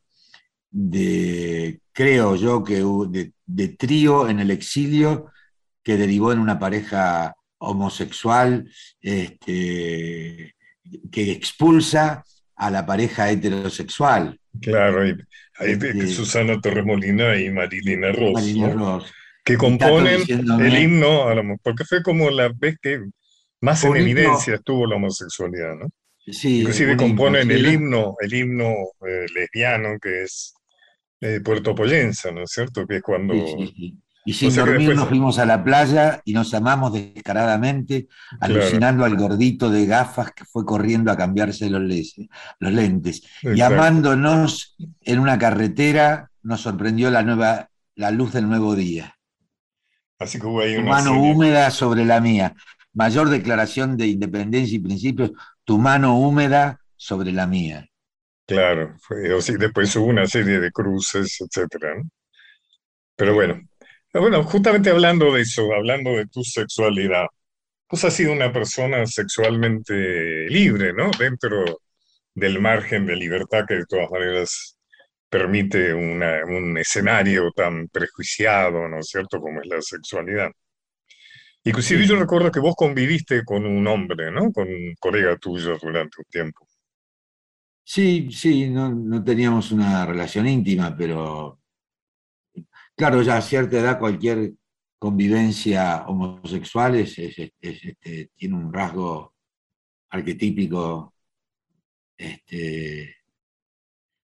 de, 0.70 1.80
creo 1.92 2.36
yo, 2.36 2.64
que 2.64 2.82
de, 3.10 3.32
de 3.44 3.68
trío 3.68 4.30
en 4.30 4.40
el 4.40 4.50
exilio 4.50 5.30
que 5.82 5.98
derivó 5.98 6.32
en 6.32 6.38
una 6.38 6.58
pareja 6.58 7.34
homosexual 7.58 8.66
este, 9.02 10.54
que 11.12 11.32
expulsa 11.32 12.24
a 12.56 12.70
la 12.70 12.86
pareja 12.86 13.30
heterosexual. 13.30 14.40
Claro, 14.58 15.06
y, 15.06 15.18
este, 15.60 16.06
Susana 16.06 16.58
Torremolina 16.62 17.36
y 17.38 17.50
Marilina 17.50 18.10
Ross, 18.12 18.32
Marilina 18.32 19.00
que 19.44 19.58
componen 19.58 20.22
el 20.28 20.78
himno, 20.78 21.26
porque 21.62 21.84
fue 21.84 22.02
como 22.02 22.30
la 22.30 22.48
vez 22.48 22.78
que 22.80 23.02
más 23.60 23.84
en 23.84 23.96
evidencia 23.96 24.54
estuvo 24.54 24.86
la 24.86 24.96
homosexualidad, 24.96 25.74
¿no? 25.74 25.88
Sí, 26.32 26.60
Inclusive 26.60 26.96
componen 26.96 27.50
el 27.50 27.66
himno, 27.66 28.14
el 28.20 28.34
himno 28.34 28.72
eh, 29.06 29.26
lesbiano 29.34 29.98
que 30.00 30.24
es 30.24 30.54
eh, 31.20 31.40
Puerto 31.40 31.74
Poyenza, 31.74 32.30
¿no 32.30 32.42
es 32.42 32.50
cierto? 32.50 32.86
Que 32.86 32.96
es 32.96 33.02
cuando... 33.02 33.34
y 33.34 34.32
sin 34.34 34.54
dormir 34.54 34.94
nos 34.94 35.08
fuimos 35.08 35.38
a 35.38 35.46
la 35.46 35.64
playa 35.64 36.20
y 36.24 36.34
nos 36.34 36.52
amamos 36.52 36.92
descaradamente, 36.92 38.08
alucinando 38.40 39.04
al 39.04 39.16
gordito 39.16 39.70
de 39.70 39.86
gafas 39.86 40.32
que 40.32 40.44
fue 40.44 40.66
corriendo 40.66 41.10
a 41.10 41.16
cambiarse 41.16 41.70
los, 41.70 41.82
los 42.58 42.72
lentes. 42.72 43.22
Y 43.42 43.60
amándonos 43.62 44.76
en 45.00 45.18
una 45.18 45.38
carretera 45.38 46.30
nos 46.42 46.60
sorprendió 46.60 47.10
la, 47.10 47.22
nueva, 47.22 47.70
la 47.94 48.10
luz 48.10 48.32
del 48.32 48.48
nuevo 48.48 48.76
día. 48.76 49.14
Así 50.18 50.38
que 50.38 50.46
hubo 50.46 50.60
ahí 50.60 50.76
una 50.76 50.90
mano 50.90 51.20
húmeda 51.20 51.70
sobre 51.70 52.04
la 52.04 52.20
mía 52.20 52.54
mayor 52.98 53.30
declaración 53.30 53.96
de 53.96 54.08
independencia 54.08 54.74
y 54.76 54.80
principios, 54.80 55.30
tu 55.64 55.78
mano 55.78 56.18
húmeda 56.18 56.80
sobre 56.96 57.30
la 57.30 57.46
mía. 57.46 57.88
Claro, 58.44 58.96
después 59.08 59.94
hubo 59.94 60.06
una 60.06 60.26
serie 60.26 60.58
de 60.58 60.72
cruces, 60.72 61.38
etcétera. 61.40 61.94
Pero 63.14 63.34
bueno, 63.34 63.60
bueno, 64.12 64.42
justamente 64.42 64.90
hablando 64.90 65.32
de 65.32 65.42
eso, 65.42 65.72
hablando 65.72 66.10
de 66.10 66.26
tu 66.26 66.42
sexualidad, 66.42 67.26
vos 67.88 68.04
has 68.04 68.14
sido 68.14 68.32
una 68.32 68.52
persona 68.52 69.06
sexualmente 69.06 70.48
libre, 70.48 70.92
¿no? 70.92 71.10
Dentro 71.16 71.80
del 72.34 72.60
margen 72.60 73.06
de 73.06 73.14
libertad 73.14 73.64
que 73.68 73.74
de 73.74 73.86
todas 73.86 74.10
maneras 74.10 74.76
permite 75.28 75.94
un 75.94 76.78
escenario 76.78 77.52
tan 77.52 77.86
prejuiciado, 77.88 78.88
¿no 78.88 78.98
es 78.98 79.06
cierto?, 79.06 79.40
como 79.40 79.60
es 79.60 79.68
la 79.68 79.80
sexualidad. 79.82 80.50
Inclusive 81.64 82.06
yo 82.06 82.16
recuerdo 82.16 82.50
que 82.50 82.60
vos 82.60 82.74
conviviste 82.76 83.44
con 83.44 83.66
un 83.66 83.86
hombre, 83.86 84.30
¿no? 84.30 84.52
Con 84.52 84.68
un 84.68 84.94
colega 84.98 85.36
tuyo 85.36 85.76
durante 85.80 86.18
un 86.18 86.24
tiempo. 86.30 86.66
Sí, 87.84 88.30
sí, 88.30 88.68
no, 88.68 89.24
teníamos 89.24 89.72
una 89.72 90.04
relación 90.04 90.46
íntima, 90.46 90.94
pero 90.96 91.58
claro, 92.94 93.22
ya 93.22 93.38
a 93.38 93.42
cierta 93.42 93.78
edad 93.78 93.98
cualquier 93.98 94.52
convivencia 94.98 96.04
homosexual 96.06 96.96
este, 96.96 97.52
tiene 98.34 98.54
un 98.54 98.72
rasgo 98.72 99.34
arquetípico. 100.10 101.14
Este, 102.16 103.16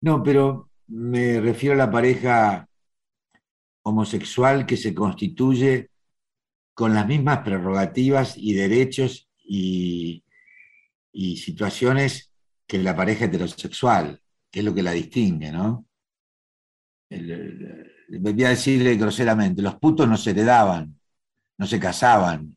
no, 0.01 0.23
pero 0.23 0.71
me 0.89 1.41
refiero 1.41 1.75
a 1.75 1.79
la 1.79 1.91
pareja 1.91 2.69
homosexual 3.83 4.67
que 4.67 4.77
se 4.77 4.95
constituye 4.95 5.91
con 6.75 6.93
las 6.95 7.07
mismas 7.07 7.39
prerrogativas 7.39 8.37
y 8.37 8.53
derechos 8.55 9.29
y, 9.39 10.23
situaciones 11.37 12.33
que 12.67 12.79
la 12.79 12.97
pareja 12.97 13.27
heterosexual, 13.27 14.21
que 14.51 14.59
es 14.61 14.65
lo 14.65 14.75
que 14.75 14.83
la 14.83 14.91
distingue, 14.93 15.53
¿no? 15.53 15.87
El- 17.09 17.31
el- 17.31 18.19
voy 18.21 18.45
a 18.45 18.49
decirle 18.51 18.97
groseramente, 18.97 19.63
los 19.63 19.77
putos 19.77 20.09
no 20.09 20.17
se 20.17 20.31
heredaban, 20.31 20.99
no 21.59 21.67
se 21.67 21.79
casaban. 21.79 22.57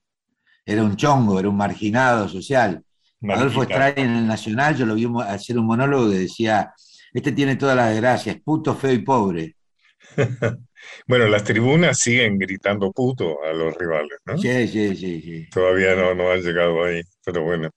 Era 0.65 0.83
un 0.83 0.95
chongo, 0.95 1.39
era 1.39 1.49
un 1.49 1.57
marginado 1.57 2.27
social. 2.27 2.83
Adolfo 3.27 3.59
Mariquita. 3.59 3.89
Stray 3.89 4.05
en 4.05 4.15
el 4.15 4.27
Nacional, 4.27 4.75
yo 4.75 4.85
lo 4.85 4.95
vi 4.95 5.07
hacer 5.27 5.57
un 5.57 5.65
monólogo 5.65 6.09
que 6.09 6.19
decía, 6.19 6.73
este 7.13 7.31
tiene 7.31 7.55
todas 7.55 7.75
las 7.75 7.91
desgracias, 7.91 8.37
puto, 8.43 8.75
feo 8.75 8.93
y 8.93 8.99
pobre. 8.99 9.55
Bueno, 11.07 11.27
las 11.27 11.43
tribunas 11.43 11.99
siguen 11.99 12.37
gritando 12.37 12.91
puto 12.91 13.43
a 13.43 13.53
los 13.53 13.75
rivales, 13.77 14.19
¿no? 14.25 14.37
Sí, 14.37 14.67
sí, 14.67 14.95
sí, 14.95 15.21
sí. 15.21 15.47
Todavía 15.51 15.95
no, 15.95 16.13
no 16.15 16.31
han 16.31 16.41
llegado 16.41 16.83
ahí, 16.83 17.01
pero 17.23 17.43
bueno. 17.43 17.69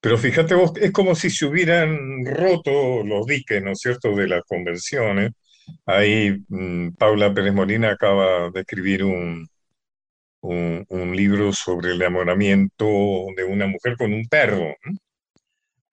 Pero 0.00 0.16
fíjate 0.18 0.54
vos, 0.54 0.72
es 0.80 0.92
como 0.92 1.14
si 1.14 1.30
se 1.30 1.46
hubieran 1.46 2.24
roto 2.24 3.04
los 3.04 3.26
diques, 3.26 3.62
¿no 3.62 3.72
es 3.72 3.80
cierto?, 3.80 4.14
de 4.16 4.28
las 4.28 4.42
convenciones. 4.44 5.32
Ahí 5.86 6.38
mm, 6.48 6.92
Paula 6.98 7.32
Pérez 7.34 7.52
Molina 7.54 7.90
acaba 7.92 8.50
de 8.50 8.60
escribir 8.60 9.04
un, 9.04 9.46
un, 10.42 10.84
un 10.88 11.16
libro 11.16 11.52
sobre 11.52 11.90
el 11.90 11.96
enamoramiento 12.02 12.86
de 13.36 13.44
una 13.44 13.66
mujer 13.66 13.96
con 13.96 14.12
un 14.12 14.26
perro. 14.28 14.74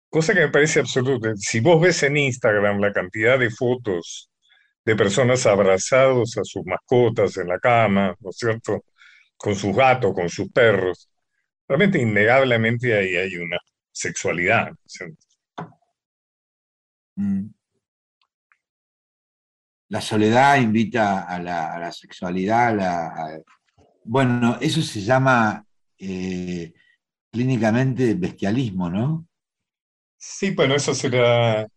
Cosa 0.09 0.33
que 0.33 0.41
me 0.41 0.49
parece 0.49 0.79
absoluta. 0.79 1.33
Si 1.37 1.59
vos 1.59 1.81
ves 1.81 2.03
en 2.03 2.17
Instagram 2.17 2.79
la 2.79 2.93
cantidad 2.93 3.37
de 3.39 3.49
fotos 3.49 4.29
de 4.87 4.95
personas 4.95 5.45
abrazados 5.45 6.37
a 6.37 6.43
sus 6.45 6.65
mascotas 6.65 7.37
en 7.37 7.47
la 7.49 7.59
cama, 7.59 8.15
¿no 8.21 8.29
es 8.31 8.37
cierto?, 8.37 8.83
con 9.37 9.55
sus 9.55 9.75
gatos, 9.75 10.13
con 10.15 10.29
sus 10.29 10.49
perros, 10.51 11.09
realmente 11.67 12.01
innegablemente 12.01 12.95
ahí 12.97 13.15
hay 13.17 13.37
una 13.37 13.57
sexualidad. 13.91 14.67
¿no 14.69 14.73
es 14.85 14.93
cierto? 14.93 15.17
Mm. 17.19 17.49
La 19.89 20.01
soledad 20.01 20.57
invita 20.59 21.23
a 21.27 21.39
la, 21.39 21.73
a 21.73 21.79
la 21.79 21.91
sexualidad, 21.91 22.67
a 22.69 22.73
la- 22.73 23.07
a- 23.07 23.39
bueno, 24.05 24.57
eso 24.61 24.81
se 24.81 25.01
llama 25.01 25.65
eh, 25.99 26.73
clínicamente 27.31 28.15
bestialismo, 28.15 28.89
¿no? 28.89 29.27
Sí, 30.17 30.51
bueno, 30.51 30.75
eso 30.75 30.95
será 30.95 31.67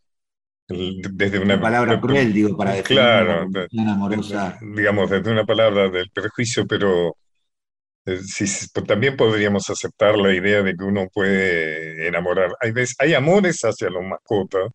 desde 0.71 1.39
una 1.39 1.55
Una 1.55 1.61
palabra 1.63 2.01
cruel, 2.01 2.33
digo, 2.33 2.57
para 2.57 2.75
definir 2.75 3.03
Claro, 3.03 3.47
una 3.73 3.93
amorosa. 3.93 4.59
digamos, 4.61 5.11
desde 5.11 5.31
una 5.33 5.45
palabra 5.45 5.89
del 5.89 6.11
prejuicio, 6.11 6.67
pero 6.67 7.17
eh, 8.07 8.19
sí, 8.19 8.45
pues 8.73 8.87
también 8.87 9.17
podríamos 9.17 9.69
aceptar 9.71 10.17
la 10.19 10.35
idea 10.35 10.63
de 10.63 10.75
que 10.77 10.85
uno 10.85 11.09
puede 11.13 12.09
enamorar. 12.09 12.51
Hay 12.61 12.73
veces, 12.73 12.97
hay 12.99 13.15
amores 13.15 13.61
hacia 13.63 13.91
los 13.91 14.03
mascotas 14.05 14.71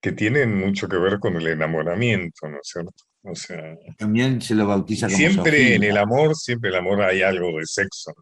que 0.00 0.12
tienen 0.12 0.58
mucho 0.58 0.88
que 0.88 0.98
ver 0.98 1.18
con 1.18 1.36
el 1.36 1.46
enamoramiento, 1.48 2.48
¿no 2.48 2.56
es 2.56 2.68
cierto? 2.72 2.92
O 3.22 3.34
sea, 3.34 3.76
También 3.98 4.40
se 4.40 4.54
lo 4.54 4.66
bautiza 4.66 5.06
como 5.06 5.16
siempre 5.18 5.74
en 5.74 5.84
el 5.84 5.96
amor, 5.98 6.34
siempre 6.36 6.70
en 6.70 6.76
el 6.76 6.80
amor 6.80 7.02
hay 7.02 7.22
algo 7.22 7.58
de 7.58 7.66
sexo. 7.66 8.12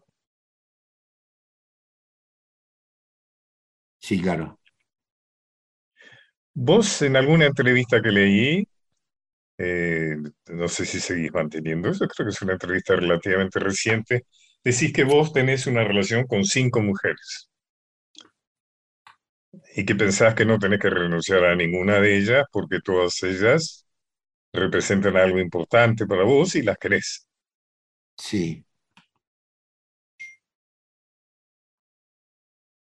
Sí, 3.99 4.21
claro. 4.21 4.58
Vos 6.67 7.01
en 7.01 7.15
alguna 7.15 7.45
entrevista 7.47 8.01
que 8.01 8.11
leí, 8.11 8.67
eh, 9.59 10.15
no 10.49 10.67
sé 10.69 10.85
si 10.85 10.99
seguís 11.01 11.31
manteniendo 11.33 11.89
eso, 11.89 12.07
creo 12.07 12.27
que 12.27 12.31
es 12.33 12.41
una 12.43 12.53
entrevista 12.53 12.95
relativamente 12.95 13.59
reciente, 13.59 14.25
decís 14.63 14.93
que 14.93 15.03
vos 15.05 15.33
tenés 15.33 15.67
una 15.67 15.83
relación 15.85 16.27
con 16.27 16.45
cinco 16.45 16.81
mujeres 16.81 17.49
y 19.75 19.85
que 19.85 19.95
pensás 19.95 20.35
que 20.35 20.45
no 20.45 20.59
tenés 20.59 20.79
que 20.79 20.89
renunciar 20.89 21.43
a 21.45 21.55
ninguna 21.55 21.99
de 21.99 22.17
ellas 22.17 22.45
porque 22.51 22.79
todas 22.83 23.21
ellas 23.23 23.85
representan 24.53 25.17
algo 25.17 25.39
importante 25.39 26.07
para 26.07 26.23
vos 26.23 26.55
y 26.55 26.63
las 26.63 26.77
querés. 26.79 27.27
Sí. 28.17 28.65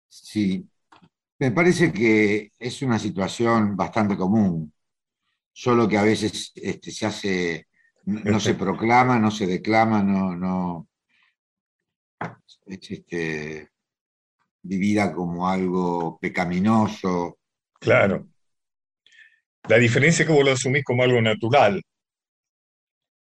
Sí. 0.09 0.67
Me 1.39 1.51
parece 1.51 1.91
que 1.91 2.51
es 2.57 2.81
una 2.81 2.97
situación 2.97 3.75
bastante 3.75 4.17
común, 4.17 4.73
solo 5.53 5.87
que 5.87 5.97
a 5.97 6.03
veces 6.03 6.51
este, 6.55 6.91
se 6.91 7.05
hace, 7.05 7.67
no 8.05 8.21
no 8.31 8.39
se 8.39 8.55
proclama, 8.55 9.19
no 9.19 9.29
se 9.29 9.45
declama, 9.45 10.01
no, 10.01 10.35
no, 10.35 10.87
es 12.65 12.91
este, 12.91 13.69
vivida 14.63 15.13
como 15.13 15.47
algo 15.47 16.17
pecaminoso. 16.19 17.37
Claro. 17.79 18.27
La 19.67 19.77
diferencia 19.77 20.23
es 20.23 20.27
que 20.27 20.33
vos 20.33 20.45
lo 20.45 20.51
asumís 20.51 20.83
como 20.83 21.03
algo 21.03 21.21
natural, 21.21 21.83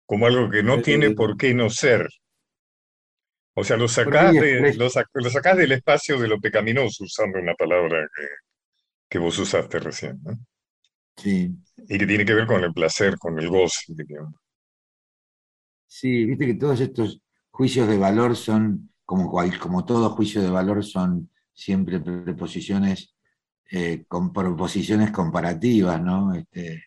como 0.07 0.27
algo 0.27 0.51
que 0.51 0.63
no 0.63 0.83
tiene 0.83 1.13
por 1.13 1.37
qué 1.37 1.55
no 1.55 1.71
ser. 1.71 2.09
O 3.55 3.65
sea, 3.65 3.77
lo 3.77 3.89
sacás, 3.89 4.39
de, 4.39 4.75
lo, 4.77 4.87
sac- 4.91 5.09
lo 5.15 5.31
sacás 5.31 5.57
del 5.57 5.73
espacio 5.73 6.19
de 6.19 6.29
lo 6.29 6.41
pecaminoso, 6.41 7.05
usando 7.05 7.39
una 7.39 7.55
palabra 7.55 8.09
que, 8.15 8.23
que 9.11 9.19
vos 9.19 9.39
usaste 9.39 9.79
recién, 9.81 10.21
¿no? 10.25 10.39
Sí. 11.17 11.51
Y 11.89 11.99
que 11.99 12.07
tiene 12.07 12.25
que 12.27 12.35
ver 12.35 12.47
con 12.47 12.65
el 12.65 12.73
placer, 12.75 13.19
con 13.19 13.39
el 13.39 13.49
goce. 13.49 13.95
Sí, 15.87 16.25
viste 16.25 16.47
que 16.47 16.55
todos 16.55 16.81
estos 16.81 17.21
juicios 17.51 17.89
de 17.89 17.99
valor 17.99 18.37
son, 18.37 18.91
como, 19.05 19.31
cual- 19.31 19.59
como 19.59 19.85
todo 19.85 20.11
juicio 20.11 20.43
de 20.43 20.51
valor, 20.51 20.85
son 20.85 21.31
siempre 21.53 22.01
preposiciones, 22.01 23.15
eh, 23.71 24.05
con 24.09 24.33
proposiciones 24.33 25.11
comparativas, 25.13 26.01
¿no? 26.03 26.35
Este, 26.35 26.85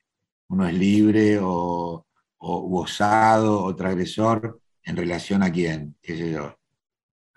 uno 0.49 0.67
es 0.67 0.73
libre 0.75 1.39
o, 1.41 2.05
o 2.37 2.59
u 2.67 2.77
osado 2.79 3.63
o 3.63 3.75
transgresor 3.75 4.61
en 4.85 4.95
relación 4.95 5.43
a 5.43 5.51
quién, 5.51 5.97
qué 6.01 6.15
sé 6.17 6.31
yo. 6.31 6.57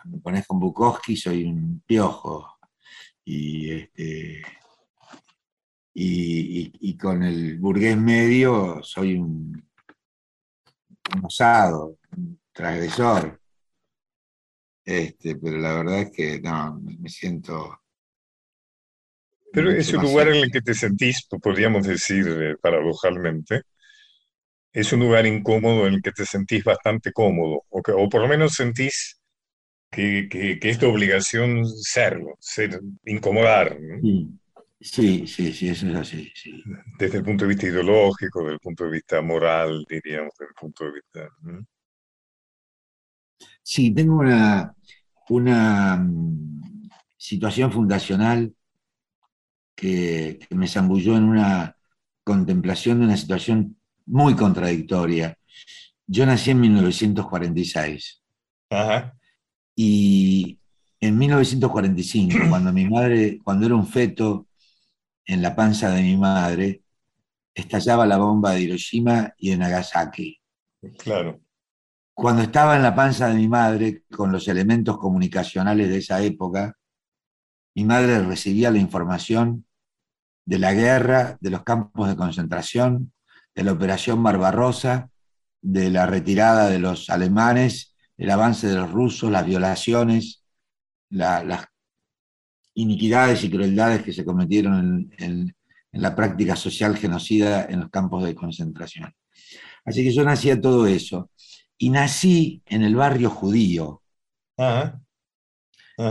Me 0.05 0.19
pones 0.19 0.47
con 0.47 0.61
Bukowski, 0.61 1.17
soy 1.17 1.45
un 1.45 1.83
piojo. 1.87 2.59
Y, 3.25 3.71
este, 3.73 4.43
y, 5.95 6.61
y- 6.61 6.73
y 6.81 6.97
con 6.97 7.23
el 7.23 7.59
burgués 7.59 7.97
medio 7.97 8.83
soy 8.83 9.17
un, 9.17 9.63
un 11.15 11.25
osado, 11.25 11.99
un 12.17 12.41
transgresor. 12.53 13.41
Este, 14.85 15.37
pero 15.37 15.59
la 15.59 15.75
verdad 15.75 16.01
es 16.03 16.11
que 16.13 16.41
no, 16.41 16.81
me 16.81 17.09
siento. 17.11 17.81
Pero 19.53 19.71
es 19.71 19.93
un 19.93 20.03
lugar 20.03 20.29
en 20.29 20.37
el 20.45 20.51
que 20.51 20.61
te 20.63 20.75
sentís, 20.75 21.27
podríamos 21.43 21.87
decir 21.87 22.27
eh, 22.29 22.57
paradojalmente, 22.61 23.63
es 24.73 24.93
un 24.93 25.01
lugar 25.01 25.27
incómodo 25.27 25.87
en 25.87 25.95
el 25.95 26.03
que 26.03 26.13
te 26.13 26.27
sentís 26.27 26.65
bastante 26.65 27.13
cómodo, 27.13 27.63
o, 27.71 27.83
que- 27.83 27.93
o 27.93 28.09
por 28.09 28.23
lo 28.23 28.29
menos 28.29 28.55
sentís 28.55 29.21
que, 29.91 30.29
que- 30.31 30.59
que 30.61 30.71
es 30.71 30.79
tu 30.79 30.89
obligación 30.91 31.67
serlo, 31.67 32.37
ser, 32.41 32.81
incomodar, 33.07 33.79
¿no? 33.81 33.99
Sí, 34.01 34.29
sí, 34.81 35.27
sí, 35.27 35.53
sí, 35.53 35.69
eso 35.71 35.89
es 35.89 35.97
así. 35.97 36.33
sí. 36.35 36.62
Desde 36.99 37.19
el 37.19 37.25
punto 37.25 37.45
de 37.45 37.51
vista 37.51 37.66
ideológico, 37.66 38.41
desde 38.41 38.55
el 38.55 38.61
punto 38.61 38.85
de 38.85 38.91
vista 38.91 39.21
moral, 39.23 39.85
diríamos, 39.89 40.33
desde 40.39 40.51
el 40.51 40.55
punto 40.55 40.85
de 40.87 40.93
vista. 40.93 41.29
¿no? 41.43 41.66
Sí, 43.62 43.95
tengo 43.95 44.16
una, 44.19 44.75
una 45.29 45.97
mm, 45.97 46.89
situación 47.16 47.71
fundacional 47.73 48.55
que, 49.75 50.39
que 50.49 50.55
me 50.55 50.69
zambulló 50.69 51.16
en 51.16 51.25
una 51.25 51.77
contemplación 52.25 52.99
de 53.01 53.07
una 53.07 53.16
situación 53.16 53.78
muy 54.09 54.35
contradictoria. 54.35 55.37
Yo 56.07 56.27
nací 56.27 56.51
en 56.51 56.61
1946 56.61 58.23
Ajá, 58.71 59.15
y 59.77 60.59
en 61.01 61.19
1945, 61.19 62.37
cuando 62.51 62.73
mi 62.73 62.89
madre, 62.89 63.39
cuando 63.45 63.67
era 63.67 63.77
un 63.77 63.87
feto 63.87 64.49
en 65.25 65.43
la 65.43 65.55
panza 65.55 65.91
de 65.91 66.03
mi 66.03 66.17
madre, 66.17 66.83
estallaba 67.55 68.07
la 68.07 68.19
bomba 68.19 68.53
de 68.53 68.63
Hiroshima 68.63 69.33
y 69.39 69.51
de 69.51 69.59
Nagasaki. 69.59 70.41
claro. 70.99 71.41
Cuando 72.15 72.43
estaba 72.43 72.75
en 72.75 72.83
la 72.83 72.97
panza 72.97 73.29
de 73.29 73.35
mi 73.37 73.47
madre, 73.47 74.03
con 74.11 74.33
los 74.33 74.49
elementos 74.49 74.99
comunicacionales 74.99 75.89
de 75.89 75.99
esa 75.99 76.21
época, 76.21 76.77
mi 77.77 77.85
madre 77.85 78.19
recibía 78.25 78.73
la 78.73 78.79
información 78.79 79.65
de 80.45 80.59
la 80.59 80.73
guerra, 80.73 81.39
de 81.41 81.51
los 81.51 81.63
campos 81.63 82.09
de 82.09 82.17
concentración, 82.17 83.13
de 83.59 83.65
la 83.65 83.73
operación 83.73 84.23
Barbarossa, 84.23 85.11
de 85.61 85.91
la 85.91 86.07
retirada 86.07 86.69
de 86.71 86.79
los 86.79 87.11
alemanes, 87.11 87.97
el 88.17 88.31
avance 88.31 88.69
de 88.69 88.77
los 88.77 88.91
rusos, 88.93 89.33
las 89.33 89.45
violaciones, 89.47 90.45
la- 91.11 91.43
las 91.45 91.67
iniquidades 92.75 93.43
y 93.45 93.51
crueldades 93.51 94.03
que 94.03 94.13
se 94.13 94.25
cometieron 94.25 95.11
en, 95.19 95.25
en- 95.25 95.57
en 95.93 96.03
la 96.03 96.15
práctica 96.15 96.55
social 96.55 96.97
genocida 96.97 97.65
en 97.65 97.81
los 97.81 97.91
campos 97.91 98.25
de 98.25 98.35
concentración. 98.35 99.13
Así 99.85 100.05
que 100.05 100.13
yo 100.13 100.25
nací 100.25 100.51
a 100.51 100.61
todo 100.61 100.87
eso. 100.87 101.31
Y 101.79 101.91
nací 101.91 102.63
en 102.67 102.83
el 102.83 102.97
barrio 102.97 103.31
judío, 103.31 104.03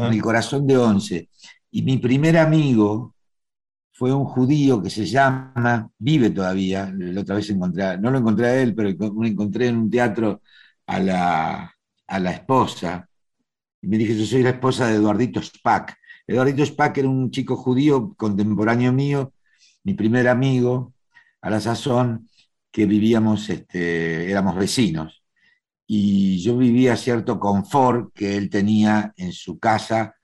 en 0.02 0.14
el 0.14 0.22
corazón 0.22 0.68
de 0.68 0.78
Once. 0.78 1.30
Y 1.72 1.82
mi 1.84 1.98
primer 1.98 2.38
amigo 2.38 3.16
fue 3.98 4.14
un 4.14 4.26
judío 4.26 4.80
que 4.82 4.91
se 4.91 5.08
llama, 5.08 5.89
vive 5.98 6.30
todavía, 6.30 6.93
la 6.95 7.22
otra 7.22 7.36
vez 7.36 7.50
encontré, 7.50 7.98
no 7.98 8.12
lo 8.12 8.20
encontré 8.20 8.45
a 8.45 8.62
él, 8.62 8.76
pero 8.76 8.89
encontré 8.89 9.70
en 9.70 9.78
un 9.78 9.89
teatro 9.89 10.43
a 10.86 11.00
la, 11.00 11.74
a 12.06 12.20
la 12.20 12.32
esposa. 12.32 13.10
Y 13.82 13.88
me 13.88 13.98
dije, 13.98 14.16
yo 14.16 14.26
soy 14.26 14.43
la 14.43 14.52
esposa 14.52 14.88
de 14.88 14.95
Eduardito 14.98 15.41
Spack. 15.41 15.98
Eduardito 16.28 16.64
Spack 16.64 17.00
era 17.00 17.10
un 17.10 17.32
chico 17.32 17.56
judío 17.56 18.14
contemporáneo 18.16 18.93
mío, 18.93 19.34
mi 19.84 19.95
primer 19.95 20.28
amigo, 20.28 20.93
a 21.41 21.50
la 21.50 21.60
sazón, 21.60 22.30
que 22.72 22.86
vivíamos, 22.86 23.50
este, 23.50 24.30
éramos 24.30 24.56
vecinos. 24.58 25.24
Y 25.88 26.39
yo 26.43 26.56
vivía 26.56 26.95
cierto 26.98 27.39
confort 27.39 28.14
que 28.14 28.38
él 28.38 28.52
tenía 28.52 29.12
en 29.18 29.32
su 29.34 29.58
casa, 29.58 30.16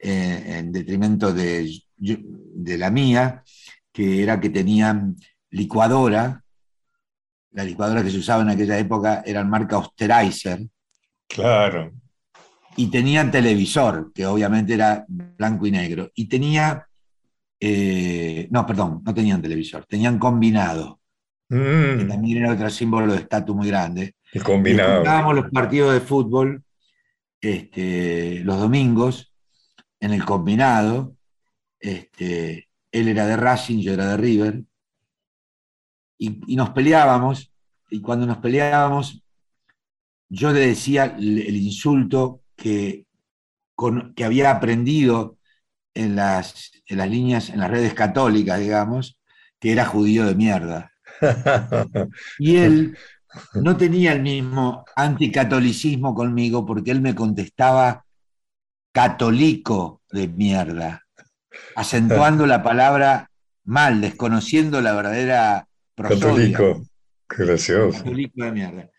eh, 0.00 0.56
en 0.58 0.72
detrimento 0.72 1.32
de, 1.32 1.85
de 1.98 2.78
la 2.78 2.90
mía, 2.90 3.42
que 3.92 4.22
era 4.22 4.40
que 4.40 4.50
tenían 4.50 5.16
licuadora, 5.50 6.42
la 7.52 7.64
licuadora 7.64 8.02
que 8.02 8.10
se 8.10 8.18
usaba 8.18 8.42
en 8.42 8.50
aquella 8.50 8.78
época 8.78 9.22
eran 9.24 9.48
marca 9.48 9.78
Osterizer. 9.78 10.60
Claro. 11.26 11.92
Y 12.76 12.88
tenían 12.90 13.30
televisor, 13.30 14.12
que 14.12 14.26
obviamente 14.26 14.74
era 14.74 15.04
blanco 15.08 15.66
y 15.66 15.70
negro. 15.70 16.10
Y 16.14 16.26
tenía, 16.28 16.86
eh, 17.58 18.46
no, 18.50 18.66
perdón, 18.66 19.02
no 19.04 19.14
tenían 19.14 19.40
televisor, 19.40 19.86
tenían 19.86 20.18
combinado. 20.18 21.00
Que 21.48 21.54
Mm, 21.56 22.08
también 22.08 22.38
era 22.38 22.52
otro 22.52 22.68
símbolo 22.68 23.12
de 23.12 23.20
estatus 23.20 23.54
muy 23.54 23.68
grande. 23.68 24.16
el 24.32 24.42
combinado. 24.42 24.98
jugábamos 24.98 25.34
los 25.36 25.50
partidos 25.50 25.94
de 25.94 26.00
fútbol 26.00 26.62
este, 27.40 28.40
los 28.40 28.58
domingos 28.58 29.32
en 30.00 30.12
el 30.12 30.24
combinado. 30.24 31.15
Este, 31.80 32.68
él 32.92 33.08
era 33.08 33.26
de 33.26 33.36
Racing, 33.36 33.80
yo 33.80 33.92
era 33.94 34.08
de 34.10 34.16
River. 34.18 34.64
Y, 36.18 36.40
y 36.52 36.56
nos 36.56 36.70
peleábamos. 36.70 37.52
Y 37.90 38.00
cuando 38.00 38.26
nos 38.26 38.38
peleábamos, 38.38 39.22
yo 40.28 40.52
le 40.52 40.60
decía 40.60 41.04
el, 41.18 41.38
el 41.38 41.56
insulto 41.56 42.42
que, 42.56 43.06
con- 43.74 44.14
que 44.14 44.24
había 44.24 44.50
aprendido 44.50 45.38
en 45.94 46.16
las, 46.16 46.72
en 46.88 46.98
las 46.98 47.10
líneas, 47.10 47.50
en 47.50 47.60
las 47.60 47.70
redes 47.70 47.94
católicas, 47.94 48.60
digamos, 48.60 49.20
que 49.60 49.72
era 49.72 49.86
judío 49.86 50.26
de 50.26 50.36
mierda. 50.36 50.92
Y 52.38 52.56
él 52.58 52.96
no 53.54 53.76
tenía 53.76 54.12
el 54.14 54.22
mismo 54.22 54.84
anticatolicismo 54.96 56.14
conmigo 56.14 56.66
porque 56.66 56.90
él 56.92 57.00
me 57.02 57.14
contestaba 57.14 58.04
católico 58.92 60.02
de 60.10 60.28
mierda, 60.28 61.05
acentuando 61.74 62.46
la 62.46 62.62
palabra 62.62 63.30
mal, 63.64 64.00
desconociendo 64.00 64.80
la 64.80 64.94
verdadera 64.94 65.68
prosodia. 65.94 66.52
Católico. 66.52 66.86
Gracioso. 67.28 67.98
Católico 67.98 68.44
de 68.44 68.52
mierda. 68.52 68.90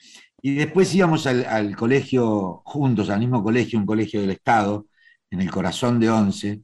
Y 0.42 0.56
después 0.56 0.94
íbamos 0.94 1.26
al, 1.28 1.46
al 1.46 1.76
colegio 1.76 2.62
juntos, 2.66 3.10
al 3.10 3.20
mismo 3.20 3.44
colegio, 3.44 3.80
un 3.80 3.86
colegio 3.86 4.22
del 4.22 4.32
Estado, 4.32 4.88
en 5.30 5.42
el 5.42 5.52
corazón 5.52 6.00
de 6.00 6.10
Once, 6.10 6.62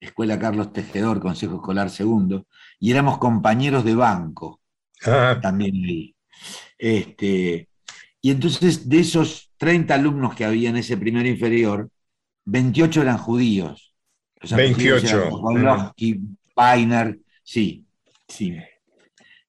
Escuela 0.00 0.38
Carlos 0.38 0.72
Tejedor, 0.72 1.20
Consejo 1.20 1.56
Escolar 1.56 1.90
Segundo, 1.90 2.46
y 2.78 2.90
éramos 2.90 3.18
compañeros 3.18 3.84
de 3.84 3.94
banco 3.94 4.60
Ah, 5.04 5.38
también 5.40 5.74
ahí. 5.84 6.14
Este, 6.78 7.68
y 8.20 8.30
entonces, 8.30 8.88
de 8.88 9.00
esos 9.00 9.50
30 9.58 9.94
alumnos 9.94 10.34
que 10.34 10.44
había 10.44 10.70
en 10.70 10.76
ese 10.76 10.96
primer 10.96 11.26
inferior, 11.26 11.90
28 12.44 13.02
eran 13.02 13.18
judíos. 13.18 13.87
Los 14.40 14.52
apellidos 14.52 15.02
28. 15.02 15.16
eran 15.16 15.30
Sokolowski, 15.30 16.20
Weiner, 16.56 17.18
sí, 17.42 17.86
sí. 18.26 18.56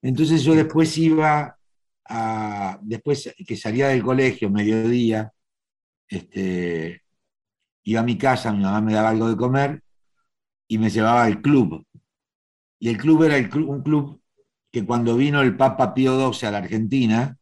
Entonces 0.02 0.44
yo 0.44 0.56
después 0.56 0.98
iba 0.98 1.58
a, 2.06 2.80
después 2.82 3.34
que 3.46 3.56
salía 3.56 3.90
del 3.90 4.04
colegio, 4.04 4.50
mediodía, 4.50 5.32
este, 6.08 7.04
iba 7.84 8.02
a 8.02 8.04
mi 8.04 8.18
casa, 8.18 8.52
mi 8.52 8.64
mamá 8.64 8.82
me 8.82 8.94
daba 8.94 9.10
algo 9.10 9.30
de 9.30 9.38
comer 9.38 9.84
y 10.68 10.78
me 10.78 10.90
llevaba 10.90 11.26
al 11.26 11.42
club. 11.42 11.86
Y 12.80 12.90
el 12.90 12.98
club 12.98 13.24
era 13.24 13.38
el 13.38 13.54
un 13.58 13.84
club 13.84 14.22
que 14.72 14.86
cuando 14.86 15.16
vino 15.16 15.42
el 15.42 15.58
Papa 15.58 15.94
Pío 15.94 16.32
XII 16.32 16.48
a 16.48 16.52
la 16.52 16.58
Argentina, 16.60 17.38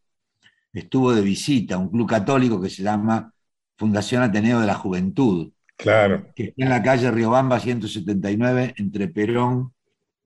estuvo 0.73 1.13
de 1.13 1.21
visita, 1.21 1.77
un 1.77 1.89
club 1.89 2.07
católico 2.07 2.61
que 2.61 2.69
se 2.69 2.83
llama 2.83 3.33
Fundación 3.77 4.23
Ateneo 4.23 4.59
de 4.59 4.67
la 4.67 4.75
Juventud, 4.75 5.51
claro. 5.77 6.31
que 6.35 6.43
está 6.45 6.63
en 6.63 6.69
la 6.69 6.83
calle 6.83 7.11
Riobamba 7.11 7.59
179, 7.59 8.73
entre 8.77 9.07
Perón, 9.07 9.73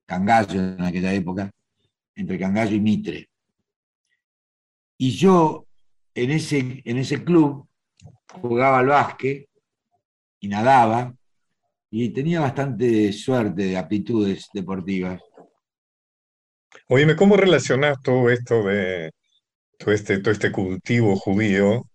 Cangallo 0.06 0.60
en 0.60 0.82
aquella 0.82 1.14
época, 1.14 1.52
entre 2.16 2.39
Cangallo 2.39 2.76
y 2.76 2.80
Mitre. 2.80 3.30
Y 4.97 5.12
yo 5.12 5.66
en 6.14 6.32
ese, 6.32 6.82
en 6.84 6.97
ese 6.97 7.24
club 7.24 7.68
jugaba 8.41 8.80
al 8.80 8.88
básquet 8.88 9.47
y 10.39 10.47
nadaba 10.47 11.14
y 11.89 12.10
tenía 12.10 12.39
bastante 12.39 13.12
suerte 13.12 13.64
de 13.64 13.78
aptitudes 13.78 14.49
deportivas. 14.54 15.22
Oíme, 16.88 17.16
¿cómo 17.16 17.36
relacionas 17.36 18.02
todo 18.02 18.30
esto 18.30 18.64
de 18.64 19.12
todo 19.78 19.93
este, 19.93 20.20
todo 20.20 20.32
este 20.32 20.52
cultivo 20.52 21.16
judío 21.16 21.86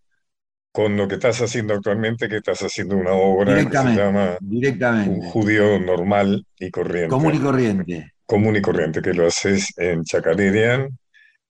con 0.76 0.94
lo 0.94 1.08
que 1.08 1.14
estás 1.14 1.40
haciendo 1.40 1.72
actualmente, 1.72 2.28
que 2.28 2.36
estás 2.36 2.60
haciendo 2.60 2.98
una 2.98 3.12
obra 3.14 3.54
que 3.64 3.74
se 3.78 3.94
llama 3.96 4.36
Un 4.42 5.22
judío 5.22 5.78
normal 5.80 6.44
y 6.58 6.70
corriente, 6.70 7.08
común 7.08 7.34
y 7.34 7.38
corriente. 7.38 8.12
común 8.26 8.56
y 8.56 8.60
corriente, 8.60 9.00
que 9.00 9.14
lo 9.14 9.26
haces 9.26 9.72
en 9.78 10.04
Chacarerian? 10.04 10.90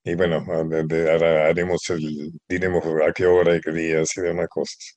Y 0.05 0.15
bueno, 0.15 0.45
ahora 0.49 1.49
haremos 1.49 1.91
el, 1.91 2.31
diremos 2.49 2.85
a 2.87 3.13
qué 3.13 3.27
hora 3.27 3.57
y 3.57 3.61
qué 3.61 3.73
días 3.73 4.17
y 4.17 4.21
demás 4.21 4.47
cosas. 4.49 4.97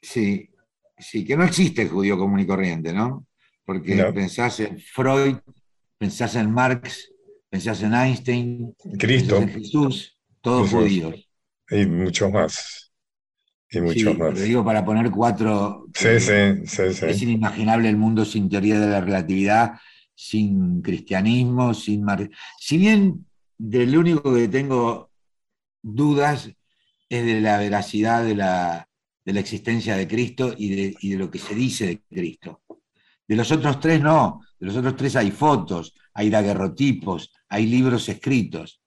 Sí, 0.00 0.48
sí, 0.96 1.26
que 1.26 1.36
no 1.36 1.44
existe 1.44 1.82
el 1.82 1.90
judío 1.90 2.16
común 2.16 2.40
y 2.40 2.46
corriente, 2.46 2.94
¿no? 2.94 3.26
Porque 3.66 3.96
No. 3.96 4.14
pensás 4.14 4.60
en 4.60 4.78
Freud, 4.80 5.36
pensás 5.98 6.36
en 6.36 6.50
Marx, 6.50 7.12
pensás 7.50 7.82
en 7.82 7.92
Einstein, 7.92 8.74
Cristo 8.98 9.40
pensás 9.40 9.56
en 9.56 9.62
Jesús, 9.62 10.18
todos 10.40 10.70
Jesús. 10.70 10.80
judíos. 10.80 11.28
y 11.70 11.84
muchos 11.84 12.32
más. 12.32 12.87
Y 13.70 13.74
Sí, 13.74 13.80
muchos 13.80 14.18
más. 14.18 14.34
lo 14.34 14.40
digo 14.40 14.64
para 14.64 14.84
poner 14.84 15.10
cuatro. 15.10 15.86
Sí, 15.94 16.04
que 16.04 16.20
sí, 16.20 16.66
sí, 16.66 16.94
sí. 16.94 17.06
Es 17.06 17.22
inimaginable 17.22 17.88
el 17.88 17.96
mundo 17.96 18.24
sin 18.24 18.48
teoría 18.48 18.80
de 18.80 18.88
la 18.88 19.00
relatividad, 19.00 19.74
sin 20.14 20.80
cristianismo, 20.82 21.74
sin 21.74 22.02
mar... 22.02 22.28
Si 22.58 22.78
bien 22.78 23.26
del 23.58 23.96
único 23.96 24.34
que 24.34 24.48
tengo 24.48 25.10
dudas 25.82 26.50
es 27.08 27.26
de 27.26 27.40
la 27.40 27.58
veracidad 27.58 28.24
de 28.24 28.34
la, 28.36 28.88
de 29.24 29.32
la 29.32 29.40
existencia 29.40 29.96
de 29.96 30.08
Cristo 30.08 30.54
y 30.56 30.74
de, 30.74 30.96
y 31.00 31.10
de 31.10 31.18
lo 31.18 31.30
que 31.30 31.38
se 31.38 31.54
dice 31.54 31.86
de 31.86 32.02
Cristo. 32.08 32.62
De 33.26 33.36
los 33.36 33.50
otros 33.52 33.78
tres 33.80 34.00
no, 34.00 34.40
de 34.58 34.66
los 34.66 34.76
otros 34.76 34.96
tres 34.96 35.14
hay 35.16 35.30
fotos, 35.30 35.94
hay 36.14 36.30
daguerrotipos, 36.30 37.32
hay 37.48 37.66
libros 37.66 38.08
escritos. 38.08 38.80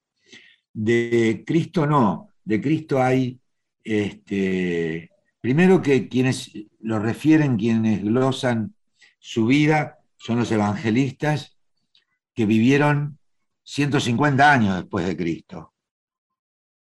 De 0.73 1.43
Cristo 1.45 1.85
no, 1.85 2.29
de 2.43 2.59
Cristo 2.59 3.01
hay, 3.01 3.39
este, 3.83 5.11
primero 5.39 5.81
que 5.81 6.07
quienes 6.07 6.51
lo 6.79 6.99
refieren, 6.99 7.57
quienes 7.57 8.03
glosan 8.03 8.75
su 9.19 9.45
vida, 9.45 9.99
son 10.17 10.39
los 10.39 10.51
evangelistas 10.51 11.57
que 12.33 12.45
vivieron 12.45 13.17
150 13.63 14.51
años 14.51 14.75
después 14.75 15.05
de 15.05 15.17
Cristo. 15.17 15.73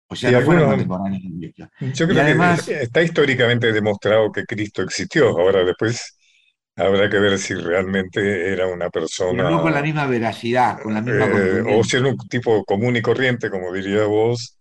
O 0.08 0.16
sea, 0.16 0.30
Y 0.30 0.34
no 0.34 0.40
fueron 0.42 0.70
contemporáneos 0.70 1.22
de 1.22 1.38
Cristo. 1.38 1.70
Yo 1.80 2.04
Y 2.04 2.08
creo 2.08 2.22
además- 2.22 2.62
que 2.66 2.82
está 2.82 3.02
históricamente 3.02 3.72
demostrado 3.72 4.32
que 4.32 4.44
Cristo 4.44 4.82
existió. 4.82 5.28
Ahora 5.28 5.64
después 5.64 6.16
habrá 6.74 7.08
que 7.08 7.18
ver 7.18 7.38
si 7.38 7.54
realmente 7.54 8.52
era 8.52 8.66
una 8.66 8.90
persona 8.90 9.44
Pero 9.44 9.50
no 9.50 9.62
con 9.62 9.72
la 9.72 9.82
misma 9.82 10.06
veracidad, 10.06 10.80
con 10.82 10.94
la 10.94 11.00
misma 11.00 11.26
eh, 11.26 11.62
o 11.78 11.84
si 11.84 11.96
era 11.96 12.08
un 12.08 12.16
tipo 12.28 12.64
común 12.64 12.96
y 12.96 13.02
corriente, 13.02 13.50
como 13.50 13.72
diría 13.72 14.04
vos, 14.06 14.58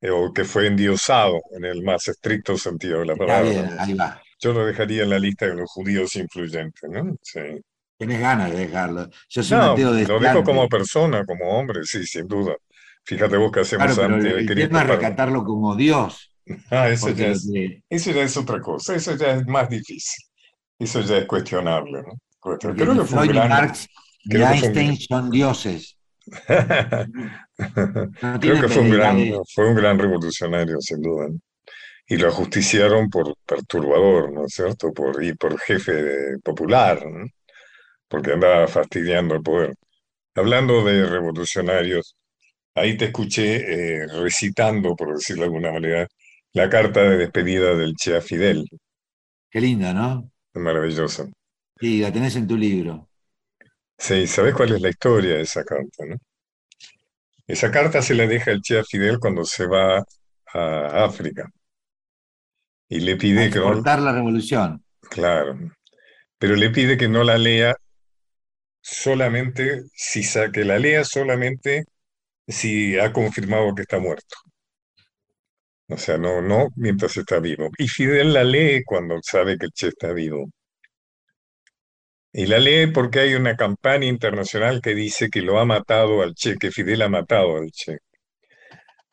eh, 0.00 0.10
o 0.10 0.32
que 0.32 0.44
fue 0.44 0.66
endiosado 0.66 1.40
en 1.56 1.64
el 1.64 1.82
más 1.82 2.08
estricto 2.08 2.56
sentido 2.56 3.00
de 3.00 3.06
la 3.06 3.16
palabra. 3.16 3.48
bien, 3.50 3.76
ahí 3.78 3.94
va. 3.94 4.20
Yo 4.40 4.52
lo 4.52 4.64
dejaría 4.64 5.02
en 5.02 5.10
la 5.10 5.18
lista 5.18 5.46
de 5.46 5.54
los 5.56 5.70
judíos 5.70 6.14
influyentes, 6.16 6.88
¿no? 6.90 7.16
Sí. 7.22 7.40
Tenés 7.98 8.20
ganas 8.20 8.52
de 8.52 8.58
dejarlo. 8.58 9.08
Yo 9.28 9.42
soy 9.42 9.58
No, 9.58 9.76
lo 9.76 10.20
dejo 10.20 10.44
como 10.44 10.68
persona, 10.68 11.24
como 11.24 11.44
hombre, 11.58 11.80
sí, 11.84 12.06
sin 12.06 12.28
duda. 12.28 12.54
Fíjate 13.04 13.36
vos 13.36 13.50
que 13.50 13.62
Claro, 13.62 13.84
hacemos 13.84 13.96
pero 13.98 14.14
antes 14.14 14.34
de 14.36 14.46
Cristo 14.54 14.70
para- 14.72 14.94
recatarlo 14.94 15.44
como 15.44 15.74
Dios. 15.74 16.24
Ah, 16.70 16.88
eso 16.88 17.10
ya 17.10 17.26
es, 17.28 17.50
que- 17.52 17.82
eso 17.90 18.10
ya 18.12 18.22
es 18.22 18.34
otra 18.36 18.58
cosa, 18.60 18.94
eso 18.94 19.14
ya 19.16 19.32
es 19.32 19.46
más 19.46 19.68
difícil. 19.68 20.24
Eso 20.78 21.00
ya 21.02 21.18
es 21.18 21.26
cuestionable, 21.26 22.00
¿no? 22.02 22.12
Creo 22.58 22.74
que 22.74 22.84
fue 22.86 23.04
Freud, 23.04 23.30
gran... 23.32 23.48
Marx, 23.50 23.86
fue 24.24 24.36
un- 24.38 24.42
Einstein 24.52 24.96
son 24.96 25.30
dioses. 25.30 25.97
No 28.22 28.40
Creo 28.40 28.60
que 28.60 28.68
fue 28.68 28.82
un 28.82 28.90
gran, 28.90 29.18
fue 29.54 29.68
un 29.68 29.74
gran 29.74 29.98
revolucionario, 29.98 30.80
sin 30.80 31.02
duda. 31.02 31.28
¿no? 31.28 31.38
Y 32.06 32.16
lo 32.16 32.28
ajusticiaron 32.28 33.10
por 33.10 33.34
perturbador, 33.46 34.32
¿no 34.32 34.46
es 34.46 34.54
cierto? 34.54 34.92
Por, 34.92 35.22
y 35.22 35.34
por 35.34 35.58
jefe 35.60 36.38
popular, 36.42 37.04
¿no? 37.06 37.26
porque 38.08 38.32
andaba 38.32 38.66
fastidiando 38.68 39.34
el 39.34 39.42
poder. 39.42 39.74
Hablando 40.34 40.84
de 40.84 41.06
revolucionarios, 41.06 42.16
ahí 42.74 42.96
te 42.96 43.06
escuché 43.06 44.02
eh, 44.02 44.06
recitando, 44.06 44.96
por 44.96 45.14
decirlo 45.14 45.42
de 45.42 45.46
alguna 45.46 45.72
manera, 45.72 46.08
la 46.52 46.68
carta 46.70 47.02
de 47.02 47.18
despedida 47.18 47.74
del 47.76 47.94
Che 47.94 48.20
Fidel. 48.20 48.64
Qué 49.50 49.60
linda, 49.60 49.92
¿no? 49.92 50.30
Maravillosa. 50.54 51.28
Sí, 51.78 52.00
la 52.00 52.12
tenés 52.12 52.36
en 52.36 52.46
tu 52.46 52.56
libro. 52.56 53.07
Sí, 53.98 54.26
¿sabés 54.26 54.54
cuál 54.54 54.72
es 54.72 54.80
la 54.80 54.88
historia 54.88 55.34
de 55.34 55.42
esa 55.42 55.62
carta, 55.64 56.06
no? 56.06 56.16
Esa 57.48 57.72
carta 57.72 58.00
se 58.00 58.14
la 58.14 58.28
deja 58.28 58.52
el 58.52 58.60
Che 58.62 58.78
a 58.78 58.84
Fidel 58.84 59.18
cuando 59.18 59.44
se 59.44 59.66
va 59.66 59.98
a 60.54 61.04
África 61.04 61.50
y 62.88 63.00
le 63.00 63.16
A 63.34 63.46
pide 63.46 63.50
que 63.50 63.60
no, 63.60 63.82
la 64.00 64.12
revolución. 64.12 64.84
claro, 65.10 65.58
pero 66.38 66.56
le 66.56 66.70
pide 66.70 66.98
que 66.98 67.08
no 67.08 67.24
la 67.24 67.38
lea 67.38 67.74
solamente 68.82 69.84
si 69.94 70.22
que 70.52 70.64
la 70.64 70.78
lea 70.80 71.04
solamente 71.04 71.84
si 72.48 72.98
ha 72.98 73.12
confirmado 73.12 73.74
que 73.74 73.82
está 73.82 73.98
muerto. 74.00 74.36
O 75.90 75.98
sea, 75.98 76.16
no, 76.16 76.40
no 76.40 76.68
mientras 76.76 77.16
está 77.18 77.40
vivo. 77.40 77.68
Y 77.76 77.88
Fidel 77.88 78.32
la 78.32 78.42
lee 78.42 78.82
cuando 78.86 79.18
sabe 79.22 79.58
que 79.58 79.66
el 79.66 79.72
Che 79.72 79.88
está 79.88 80.12
vivo. 80.14 80.48
Y 82.32 82.46
la 82.46 82.58
lee 82.58 82.88
porque 82.92 83.20
hay 83.20 83.34
una 83.34 83.56
campaña 83.56 84.06
internacional 84.06 84.80
que 84.82 84.94
dice 84.94 85.28
que 85.30 85.42
lo 85.42 85.58
ha 85.58 85.64
matado 85.64 86.22
al 86.22 86.34
Che, 86.34 86.56
que 86.58 86.70
Fidel 86.70 87.02
ha 87.02 87.08
matado 87.08 87.56
al 87.56 87.70
Che. 87.70 87.98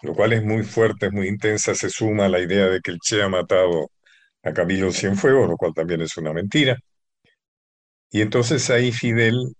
Lo 0.01 0.13
cual 0.13 0.33
es 0.33 0.43
muy 0.43 0.63
fuerte, 0.63 1.07
es 1.07 1.11
muy 1.11 1.27
intensa, 1.27 1.75
se 1.75 1.89
suma 1.89 2.25
a 2.25 2.29
la 2.29 2.39
idea 2.39 2.67
de 2.67 2.81
que 2.81 2.91
el 2.91 2.99
Che 2.99 3.21
ha 3.23 3.29
matado 3.29 3.91
a 4.43 4.53
Camilo 4.53 4.91
Cienfuegos, 4.91 5.49
lo 5.49 5.57
cual 5.57 5.73
también 5.73 6.01
es 6.01 6.17
una 6.17 6.33
mentira. 6.33 6.77
Y 8.11 8.21
entonces 8.21 8.69
ahí 8.69 8.91
Fidel 8.91 9.55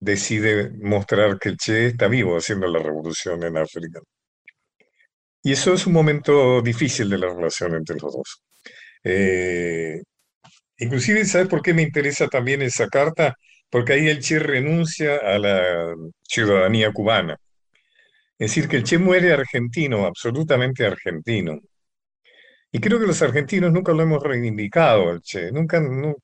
decide 0.00 0.70
mostrar 0.82 1.38
que 1.38 1.50
el 1.50 1.56
Che 1.56 1.86
está 1.86 2.08
vivo 2.08 2.36
haciendo 2.36 2.66
la 2.68 2.80
revolución 2.80 3.42
en 3.44 3.58
África. 3.58 4.00
Y 5.42 5.52
eso 5.52 5.72
es 5.74 5.86
un 5.86 5.92
momento 5.92 6.60
difícil 6.62 7.08
de 7.10 7.18
la 7.18 7.28
relación 7.28 7.74
entre 7.74 7.96
los 7.96 8.12
dos. 8.12 8.42
Eh, 9.04 10.02
inclusive, 10.78 11.24
¿sabes 11.24 11.48
por 11.48 11.62
qué 11.62 11.74
me 11.74 11.82
interesa 11.82 12.28
también 12.28 12.62
esa 12.62 12.88
carta? 12.88 13.36
Porque 13.70 13.94
ahí 13.94 14.08
el 14.08 14.20
Che 14.20 14.38
renuncia 14.38 15.16
a 15.16 15.38
la 15.38 15.94
ciudadanía 16.22 16.92
cubana. 16.92 17.36
Es 18.38 18.50
decir, 18.50 18.68
que 18.68 18.76
el 18.76 18.84
Che 18.84 18.98
muere 18.98 19.32
argentino, 19.32 20.06
absolutamente 20.06 20.86
argentino. 20.86 21.60
Y 22.70 22.80
creo 22.80 22.98
que 23.00 23.06
los 23.06 23.20
argentinos 23.22 23.72
nunca 23.72 23.92
lo 23.92 24.02
hemos 24.02 24.22
reivindicado 24.22 25.10
al 25.10 25.20
Che, 25.22 25.50
nunca, 25.50 25.80
nu- 25.80 26.16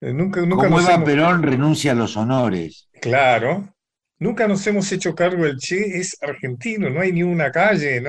eh, 0.00 0.12
nunca, 0.12 0.40
nunca 0.42 0.66
Como 0.66 0.80
Eva 0.80 0.94
hemos... 0.94 1.08
Perón 1.08 1.42
renuncia 1.42 1.92
a 1.92 1.94
los 1.94 2.16
honores. 2.16 2.88
Claro, 3.00 3.74
nunca 4.18 4.48
nos 4.48 4.66
hemos 4.66 4.90
hecho 4.92 5.14
cargo 5.14 5.44
del 5.44 5.58
Che, 5.58 5.98
es 5.98 6.16
argentino, 6.20 6.90
no 6.90 7.00
hay 7.00 7.12
ni 7.12 7.22
una 7.22 7.50
calle, 7.50 8.02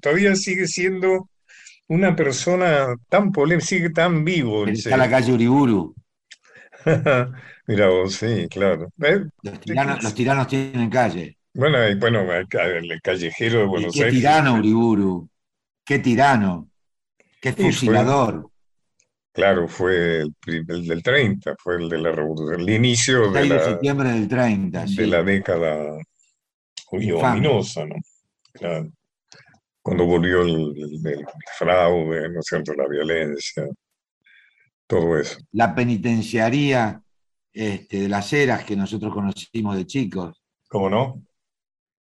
Todavía 0.00 0.34
sigue 0.36 0.66
siendo 0.66 1.29
una 1.90 2.14
persona 2.14 2.94
tan 3.08 3.32
polémica, 3.32 3.66
sigue 3.66 3.90
tan 3.90 4.24
vivo 4.24 4.66
Está 4.66 4.96
la 4.96 5.04
Che. 5.04 5.10
calle 5.10 5.32
Uriburu. 5.32 5.94
Mira 7.66 7.88
vos, 7.88 8.14
sí, 8.14 8.46
claro. 8.48 8.88
Eh, 9.02 9.24
Los 9.42 9.60
tiranos, 9.60 10.02
los 10.02 10.14
tiranos 10.14 10.46
tienen 10.48 10.88
calle. 10.88 11.36
Bueno, 11.52 11.86
y 11.88 11.94
bueno, 11.96 12.32
el 12.32 12.46
ca- 12.48 12.66
el 12.66 13.00
callejero 13.02 13.60
de 13.60 13.66
Buenos 13.66 13.92
qué 13.94 14.04
Aires. 14.04 14.14
tirano 14.18 14.54
Uriburu. 14.54 15.28
Qué 15.84 15.98
tirano. 15.98 16.68
Qué 17.40 17.52
fue- 17.52 17.64
fusilador. 17.66 18.48
Claro, 19.32 19.68
fue 19.68 20.22
el, 20.22 20.34
del 20.66 21.02
30, 21.02 21.54
fue 21.58 21.76
el 21.76 21.88
de 21.88 21.98
la 21.98 22.12
revolución, 22.12 22.60
el 22.60 22.70
inicio 22.70 23.30
de 23.30 23.40
6 23.40 23.48
de 23.50 23.56
la, 23.56 23.64
septiembre 23.64 24.08
del 24.12 24.28
30, 24.28 24.84
de 24.86 25.06
la 25.06 25.22
década 25.22 25.98
ominosa, 26.90 27.86
¿no? 27.86 27.94
Claro. 28.52 28.90
Cuando 29.82 30.04
volvió 30.06 30.42
el, 30.42 30.74
el- 30.76 31.06
el 31.06 31.26
fraude, 31.58 32.28
¿no 32.30 32.40
es 32.40 32.46
cierto?, 32.46 32.74
la 32.74 32.86
violencia, 32.86 33.66
todo 34.86 35.18
eso. 35.18 35.38
La 35.52 35.74
penitenciaría 35.74 37.02
este, 37.52 38.00
de 38.02 38.08
las 38.08 38.32
eras 38.32 38.64
que 38.64 38.76
nosotros 38.76 39.12
conocimos 39.12 39.76
de 39.76 39.86
chicos, 39.86 40.42
¿Cómo 40.68 40.88
no? 40.90 41.22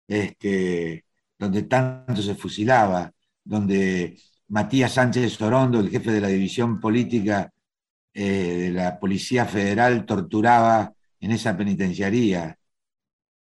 este, 0.07 1.05
donde 1.37 1.63
tanto 1.63 2.21
se 2.21 2.35
fusilaba, 2.35 3.11
donde 3.43 4.17
Matías 4.49 4.93
Sánchez 4.93 5.41
Orondo, 5.41 5.79
el 5.79 5.89
jefe 5.89 6.11
de 6.11 6.21
la 6.21 6.27
división 6.27 6.79
política 6.79 7.51
eh, 8.13 8.23
de 8.23 8.69
la 8.71 8.99
Policía 8.99 9.45
Federal, 9.45 10.05
torturaba 10.05 10.93
en 11.19 11.31
esa 11.31 11.55
penitenciaría 11.55 12.57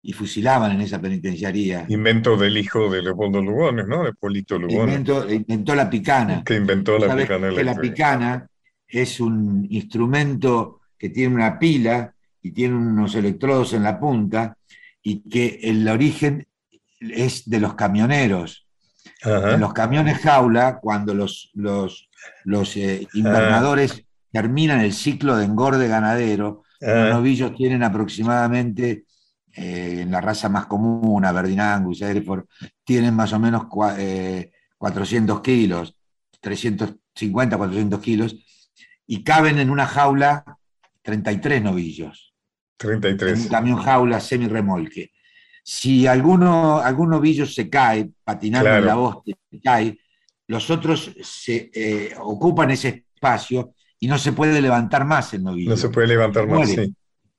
y 0.03 0.13
fusilaban 0.13 0.73
en 0.73 0.81
esa 0.81 1.01
penitenciaría. 1.01 1.85
Invento 1.89 2.37
del 2.37 2.57
hijo 2.57 2.91
de 2.91 3.03
Leopoldo 3.03 3.43
Lugones, 3.43 3.87
¿no? 3.87 4.05
De 4.05 4.15
Polito 4.15 4.59
Lugones, 4.59 4.97
Inventó, 4.99 5.31
inventó 5.31 5.75
la 5.75 5.91
picana. 5.91 6.43
que 6.45 6.55
inventó 6.57 6.99
la 6.99 7.15
picana 7.15 7.51
que 7.51 7.65
la 7.65 7.75
picana 7.75 8.47
es 8.89 9.21
un 9.21 9.67
instrumento 9.71 10.81
que 10.99 11.11
tiene 11.11 11.35
una 11.35 11.59
pila 11.59 12.15
y 12.43 12.53
tiene 12.53 12.77
unos 12.77 13.15
electrodos 13.15 13.73
en 13.75 13.83
la 13.83 14.01
punta 14.01 14.57
y 15.03 15.29
que 15.29 15.61
el 15.63 15.87
origen 15.89 16.47
es 17.01 17.49
de 17.49 17.61
los 17.61 17.75
camioneros. 17.75 18.67
Ajá. 19.23 19.55
En 19.55 19.61
los 19.61 19.73
camiones 19.75 20.19
jaula, 20.19 20.79
cuando 20.81 21.15
los, 21.15 21.51
los, 21.55 22.09
los 22.45 22.77
eh, 22.77 23.07
invernadores 23.15 24.05
terminan 24.33 24.81
el 24.81 24.93
ciclo 24.93 25.37
de 25.37 25.45
engorde 25.45 25.89
ganadero, 25.89 26.63
los 26.81 26.91
Ah, 26.91 27.11
novillos 27.11 27.55
tienen 27.55 27.83
aproximadamente, 27.83 29.05
eh, 29.55 30.01
en 30.03 30.11
la 30.11 30.21
raza 30.21 30.49
más 30.49 30.67
común, 30.67 31.25
Aberdeen 31.25 31.61
Angus, 31.61 32.03
Hereford, 32.03 32.45
tienen 32.85 33.15
más 33.15 33.33
o 33.33 33.39
menos 33.39 33.63
cua- 33.65 33.97
eh, 33.99 34.53
400 34.79 35.41
kilos, 35.41 35.97
350, 36.41 37.57
400 37.57 38.01
kilos, 38.01 38.37
y 39.07 39.23
caben 39.25 39.59
en 39.59 39.71
una 39.71 39.87
jaula 39.87 40.45
33 41.03 41.63
novillos, 41.63 42.35
en 42.83 42.91
un 42.95 43.01
33. 43.01 43.47
camión 43.51 43.79
jaula 43.79 44.21
semi-remolque. 44.21 45.11
Si 45.63 46.07
alguno, 46.07 46.79
algún 46.79 47.11
novillo 47.11 47.45
se 47.47 47.69
cae, 47.69 48.11
patinando 48.25 48.69
en 48.71 48.87
la 48.87 48.95
voz, 48.95 49.17
cae, 49.63 49.99
los 50.47 50.71
otros 50.71 51.13
se 51.23 51.71
eh, 51.75 52.15
ocupan 52.19 52.71
ese 52.71 53.05
espacio 53.15 53.75
y 53.99 54.09
no 54.09 54.19
se 54.19 54.33
puede 54.33 54.61
levantar 54.61 55.05
más 55.05 55.35
el 55.35 55.43
novillo. 55.45 55.71
No 55.71 55.77
se 55.77 55.91
puede 55.91 56.07
levantar 56.09 56.47
más, 56.47 56.69
sí. 56.87 56.95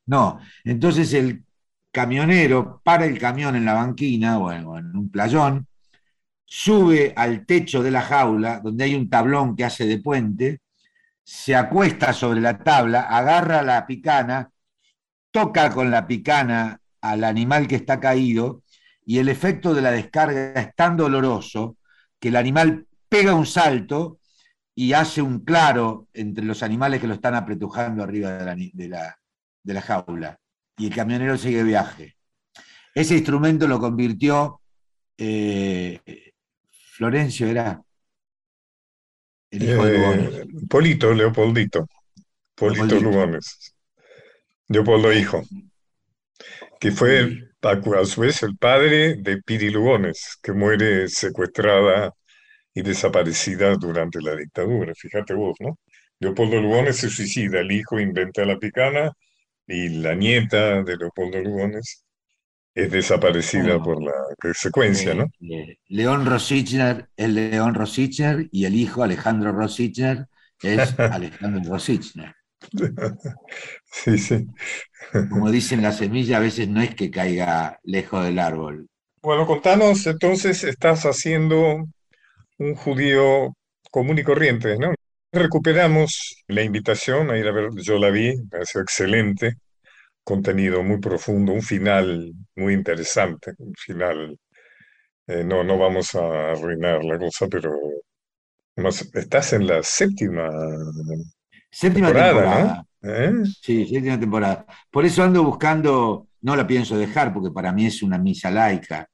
No, 0.05 0.39
entonces 0.63 1.13
el 1.13 1.43
camionero 1.91 2.81
para 2.83 3.05
el 3.05 3.19
camión 3.19 3.55
en 3.55 3.65
la 3.65 3.73
banquina 3.73 4.39
o 4.39 4.51
en, 4.51 4.65
un 4.65 5.09
playón, 5.11 5.67
sube 6.45 7.13
al 7.15 7.45
techo 7.45 7.83
de 7.83 7.91
la 7.91 8.01
jaula, 8.01 8.59
donde 8.59 8.85
hay 8.85 8.95
un 8.95 9.09
tablón 9.09 9.55
que 9.55 9.65
hace 9.65 9.85
de 9.85 9.99
puente, 9.99 10.61
se 11.23 11.55
acuesta 11.55 12.13
sobre 12.13 12.41
la 12.41 12.57
tabla, 12.59 13.01
agarra 13.01 13.61
la 13.61 13.85
picana, 13.85 14.51
toca 15.31 15.71
con 15.71 15.91
la 15.91 16.07
picana 16.07 16.79
al 17.01 17.23
animal 17.23 17.67
que 17.67 17.75
está 17.75 17.99
caído 17.99 18.63
y 19.05 19.19
el 19.19 19.29
efecto 19.29 19.73
de 19.73 19.81
la 19.81 19.91
descarga 19.91 20.53
es 20.53 20.75
tan 20.75 20.97
doloroso 20.97 21.77
que 22.19 22.29
el 22.29 22.35
animal 22.35 22.87
pega 23.09 23.33
un 23.33 23.45
salto 23.45 24.19
y 24.75 24.93
hace 24.93 25.21
un 25.21 25.39
claro 25.43 26.07
entre 26.13 26.45
los 26.45 26.63
animales 26.63 27.01
que 27.01 27.07
lo 27.07 27.15
están 27.15 27.35
apretujando 27.35 28.03
arriba 28.03 28.31
de 28.31 28.89
la 29.73 29.81
jaula. 29.81 30.40
Y 30.81 30.87
el 30.87 30.95
camionero 30.95 31.37
sigue 31.37 31.61
viaje. 31.61 32.17
Ese 32.95 33.13
instrumento 33.13 33.67
lo 33.67 33.79
convirtió 33.79 34.61
eh, 35.15 35.99
Florencio, 36.71 37.45
era 37.45 37.79
el 39.51 39.61
hijo 39.61 39.85
de 39.85 39.97
Lugones. 39.99 40.33
Eh, 40.33 40.45
Polito, 40.67 41.13
Leopoldito. 41.13 41.87
Polito 42.55 42.85
Leopoldito. 42.85 43.11
Lugones. 43.11 43.75
Leopoldo 44.69 45.13
Hijo, 45.13 45.43
que 46.79 46.91
fue 46.91 47.51
a 47.61 48.05
su 48.05 48.21
vez 48.21 48.41
el 48.41 48.57
padre 48.57 49.17
de 49.17 49.39
Piri 49.43 49.69
Lugones, 49.69 50.39
que 50.41 50.51
muere 50.51 51.07
secuestrada 51.09 52.11
y 52.73 52.81
desaparecida 52.81 53.75
durante 53.75 54.19
la 54.19 54.35
dictadura. 54.35 54.93
Fíjate 54.95 55.35
vos, 55.35 55.57
¿no? 55.59 55.77
Leopoldo 56.17 56.59
Lugones 56.59 56.97
se 56.97 57.09
suicida, 57.11 57.59
el 57.59 57.71
hijo 57.71 57.99
inventa 57.99 58.45
la 58.45 58.57
picana 58.57 59.11
y 59.67 59.89
la 59.89 60.15
nieta 60.15 60.83
de 60.83 60.97
Leopoldo 60.97 61.39
Lugones 61.41 62.03
es 62.75 62.91
desaparecida 62.91 63.77
Bueno. 63.77 63.83
por 63.83 64.03
la 64.03 64.13
secuencia, 64.53 65.13
¿no? 65.15 65.25
Eh, 65.41 65.65
eh, 65.71 65.77
León 65.89 66.25
Rosichner 66.25 67.09
es 67.15 67.29
León 67.29 67.73
Rosichner 67.75 68.47
y 68.51 68.65
el 68.65 68.75
hijo 68.75 69.03
Alejandro 69.03 69.51
Rosichner 69.51 70.27
es 70.61 70.95
Alejandro 70.99 71.61
Rosichner. 71.73 72.35
Sí, 73.91 74.17
sí. 74.17 74.47
Como 75.29 75.51
dicen 75.51 75.81
la 75.81 75.91
semilla, 75.91 76.37
a 76.37 76.41
veces 76.41 76.67
no 76.69 76.81
es 76.81 76.95
que 76.95 77.11
caiga 77.11 77.79
lejos 77.83 78.23
del 78.25 78.39
árbol. 78.39 78.87
Bueno, 79.21 79.45
contanos, 79.45 80.05
entonces 80.07 80.63
estás 80.63 81.03
haciendo 81.05 81.85
un 82.59 82.75
judío 82.75 83.53
común 83.91 84.19
y 84.19 84.23
corriente, 84.23 84.77
¿no? 84.77 84.93
Recuperamos 85.33 86.43
la 86.47 86.61
invitación 86.63 87.31
a 87.31 87.37
ir 87.37 87.47
a 87.47 87.51
ver, 87.51 87.69
yo 87.81 87.97
la 87.97 88.09
vi, 88.09 88.35
me 88.37 88.47
pareció 88.49 88.81
excelente, 88.81 89.55
contenido 90.23 90.83
muy 90.83 90.99
profundo, 90.99 91.53
un 91.53 91.61
final 91.63 92.33
muy 92.55 92.73
interesante, 92.75 93.53
un 93.59 93.73
final. 93.75 94.37
eh, 95.27 95.43
no, 95.45 95.63
no 95.63 95.77
vamos 95.79 96.15
a 96.15 96.51
arruinar 96.51 97.03
la 97.05 97.19
cosa, 97.19 97.47
pero 97.49 97.71
más- 98.75 99.09
estás 99.15 99.53
en 99.53 99.67
la 99.67 99.81
séptima 99.83 100.49
Séptima 101.69 102.13
temporada, 102.13 102.13
temporada. 102.13 102.83
¿no? 103.01 103.09
¿Eh? 103.09 103.31
Sí, 103.61 103.87
séptima 103.87 104.19
temporada. 104.19 104.65
Por 104.91 105.05
eso 105.05 105.23
ando 105.23 105.43
buscando, 105.43 106.29
no 106.41 106.55
la 106.55 106.67
pienso 106.67 106.97
dejar, 106.97 107.33
porque 107.33 107.51
para 107.51 107.71
mí 107.73 107.85
es 107.87 108.03
una 108.03 108.17
misa 108.17 108.51
laica. 108.51 109.07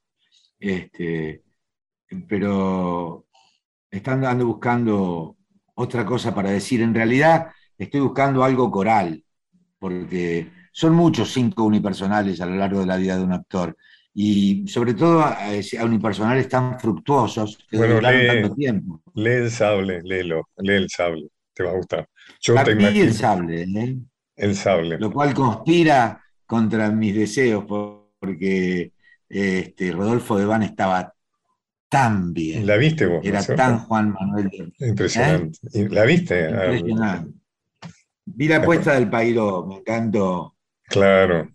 Este, 0.60 1.44
pero 2.28 3.26
están 3.90 4.24
ando 4.26 4.46
buscando 4.48 5.37
otra 5.78 6.04
cosa 6.04 6.34
para 6.34 6.50
decir. 6.50 6.82
En 6.82 6.94
realidad 6.94 7.48
estoy 7.76 8.00
buscando 8.00 8.44
algo 8.44 8.70
coral, 8.70 9.22
porque 9.78 10.50
son 10.72 10.94
muchos 10.94 11.32
cinco 11.32 11.64
unipersonales 11.64 12.40
a 12.40 12.46
lo 12.46 12.56
largo 12.56 12.80
de 12.80 12.86
la 12.86 12.96
vida 12.96 13.16
de 13.16 13.24
un 13.24 13.32
actor. 13.32 13.76
Y 14.14 14.66
sobre 14.68 14.94
todo 14.94 15.20
a, 15.20 15.36
a 15.80 15.84
unipersonales 15.84 16.48
tan 16.48 16.78
fructuosos 16.80 17.58
que 17.70 17.76
Bueno, 17.78 17.94
duraron 17.96 18.20
lee- 18.20 18.26
tanto 18.26 18.54
tiempo. 18.54 19.02
Lee 19.14 19.30
el 19.30 19.50
sable, 19.50 20.00
léelo, 20.02 20.48
lee 20.58 20.74
el 20.74 20.88
sable, 20.90 21.28
te 21.54 21.62
va 21.64 21.70
a 21.70 21.74
gustar. 21.74 22.08
Yo 22.40 22.54
te 22.64 22.72
el 22.72 23.14
sable, 23.14 23.62
¿eh? 23.62 23.98
el 24.36 24.54
sable. 24.56 24.98
lo 24.98 25.12
cual 25.12 25.34
conspira 25.34 26.22
contra 26.46 26.90
mis 26.90 27.14
deseos, 27.14 27.64
por- 27.64 28.08
porque 28.18 28.92
este, 29.28 29.92
Rodolfo 29.92 30.36
de 30.38 30.44
Van 30.46 30.62
estaba 30.64 31.14
tan 31.88 32.32
bien, 32.34 32.66
¿La 32.66 32.76
viste 32.76 33.06
vos? 33.06 33.24
era 33.24 33.42
tan 33.44 33.78
Juan 33.80 34.12
Manuel 34.12 34.48
de 34.50 34.86
Impresionante. 34.86 35.58
¿Y 35.72 35.88
¿La 35.88 36.04
viste? 36.04 36.46
Ah, 36.46 36.66
impresionante. 36.74 37.32
Vi 38.26 38.46
la 38.48 38.62
puesta 38.64 38.94
del 38.94 39.10
Pairo, 39.10 39.66
me 39.66 39.76
encantó. 39.78 40.54
claro. 40.88 41.48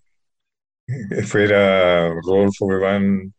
Fuera 1.27 2.09
Rodolfo 2.09 2.67
Bebán, 2.67 3.34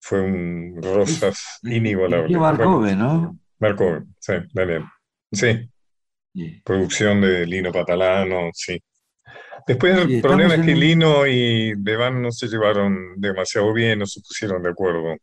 fue 0.00 0.20
un 0.22 0.80
Rosas 0.82 1.60
inigualable. 1.64 2.38
Marcove, 2.38 2.96
¿no? 2.96 3.38
Marco, 3.58 4.04
sí, 4.18 4.34
Daniel. 4.52 4.84
Sí, 5.32 5.70
Sí. 6.34 6.62
producción 6.64 7.20
de 7.20 7.46
Lino 7.46 7.72
Patalano, 7.72 8.50
sí. 8.54 8.78
Después 9.66 9.96
el 9.98 10.08
Sí, 10.08 10.20
problema 10.22 10.54
es 10.56 10.62
que 10.62 10.72
en 10.72 10.80
Lino 10.80 11.26
y 11.26 11.74
Bebán 11.76 12.22
no 12.22 12.32
se 12.32 12.48
llevaron 12.48 13.14
demasiado 13.18 13.72
bien, 13.72 14.00
no 14.00 14.06
se 14.06 14.20
pusieron 14.20 14.62
de 14.62 14.70
acuerdo. 14.70 15.16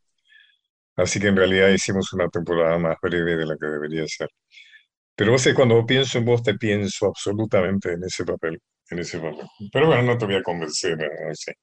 Así 0.95 1.19
que 1.19 1.27
en 1.27 1.37
realidad 1.37 1.69
hicimos 1.69 2.11
una 2.13 2.27
temporada 2.29 2.77
más 2.77 2.97
breve 3.01 3.35
de 3.35 3.45
la 3.45 3.57
que 3.57 3.67
debería 3.67 4.05
ser. 4.07 4.29
Pero 5.15 5.33
vos 5.33 5.41
sé, 5.41 5.53
cuando 5.53 5.85
pienso 5.85 6.17
en 6.17 6.25
vos, 6.25 6.43
te 6.43 6.55
pienso 6.55 7.07
absolutamente 7.07 7.93
en 7.93 8.03
ese 8.03 8.25
papel, 8.25 8.59
en 8.89 8.99
ese 8.99 9.19
papel. 9.19 9.45
Pero 9.71 9.87
bueno, 9.87 10.03
no 10.03 10.17
te 10.17 10.25
voy 10.25 10.35
a 10.35 10.43
convencer, 10.43 10.97
no 10.97 11.35
sé. 11.35 11.53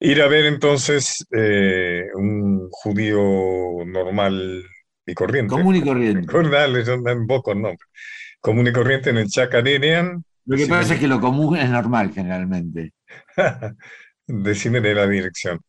Ir 0.00 0.20
a 0.20 0.28
ver 0.28 0.46
entonces 0.46 1.24
eh, 1.30 2.04
un 2.14 2.68
judío 2.70 3.84
normal 3.86 4.64
y 5.06 5.14
corriente. 5.14 5.54
Común 5.54 5.76
y 5.76 5.82
corriente. 5.82 6.50
Dale, 6.50 6.84
yo 6.84 6.94
en 6.94 7.26
vos 7.26 7.42
con 7.42 7.62
nombre. 7.62 7.86
Común 8.40 8.66
y 8.66 8.72
corriente 8.72 9.10
en 9.10 9.18
el 9.18 9.28
Chacarerian. 9.28 10.24
Lo 10.44 10.56
que 10.56 10.66
pasa 10.66 10.94
es 10.94 11.00
que 11.00 11.06
lo 11.06 11.20
común 11.20 11.56
es 11.56 11.70
normal 11.70 12.12
generalmente. 12.12 12.92
Decime 14.26 14.80
de 14.80 14.94
la 14.94 15.06
dirección. 15.06 15.60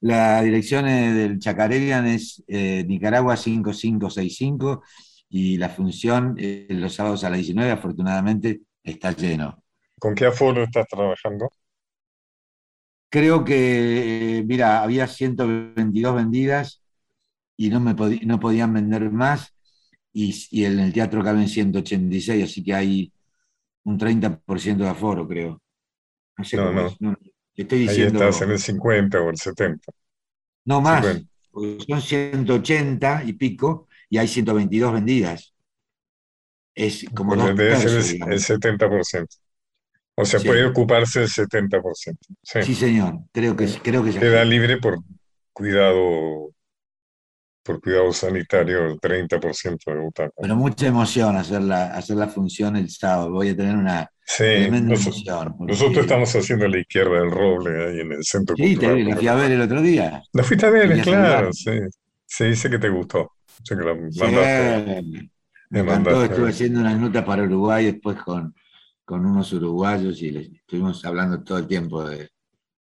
La 0.00 0.42
dirección 0.42 0.86
del 0.86 1.38
Chacarerian 1.38 2.06
es 2.06 2.42
eh, 2.48 2.84
Nicaragua 2.86 3.36
5565 3.36 4.82
y 5.28 5.56
la 5.58 5.68
función 5.68 6.34
eh, 6.38 6.66
los 6.70 6.94
sábados 6.94 7.24
a 7.24 7.30
las 7.30 7.38
19 7.38 7.70
afortunadamente 7.72 8.62
está 8.82 9.12
lleno. 9.12 9.62
¿Con 9.98 10.14
qué 10.14 10.26
aforo 10.26 10.62
estás 10.62 10.86
trabajando? 10.86 11.50
Creo 13.10 13.44
que, 13.44 14.38
eh, 14.38 14.44
mira, 14.44 14.82
había 14.82 15.06
122 15.06 16.14
vendidas 16.16 16.82
y 17.56 17.70
no, 17.70 17.80
me 17.80 17.94
no 18.26 18.40
podían 18.40 18.74
vender 18.74 19.10
más 19.12 19.54
y, 20.12 20.34
y 20.50 20.64
en 20.66 20.80
el 20.80 20.92
teatro 20.92 21.22
caben 21.24 21.48
186, 21.48 22.44
así 22.44 22.64
que 22.64 22.74
hay 22.74 23.12
un 23.84 23.98
30% 23.98 24.84
de 24.84 24.90
aforo, 24.90 25.28
creo. 25.28 25.62
No 26.38 26.44
sé 26.44 26.58
No, 26.58 26.62
cómo 26.62 26.80
no. 26.80 26.82
es, 26.82 27.00
no, 27.00 27.16
estoy 27.62 27.80
Ahí 27.86 27.86
diciendo, 27.88 28.20
estás 28.20 28.42
en 28.42 28.50
el 28.52 28.58
50 28.58 29.20
o 29.20 29.30
el 29.30 29.36
70. 29.38 29.92
no 30.64 30.80
más, 30.80 31.02
50. 31.02 31.28
porque 31.50 31.84
son 31.88 32.00
180 32.02 33.24
y 33.24 33.34
pico 33.34 33.88
y 34.08 34.18
hay 34.18 34.28
122 34.28 34.92
vendidas. 34.92 35.54
Es 36.74 37.04
como 37.14 37.36
dos 37.36 37.54
tercios, 37.54 38.10
el, 38.12 38.32
el 38.32 38.40
70%. 38.40 39.36
O 40.16 40.24
sea, 40.24 40.40
Sí. 40.40 40.48
puede 40.48 40.64
ocuparse 40.66 41.22
el 41.22 41.28
70%. 41.28 42.26
Sí. 42.42 42.60
Sí, 42.60 42.74
señor, 42.74 43.20
creo 43.32 43.56
que, 43.56 43.66
creo 43.82 44.02
que 44.04 44.10
Queda 44.12 44.44
libre 44.44 44.78
por 44.78 44.98
cuidado, 45.52 46.53
por 47.64 47.80
cuidado 47.80 48.12
sanitario 48.12 48.86
el 48.86 49.00
30% 49.00 49.90
de 49.92 49.98
butaca. 50.00 50.32
Pero 50.40 50.56
mucha 50.56 50.86
emoción 50.86 51.36
hacer 51.36 51.62
la, 51.62 51.86
hacer 51.94 52.16
la 52.16 52.28
función 52.28 52.76
el 52.76 52.90
sábado. 52.90 53.30
Voy 53.30 53.48
a 53.50 53.56
tener 53.56 53.76
una 53.76 54.08
Sí, 54.26 54.44
tremenda 54.44 54.94
emoción. 54.94 55.54
porque- 55.56 55.72
nosotros 55.72 56.04
estamos 56.04 56.34
haciendo 56.34 56.66
a 56.66 56.68
la 56.68 56.78
izquierda 56.78 57.20
del 57.20 57.30
Roble, 57.30 57.86
ahí 57.86 58.00
en 58.00 58.12
el 58.12 58.24
Centro 58.24 58.56
Sí, 58.56 58.62
te 58.62 58.68
Cultural 58.74 58.96
vi, 58.96 59.04
la 59.04 59.16
fui 59.16 59.28
a 59.28 59.34
ver 59.34 59.50
el 59.52 59.60
otro 59.62 59.82
día. 59.82 60.22
La 60.32 60.42
fuiste 60.44 60.66
a 60.66 60.70
ver, 60.70 61.02
claro, 61.02 61.52
sí. 61.52 61.70
Sí, 62.26 62.44
dice 62.44 62.70
que 62.70 62.78
te 62.78 62.88
gustó. 62.88 63.30
Que 63.68 63.74
la 63.76 63.94
Sí, 64.10 64.20
mandaste. 64.20 65.02
me 65.02 65.30
me 65.70 65.80
encantó, 65.80 66.10
mandaste. 66.10 66.24
estuve 66.26 66.48
haciendo 66.50 66.80
unas 66.80 66.98
notas 66.98 67.24
para 67.24 67.42
Uruguay 67.44 67.84
después 67.86 68.16
con, 68.22 68.54
con 69.04 69.24
unos 69.26 69.52
uruguayos 69.52 70.20
y 70.22 70.30
les- 70.30 70.52
estuvimos 70.52 71.04
hablando 71.04 71.42
todo 71.42 71.58
el 71.58 71.66
tiempo 71.66 72.04
de, 72.08 72.30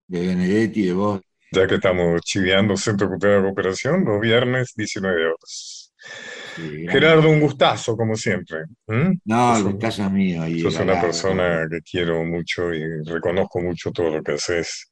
de 0.07 0.27
Benedetti, 0.27 0.83
de 0.85 0.93
vos. 0.93 1.21
Ya 1.53 1.67
que 1.67 1.75
estamos 1.75 2.19
chiveando 2.21 2.75
Centro 2.75 3.07
Cultural 3.07 3.37
de 3.37 3.47
Cooperación, 3.49 4.03
los 4.03 4.19
viernes, 4.19 4.73
19 4.75 5.25
horas. 5.27 5.93
Sí, 6.55 6.87
Gerardo, 6.89 7.29
un 7.29 7.41
gustazo, 7.41 7.95
como 7.95 8.15
siempre. 8.15 8.63
¿Mm? 8.87 9.19
No, 9.25 9.55
el 9.55 9.63
gustazo 9.63 10.03
es 10.03 10.11
mío. 10.11 10.47
Y 10.47 10.61
Sos 10.61 10.79
una 10.79 10.99
persona 10.99 11.67
que 11.69 11.81
quiero 11.81 12.23
mucho 12.23 12.73
y 12.73 12.83
reconozco 13.05 13.61
mucho 13.61 13.91
todo 13.91 14.17
lo 14.17 14.23
que 14.23 14.31
haces 14.31 14.91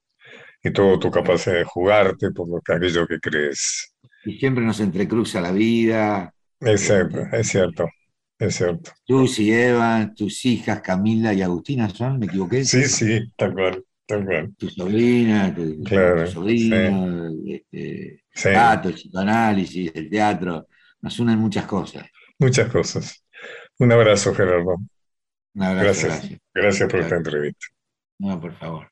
y 0.64 0.72
toda 0.72 1.00
tu 1.00 1.10
capacidad 1.10 1.56
de 1.56 1.64
jugarte 1.64 2.30
por 2.30 2.48
lo 2.48 2.62
que, 2.62 2.74
aquello 2.74 3.08
que 3.08 3.20
crees. 3.20 3.96
Y 4.24 4.38
siempre 4.38 4.64
nos 4.64 4.80
entrecruza 4.82 5.42
la 5.42 5.52
vida. 5.52 6.32
Es 6.60 6.82
cierto, 6.82 7.22
es 7.32 7.48
cierto, 7.48 7.88
es 8.38 8.56
cierto. 8.56 8.92
Lucy, 9.08 9.52
Eva, 9.52 10.12
tus 10.16 10.46
hijas, 10.46 10.82
Camila 10.82 11.34
y 11.34 11.42
Agustina 11.42 11.90
son, 11.90 12.20
¿me 12.20 12.28
equivoqué? 12.28 12.64
Sí, 12.64 12.84
sí, 12.84 13.20
tal 13.36 13.54
cual, 13.54 13.84
tal 14.12 14.26
cual. 14.26 14.54
Tu 14.58 14.70
sobrina, 14.70 15.54
tu, 15.56 15.84
Claro, 15.84 16.26
tu 16.26 16.32
sobrino, 16.32 17.30
este, 17.48 18.24
Sí, 18.34 18.50
gato, 18.50 18.90
psicoanálisis, 18.92 19.92
el 19.94 20.10
teatro. 20.10 20.68
Nos 21.02 21.20
unen 21.20 21.38
muchas 21.40 21.66
cosas. 21.66 22.06
muchas 22.40 22.70
cosas. 22.72 23.24
Un 23.80 23.92
abrazo, 23.92 24.34
Gerardo. 24.34 24.76
Un 25.56 25.64
abrazo, 25.64 25.84
Gracias. 26.08 26.12
gracias. 26.22 26.40
Gracias 26.54 26.90
por 26.90 27.00
esta 27.00 27.10
Claro. 27.10 27.18
entrevista. 27.18 27.66
No, 28.20 28.40
por 28.40 28.54
favor. 28.54 28.88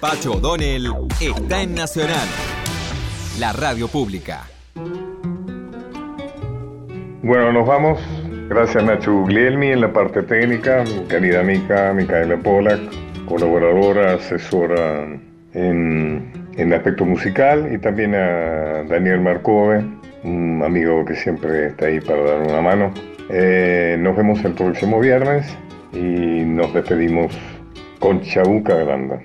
Pacho 0.00 0.32
O'Donnell 0.32 0.88
está 1.20 1.62
en 1.62 1.74
Nacional, 1.74 2.26
la 3.38 3.52
radio 3.52 3.86
pública. 3.88 4.48
Bueno, 7.22 7.52
nos 7.52 7.66
vamos. 7.66 8.00
Gracias 8.48 8.82
Nacho 8.84 9.12
Guglielmi 9.12 9.68
en 9.68 9.80
la 9.80 9.92
parte 9.92 10.22
técnica, 10.24 10.82
mi 10.84 11.06
querida 11.06 11.40
amiga 11.40 11.92
Micaela 11.94 12.36
Polak, 12.42 12.80
colaboradora, 13.32 14.14
asesora 14.14 15.06
en, 15.54 16.32
en 16.56 16.72
aspecto 16.74 17.06
musical, 17.06 17.70
y 17.72 17.78
también 17.78 18.14
a 18.14 18.84
Daniel 18.84 19.20
Marcove, 19.20 19.82
un 20.22 20.62
amigo 20.62 21.04
que 21.06 21.14
siempre 21.14 21.68
está 21.68 21.86
ahí 21.86 22.00
para 22.00 22.22
dar 22.22 22.40
una 22.40 22.60
mano. 22.60 22.92
Eh, 23.30 23.96
nos 23.98 24.14
vemos 24.16 24.44
el 24.44 24.52
próximo 24.52 25.00
viernes 25.00 25.46
y 25.94 26.44
nos 26.44 26.74
despedimos 26.74 27.32
con 27.98 28.20
Chabuca 28.20 28.74
Granda. 28.74 29.22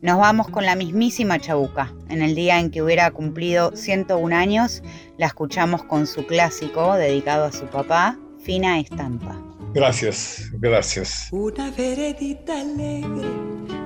Nos 0.00 0.18
vamos 0.18 0.48
con 0.48 0.64
la 0.64 0.74
mismísima 0.74 1.38
Chabuca. 1.38 1.92
En 2.08 2.22
el 2.22 2.34
día 2.34 2.58
en 2.58 2.70
que 2.70 2.82
hubiera 2.82 3.10
cumplido 3.10 3.76
101 3.76 4.34
años, 4.34 4.82
la 5.18 5.26
escuchamos 5.26 5.84
con 5.84 6.06
su 6.06 6.26
clásico 6.26 6.94
dedicado 6.94 7.44
a 7.44 7.52
su 7.52 7.66
papá, 7.66 8.16
Fina 8.42 8.80
Estampa. 8.80 9.51
Gracias, 9.74 10.50
gracias. 10.52 11.28
Una 11.32 11.70
veredita 11.70 12.60
alegre, 12.60 13.28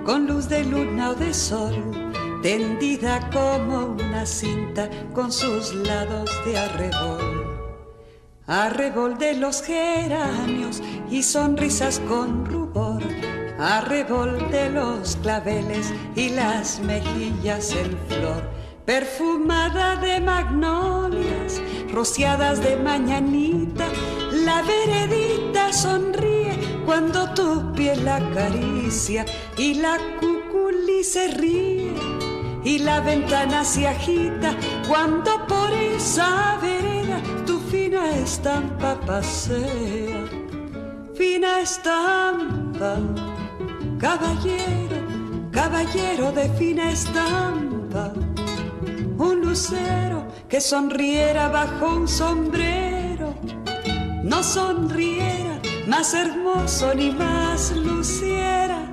con 0.04 0.26
luz 0.26 0.48
de 0.48 0.64
luna 0.64 1.10
o 1.10 1.14
de 1.14 1.32
sol, 1.32 1.74
tendida 2.42 3.30
como 3.30 3.94
una 3.94 4.26
cinta 4.26 4.90
con 5.12 5.30
sus 5.30 5.72
lados 5.74 6.28
de 6.44 6.58
arrebol. 6.58 7.46
Arrebol 8.48 9.16
de 9.16 9.34
los 9.34 9.62
geranios 9.62 10.82
y 11.08 11.22
sonrisas 11.22 12.00
con 12.08 12.44
rubor, 12.46 13.02
arrebol 13.58 14.50
de 14.50 14.70
los 14.70 15.14
claveles 15.16 15.92
y 16.16 16.30
las 16.30 16.80
mejillas 16.80 17.72
en 17.72 17.96
flor, 18.08 18.42
perfumada 18.84 19.94
de 19.96 20.20
magnolias, 20.20 21.62
rociadas 21.92 22.60
de 22.60 22.76
mañanita, 22.76 23.86
la 24.32 24.62
sonríe 25.72 26.82
cuando 26.84 27.28
tu 27.34 27.72
piel 27.72 28.04
la 28.04 28.16
acaricia 28.16 29.24
y 29.56 29.74
la 29.74 29.98
cuculi 30.20 31.02
se 31.04 31.28
ríe 31.28 31.94
y 32.66 32.78
la 32.80 33.00
ventana 33.00 33.64
se 33.64 33.86
agita 33.86 34.56
cuando 34.88 35.46
por 35.46 35.72
esa 35.72 36.58
vereda 36.60 37.20
tu 37.46 37.60
fina 37.60 38.10
estampa 38.10 38.98
pasea. 39.06 40.24
Fina 41.14 41.60
estampa, 41.60 42.98
caballero, 43.98 44.98
caballero 45.52 46.32
de 46.32 46.48
fina 46.58 46.90
estampa, 46.90 48.12
un 49.16 49.40
lucero 49.40 50.26
que 50.48 50.60
sonriera 50.60 51.48
bajo 51.48 51.86
un 51.86 52.08
sombrero, 52.08 53.32
no 54.24 54.42
sonriera 54.42 55.45
más 55.86 56.14
hermoso 56.14 56.94
ni 56.94 57.10
más 57.12 57.74
luciera 57.76 58.86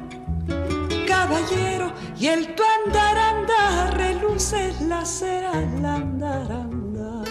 caballero 1.08 1.92
y 2.20 2.28
el 2.28 2.54
tu 2.56 2.64
andar 2.86 3.18
andar 3.18 3.98
reluce 3.98 4.74
la 4.88 5.04
cera 5.06 5.52
al 5.52 5.86
andar 5.86 6.52
andar. 6.52 7.28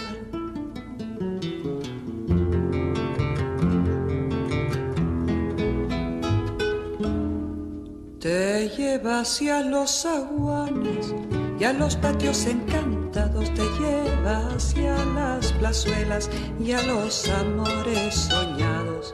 Te 8.19 8.69
lleva 8.69 9.21
hacia 9.21 9.61
los 9.61 10.05
aguanes 10.05 11.13
y 11.59 11.63
a 11.63 11.73
los 11.73 11.95
patios 11.97 12.45
encantados 12.45 13.53
te 13.53 13.63
lleva 13.79 14.47
hacia 14.55 14.95
las 15.05 15.51
plazuelas 15.53 16.29
y 16.59 16.71
a 16.71 16.81
los 16.83 17.29
amores 17.29 18.15
soñados 18.15 19.13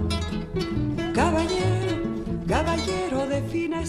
caballero, 1.13 1.95
caballero 2.47 3.27
de 3.27 3.41
fina. 3.49 3.81